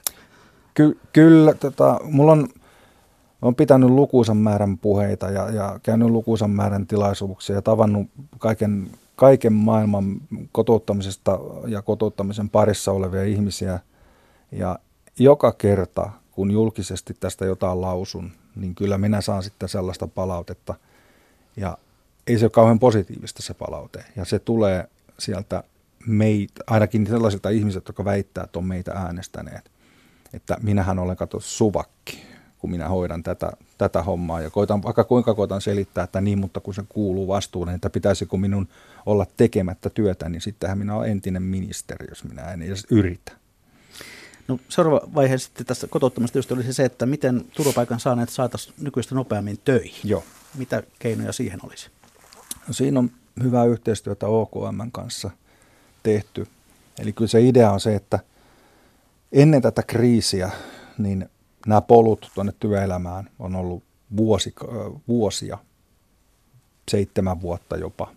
Ky- 0.74 0.98
kyllä, 1.12 1.54
tota, 1.54 2.00
mulla 2.02 2.32
on, 2.32 2.48
on 3.42 3.54
pitänyt 3.54 3.90
lukuisan 3.90 4.36
määrän 4.36 4.78
puheita 4.78 5.30
ja, 5.30 5.50
ja 5.50 5.80
käynyt 5.82 6.10
lukuisan 6.10 6.50
määrän 6.50 6.86
tilaisuuksia 6.86 7.56
ja 7.56 7.62
tavannut 7.62 8.06
kaiken, 8.38 8.90
kaiken 9.16 9.52
maailman 9.52 10.20
kotouttamisesta 10.52 11.38
ja 11.66 11.82
kotouttamisen 11.82 12.48
parissa 12.48 12.92
olevia 12.92 13.24
ihmisiä. 13.24 13.80
Ja 14.52 14.78
joka 15.18 15.52
kerta, 15.52 16.10
kun 16.30 16.50
julkisesti 16.50 17.14
tästä 17.20 17.44
jotain 17.44 17.80
lausun, 17.80 18.30
niin 18.56 18.74
kyllä 18.74 18.98
minä 18.98 19.20
saan 19.20 19.42
sitten 19.42 19.68
sellaista 19.68 20.08
palautetta. 20.08 20.74
Ja 21.56 21.78
ei 22.26 22.38
se 22.38 22.44
ole 22.44 22.50
kauhean 22.50 22.78
positiivista 22.78 23.42
se 23.42 23.54
palaute. 23.54 24.04
Ja 24.16 24.24
se 24.24 24.38
tulee 24.38 24.88
sieltä 25.18 25.64
meitä, 26.06 26.64
ainakin 26.66 27.06
sellaisilta 27.06 27.50
ihmisiltä, 27.50 27.88
jotka 27.88 28.04
väittää, 28.04 28.44
että 28.44 28.58
on 28.58 28.64
meitä 28.64 28.92
äänestäneet. 28.92 29.70
Että 30.32 30.56
minähän 30.62 30.98
olen 30.98 31.16
kato 31.16 31.40
suvakki, 31.40 32.31
kun 32.62 32.70
minä 32.70 32.88
hoidan 32.88 33.22
tätä, 33.22 33.52
tätä 33.78 34.02
hommaa. 34.02 34.40
Ja 34.40 34.50
koitan, 34.50 34.82
vaikka 34.82 35.04
kuinka 35.04 35.34
koitan 35.34 35.60
selittää, 35.60 36.04
että 36.04 36.20
niin, 36.20 36.38
mutta 36.38 36.60
kun 36.60 36.74
se 36.74 36.82
kuuluu 36.88 37.28
vastuun, 37.28 37.68
että 37.68 37.90
pitäisikö 37.90 38.36
minun 38.36 38.68
olla 39.06 39.26
tekemättä 39.36 39.90
työtä, 39.90 40.28
niin 40.28 40.40
sittenhän 40.40 40.78
minä 40.78 40.96
olen 40.96 41.10
entinen 41.10 41.42
ministeri, 41.42 42.06
jos 42.08 42.24
minä 42.24 42.52
en 42.52 42.62
edes 42.62 42.86
yritä. 42.90 43.32
No, 44.48 44.58
seuraava 44.68 45.00
vaihe 45.14 45.38
sitten 45.38 45.66
tässä 45.66 45.86
kotouttamasta 45.86 46.38
just 46.38 46.52
olisi 46.52 46.72
se, 46.72 46.84
että 46.84 47.06
miten 47.06 47.44
turvapaikan 47.56 48.00
saaneet 48.00 48.28
saataisiin 48.28 48.74
nykyistä 48.80 49.14
nopeammin 49.14 49.58
töihin. 49.64 50.00
Joo. 50.04 50.24
Mitä 50.54 50.82
keinoja 50.98 51.32
siihen 51.32 51.60
olisi? 51.62 51.90
No, 52.68 52.74
siinä 52.74 52.98
on 52.98 53.10
hyvää 53.42 53.64
yhteistyötä 53.64 54.26
OKM 54.26 54.90
kanssa 54.92 55.30
tehty. 56.02 56.46
Eli 56.98 57.12
kyllä 57.12 57.28
se 57.28 57.40
idea 57.40 57.72
on 57.72 57.80
se, 57.80 57.94
että 57.94 58.18
ennen 59.32 59.62
tätä 59.62 59.82
kriisiä 59.82 60.50
niin 60.98 61.28
nämä 61.66 61.80
polut 61.80 62.30
tuonne 62.34 62.52
työelämään 62.60 63.30
on 63.38 63.56
ollut 63.56 63.82
vuosi, 64.16 64.54
vuosia, 65.08 65.58
seitsemän 66.90 67.40
vuotta 67.40 67.76
jopa. 67.76 68.12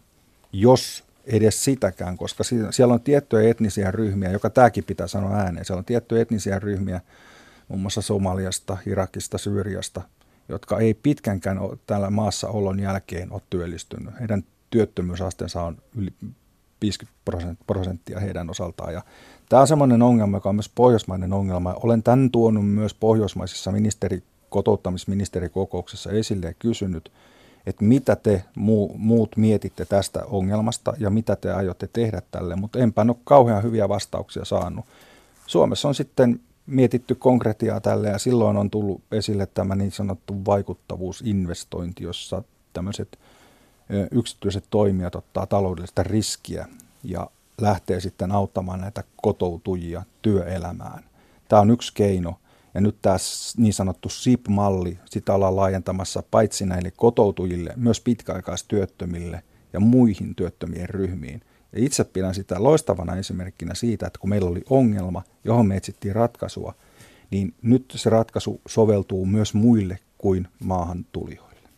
Jos 0.54 1.04
edes 1.26 1.64
sitäkään, 1.64 2.18
koska 2.18 2.43
siellä 2.72 2.93
on 2.93 3.02
tiettyjä 3.02 3.50
etnisiä 3.50 3.91
ryhmiä, 3.91 4.32
joka 4.32 4.50
tämäkin 4.50 4.84
pitää 4.84 5.08
sanoa 5.08 5.36
ääneen. 5.36 5.66
Siellä 5.66 5.80
on 5.80 5.86
tiettyjä 5.86 6.22
etnisiä 6.22 6.60
ryhmiä, 6.60 7.02
muun 7.68 7.82
muassa 7.82 8.02
Somaliasta, 8.02 8.78
Irakista, 8.86 9.38
Syyriasta, 9.38 10.02
jotka 10.50 10.80
ei 10.80 10.93
pitkänkään 10.93 11.60
täällä 11.88 12.10
maassa 12.10 12.48
olon 12.48 12.80
jälkeen 12.80 13.32
ole 13.32 13.41
työllistynyt. 13.50 14.20
Heidän 14.20 14.43
työttömyysasteensa 14.70 15.62
on 15.64 15.78
yli 15.96 16.14
50 16.82 17.55
prosenttia 17.67 18.19
heidän 18.19 18.49
osaltaan. 18.49 18.93
Ja 18.93 19.01
tämä 19.49 19.61
on 19.61 19.67
sellainen 19.67 20.01
ongelma, 20.01 20.38
joka 20.38 20.49
on 20.49 20.55
myös 20.55 20.71
pohjoismainen 20.76 21.34
ongelma. 21.34 21.76
Olen 21.84 22.03
tämän 22.03 22.32
tuonut 22.32 22.69
myös 22.69 22.93
pohjoismaisissa 22.93 23.71
ministeri 23.71 24.23
kotouttamisministerikokouksessa 24.49 26.11
esille 26.11 26.45
ja 26.45 26.53
kysynyt, 26.53 27.11
että 27.65 27.86
mitä 27.86 28.15
te 28.15 28.43
muu, 28.55 28.95
muut 28.97 29.38
mietitte 29.38 29.86
tästä 29.86 30.26
ongelmasta 30.26 30.93
ja 30.97 31.09
mitä 31.09 31.36
te 31.36 31.51
aiotte 31.53 31.89
tehdä 31.93 32.21
tälle, 32.32 32.55
mutta 32.55 32.80
enpä 32.80 33.01
ole 33.01 33.15
kauhean 33.23 33.63
hyviä 33.63 33.89
vastauksia 33.89 34.45
saanut. 34.45 34.86
Suomessa 35.47 35.88
on 35.88 35.95
sitten 35.95 36.39
mietitty 36.65 37.15
konkretiaa 37.15 37.82
tälle 37.82 38.09
ja 38.09 38.17
silloin 38.17 38.57
on 38.57 38.69
tullut 38.69 39.01
esille 39.11 39.45
tämä 39.45 39.76
niin 39.76 39.91
sanottu 39.91 40.45
vaikuttavuusinvestointi, 40.45 42.03
jossa 42.03 42.43
tämmöiset 42.73 43.19
yksityiset 44.12 44.64
toimijat 44.70 45.16
ottaa 45.16 45.46
taloudellista 45.46 46.04
riskiä 46.04 46.68
ja 47.04 47.30
lähtee 47.62 48.00
sitten 48.00 48.32
auttamaan 48.32 48.82
näitä 48.82 49.04
kotoutujia 49.22 50.04
työelämään. 50.22 51.04
Tämä 51.48 51.62
on 51.62 51.72
yksi 51.72 51.92
keino. 51.94 52.36
Ja 52.74 52.82
nyt 52.82 52.96
tämä 53.02 53.18
niin 53.58 53.74
sanottu 53.74 54.10
SIP-malli, 54.10 55.00
sitä 55.06 55.34
ollaan 55.34 55.56
laajentamassa 55.56 56.24
paitsi 56.32 56.66
näille 56.66 56.92
kotoutujille, 56.92 57.74
myös 57.76 58.00
pitkäaikaistyöttömille 58.02 59.44
ja 59.74 59.80
muihin 59.80 60.36
työttömien 60.36 60.90
ryhmiin. 60.90 61.42
Ja 61.74 61.86
itse 61.86 62.04
pidän 62.04 62.36
sitä 62.36 62.64
loistavana 62.64 63.16
esimerkkinä 63.16 63.74
siitä, 63.74 64.08
että 64.08 64.20
kun 64.20 64.30
meillä 64.30 64.50
oli 64.50 64.64
ongelma, 64.70 65.24
johon 65.44 65.68
me 65.68 65.76
etsittiin 65.76 66.16
ratkaisua, 66.16 66.74
niin 67.32 67.54
nyt 67.62 67.94
se 67.96 68.10
ratkaisu 68.10 68.62
soveltuu 68.68 69.26
myös 69.26 69.54
muille 69.54 70.00
kuin 70.18 70.48
maahan 70.60 71.06
tulijoille. 71.12 71.70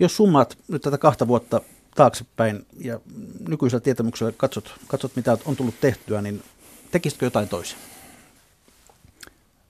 Jos 0.00 0.16
summaat 0.16 0.58
nyt 0.68 0.82
tätä 0.82 0.98
kahta 0.98 1.28
vuotta 1.28 1.60
taaksepäin 1.94 2.66
ja 2.78 3.00
nykyisellä 3.48 3.80
tietämyksellä 3.80 4.32
katsot, 4.36 4.74
katsot, 4.86 5.16
mitä 5.16 5.38
on 5.44 5.56
tullut 5.56 5.80
tehtyä, 5.80 6.22
niin 6.22 6.42
tekisitkö 6.90 7.26
jotain 7.26 7.48
toisin? 7.48 7.78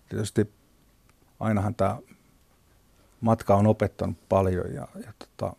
Tietysti 0.08 0.50
ainahan 1.40 1.74
tämä 1.74 1.98
matka 3.20 3.54
on 3.54 3.66
opettanut 3.66 4.16
paljon 4.28 4.74
ja, 4.74 4.88
ja 5.06 5.12
tota, 5.18 5.56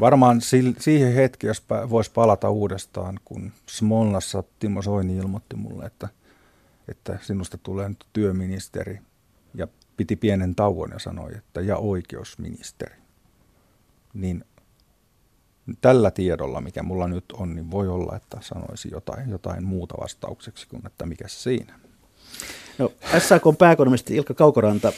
varmaan 0.00 0.40
si- 0.40 0.76
siihen 0.78 1.14
hetki, 1.14 1.46
jos 1.46 1.64
voisi 1.90 2.10
palata 2.10 2.50
uudestaan, 2.50 3.20
kun 3.24 3.52
Smolnassa 3.66 4.44
Timo 4.58 4.82
Soini 4.82 5.16
ilmoitti 5.16 5.56
mulle, 5.56 5.86
että, 5.86 6.08
että 6.88 7.18
sinusta 7.22 7.58
tulee 7.58 7.88
nyt 7.88 8.06
työministeri 8.12 9.00
ja 9.54 9.68
piti 9.96 10.16
pienen 10.16 10.54
tauon 10.54 10.90
ja 10.90 10.98
sanoi, 10.98 11.36
että 11.36 11.60
ja 11.60 11.76
oikeusministeri. 11.76 13.03
Niin 14.14 14.44
tällä 15.80 16.10
tiedolla, 16.10 16.60
mikä 16.60 16.82
mulla 16.82 17.08
nyt 17.08 17.24
on, 17.32 17.54
niin 17.54 17.70
voi 17.70 17.88
olla, 17.88 18.16
että 18.16 18.38
sanoisi 18.40 18.88
jotain, 18.92 19.30
jotain 19.30 19.64
muuta 19.64 19.94
vastaukseksi 20.00 20.68
kuin, 20.68 20.86
että 20.86 21.06
mikä 21.06 21.28
siinä. 21.28 21.78
No, 22.78 22.92
SAK 23.18 23.42
pääekonomisti 23.58 24.16
Ilkka 24.16 24.34
Kaukoranta 24.34 24.92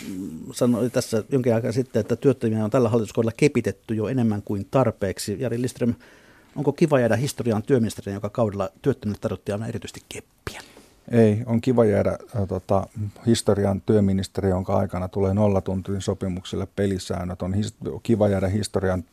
sanoi 0.53 0.91
tässä 0.91 1.25
jonkin 1.31 1.55
aikaa 1.55 1.73
sitten, 1.73 2.01
että 2.01 2.17
työttömiä 2.17 2.65
on 2.65 2.71
tällä 2.71 2.89
hallituskaudella 2.89 3.33
kepitetty 3.37 3.95
jo 3.95 4.09
enemmän 4.09 4.43
kuin 4.43 4.67
tarpeeksi. 4.71 5.37
Jari 5.41 5.63
Liström, 5.63 5.95
onko 6.57 6.73
kiva 6.73 7.01
jäädä 7.01 7.17
historiaan 7.17 7.63
työministerin, 7.63 8.15
joka 8.15 8.31
kaudella 8.31 8.71
työttömille 8.83 9.19
tarvittiin 9.21 9.55
aina 9.55 9.67
erityisesti 9.67 10.01
keppiä? 10.09 10.76
Ei, 11.11 11.43
on 11.47 11.61
kiva 11.61 11.85
jäädä 11.85 12.11
äh, 12.37 12.49
tota, 12.49 12.87
historian 13.27 13.81
työministeri, 13.81 14.49
jonka 14.49 14.77
aikana 14.77 15.09
tulee 15.09 15.35
nollatuntin 15.35 16.01
sopimuksille 16.01 16.69
pelisäännöt. 16.77 17.43
On 17.43 17.55
his- 17.55 17.75
kiva 18.03 18.29
jäädä 18.29 18.49
historian 18.49 19.05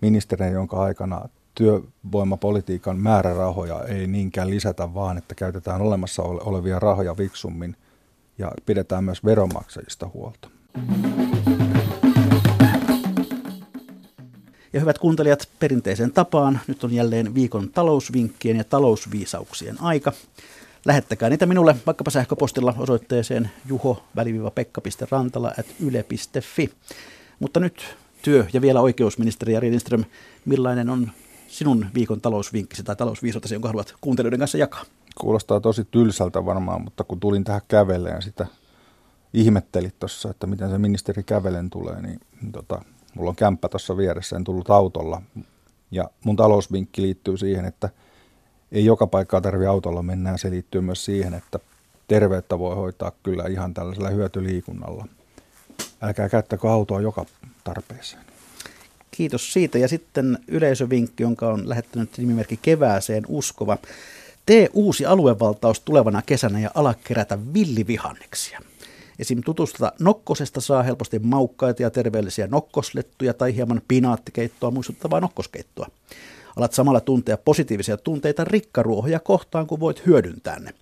ministerin, 0.00 0.52
jonka 0.52 0.82
aikana 0.82 1.28
työvoimapolitiikan 1.54 2.98
määrärahoja 2.98 3.84
ei 3.84 4.06
niinkään 4.06 4.50
lisätä, 4.50 4.94
vaan 4.94 5.18
että 5.18 5.34
käytetään 5.34 5.82
olemassa 5.82 6.22
olevia 6.22 6.78
rahoja 6.78 7.16
viksummin 7.16 7.76
ja 8.38 8.52
pidetään 8.66 9.04
myös 9.04 9.24
veronmaksajista 9.24 10.10
huolta. 10.14 10.48
Ja 14.72 14.80
hyvät 14.80 14.98
kuuntelijat, 14.98 15.48
perinteisen 15.58 16.12
tapaan 16.12 16.60
nyt 16.66 16.84
on 16.84 16.92
jälleen 16.92 17.34
viikon 17.34 17.70
talousvinkkien 17.70 18.56
ja 18.56 18.64
talousviisauksien 18.64 19.80
aika. 19.80 20.12
Lähettäkää 20.84 21.30
niitä 21.30 21.46
minulle 21.46 21.76
vaikkapa 21.86 22.10
sähköpostilla 22.10 22.74
osoitteeseen 22.78 23.50
juho-pekka.rantala 23.66 25.52
at 25.58 25.66
yle.fi. 25.80 26.70
Mutta 27.40 27.60
nyt 27.60 27.96
työ- 28.22 28.46
ja 28.52 28.60
vielä 28.60 28.80
oikeusministeri 28.80 29.52
Jari 29.52 29.70
Lindström, 29.70 30.04
millainen 30.44 30.90
on 30.90 31.10
sinun 31.48 31.86
viikon 31.94 32.20
talousvinkkisi 32.20 32.82
tai 32.82 32.96
talousviisotasi, 32.96 33.54
jonka 33.54 33.68
haluat 33.68 33.94
kuuntelijoiden 34.00 34.38
kanssa 34.38 34.58
jakaa? 34.58 34.84
Kuulostaa 35.20 35.60
tosi 35.60 35.84
tylsältä 35.84 36.46
varmaan, 36.46 36.82
mutta 36.82 37.04
kun 37.04 37.20
tulin 37.20 37.44
tähän 37.44 37.60
käveleen 37.68 38.22
sitä 38.22 38.46
ihmettelit 39.34 39.98
tuossa, 39.98 40.30
että 40.30 40.46
miten 40.46 40.70
se 40.70 40.78
ministeri 40.78 41.22
kävelen 41.22 41.70
tulee, 41.70 42.02
niin, 42.02 42.20
niin 42.40 42.52
tota, 42.52 42.82
mulla 43.14 43.30
on 43.30 43.36
kämppä 43.36 43.68
tuossa 43.68 43.96
vieressä, 43.96 44.36
en 44.36 44.44
tullut 44.44 44.70
autolla. 44.70 45.22
Ja 45.90 46.10
mun 46.24 46.36
talousvinkki 46.36 47.02
liittyy 47.02 47.36
siihen, 47.36 47.64
että 47.64 47.88
ei 48.72 48.84
joka 48.84 49.06
paikkaa 49.06 49.40
tarvi 49.40 49.66
autolla 49.66 50.02
mennä, 50.02 50.36
se 50.36 50.50
liittyy 50.50 50.80
myös 50.80 51.04
siihen, 51.04 51.34
että 51.34 51.58
terveyttä 52.08 52.58
voi 52.58 52.74
hoitaa 52.74 53.12
kyllä 53.22 53.44
ihan 53.48 53.74
tällaisella 53.74 54.10
hyötyliikunnalla. 54.10 55.06
Älkää 56.02 56.28
käyttäkö 56.28 56.70
autoa 56.70 57.00
joka 57.00 57.26
tarpeeseen. 57.64 58.22
Kiitos 59.10 59.52
siitä. 59.52 59.78
Ja 59.78 59.88
sitten 59.88 60.38
yleisövinkki, 60.48 61.22
jonka 61.22 61.48
on 61.48 61.68
lähettänyt 61.68 62.18
nimimerkki 62.18 62.58
Kevääseen 62.62 63.24
uskova. 63.28 63.78
Tee 64.46 64.68
uusi 64.72 65.06
aluevaltaus 65.06 65.80
tulevana 65.80 66.22
kesänä 66.22 66.60
ja 66.60 66.70
ala 66.74 66.94
kerätä 67.04 67.38
villivihanneksia. 67.54 68.60
Esim. 69.18 69.42
tutustuta 69.44 69.92
nokkosesta 70.00 70.60
saa 70.60 70.82
helposti 70.82 71.18
maukkaita 71.18 71.82
ja 71.82 71.90
terveellisiä 71.90 72.46
nokkoslettuja 72.46 73.34
tai 73.34 73.54
hieman 73.54 73.82
pinaattikeittoa 73.88 74.70
muistuttavaa 74.70 75.20
nokkoskeittoa. 75.20 75.86
Alat 76.56 76.72
samalla 76.72 77.00
tuntea 77.00 77.36
positiivisia 77.36 77.96
tunteita 77.96 78.44
rikkaruohoja 78.44 79.20
kohtaan, 79.20 79.66
kun 79.66 79.80
voit 79.80 80.06
hyödyntää 80.06 80.58
ne. 80.58 80.74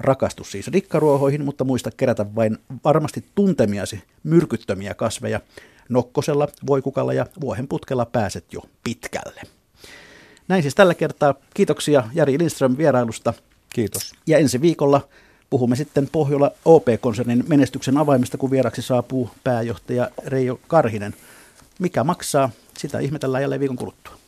Rakastu 0.00 0.44
siis 0.44 0.68
rikkaruohoihin, 0.68 1.44
mutta 1.44 1.64
muista 1.64 1.90
kerätä 1.96 2.34
vain 2.34 2.58
varmasti 2.84 3.24
tuntemiasi 3.34 4.02
myrkyttömiä 4.22 4.94
kasveja. 4.94 5.40
Nokkosella, 5.88 6.48
voikukalla 6.66 7.12
ja 7.12 7.26
vuohenputkella 7.40 8.06
pääset 8.06 8.44
jo 8.52 8.60
pitkälle. 8.84 9.42
Näin 10.48 10.62
siis 10.62 10.74
tällä 10.74 10.94
kertaa. 10.94 11.34
Kiitoksia 11.54 12.04
Jari 12.14 12.38
Lindström 12.38 12.76
vierailusta. 12.76 13.34
Kiitos. 13.70 14.12
Ja 14.26 14.38
ensi 14.38 14.60
viikolla 14.60 15.08
puhumme 15.50 15.76
sitten 15.76 16.08
Pohjola 16.12 16.50
OP-konsernin 16.64 17.44
menestyksen 17.48 17.96
avaimista, 17.98 18.38
kun 18.38 18.50
vieraksi 18.50 18.82
saapuu 18.82 19.30
pääjohtaja 19.44 20.10
Reijo 20.26 20.60
Karhinen. 20.66 21.14
Mikä 21.78 22.04
maksaa? 22.04 22.50
Sitä 22.78 22.98
ihmetellään 22.98 23.42
jälleen 23.42 23.60
viikon 23.60 23.76
kuluttua. 23.76 24.19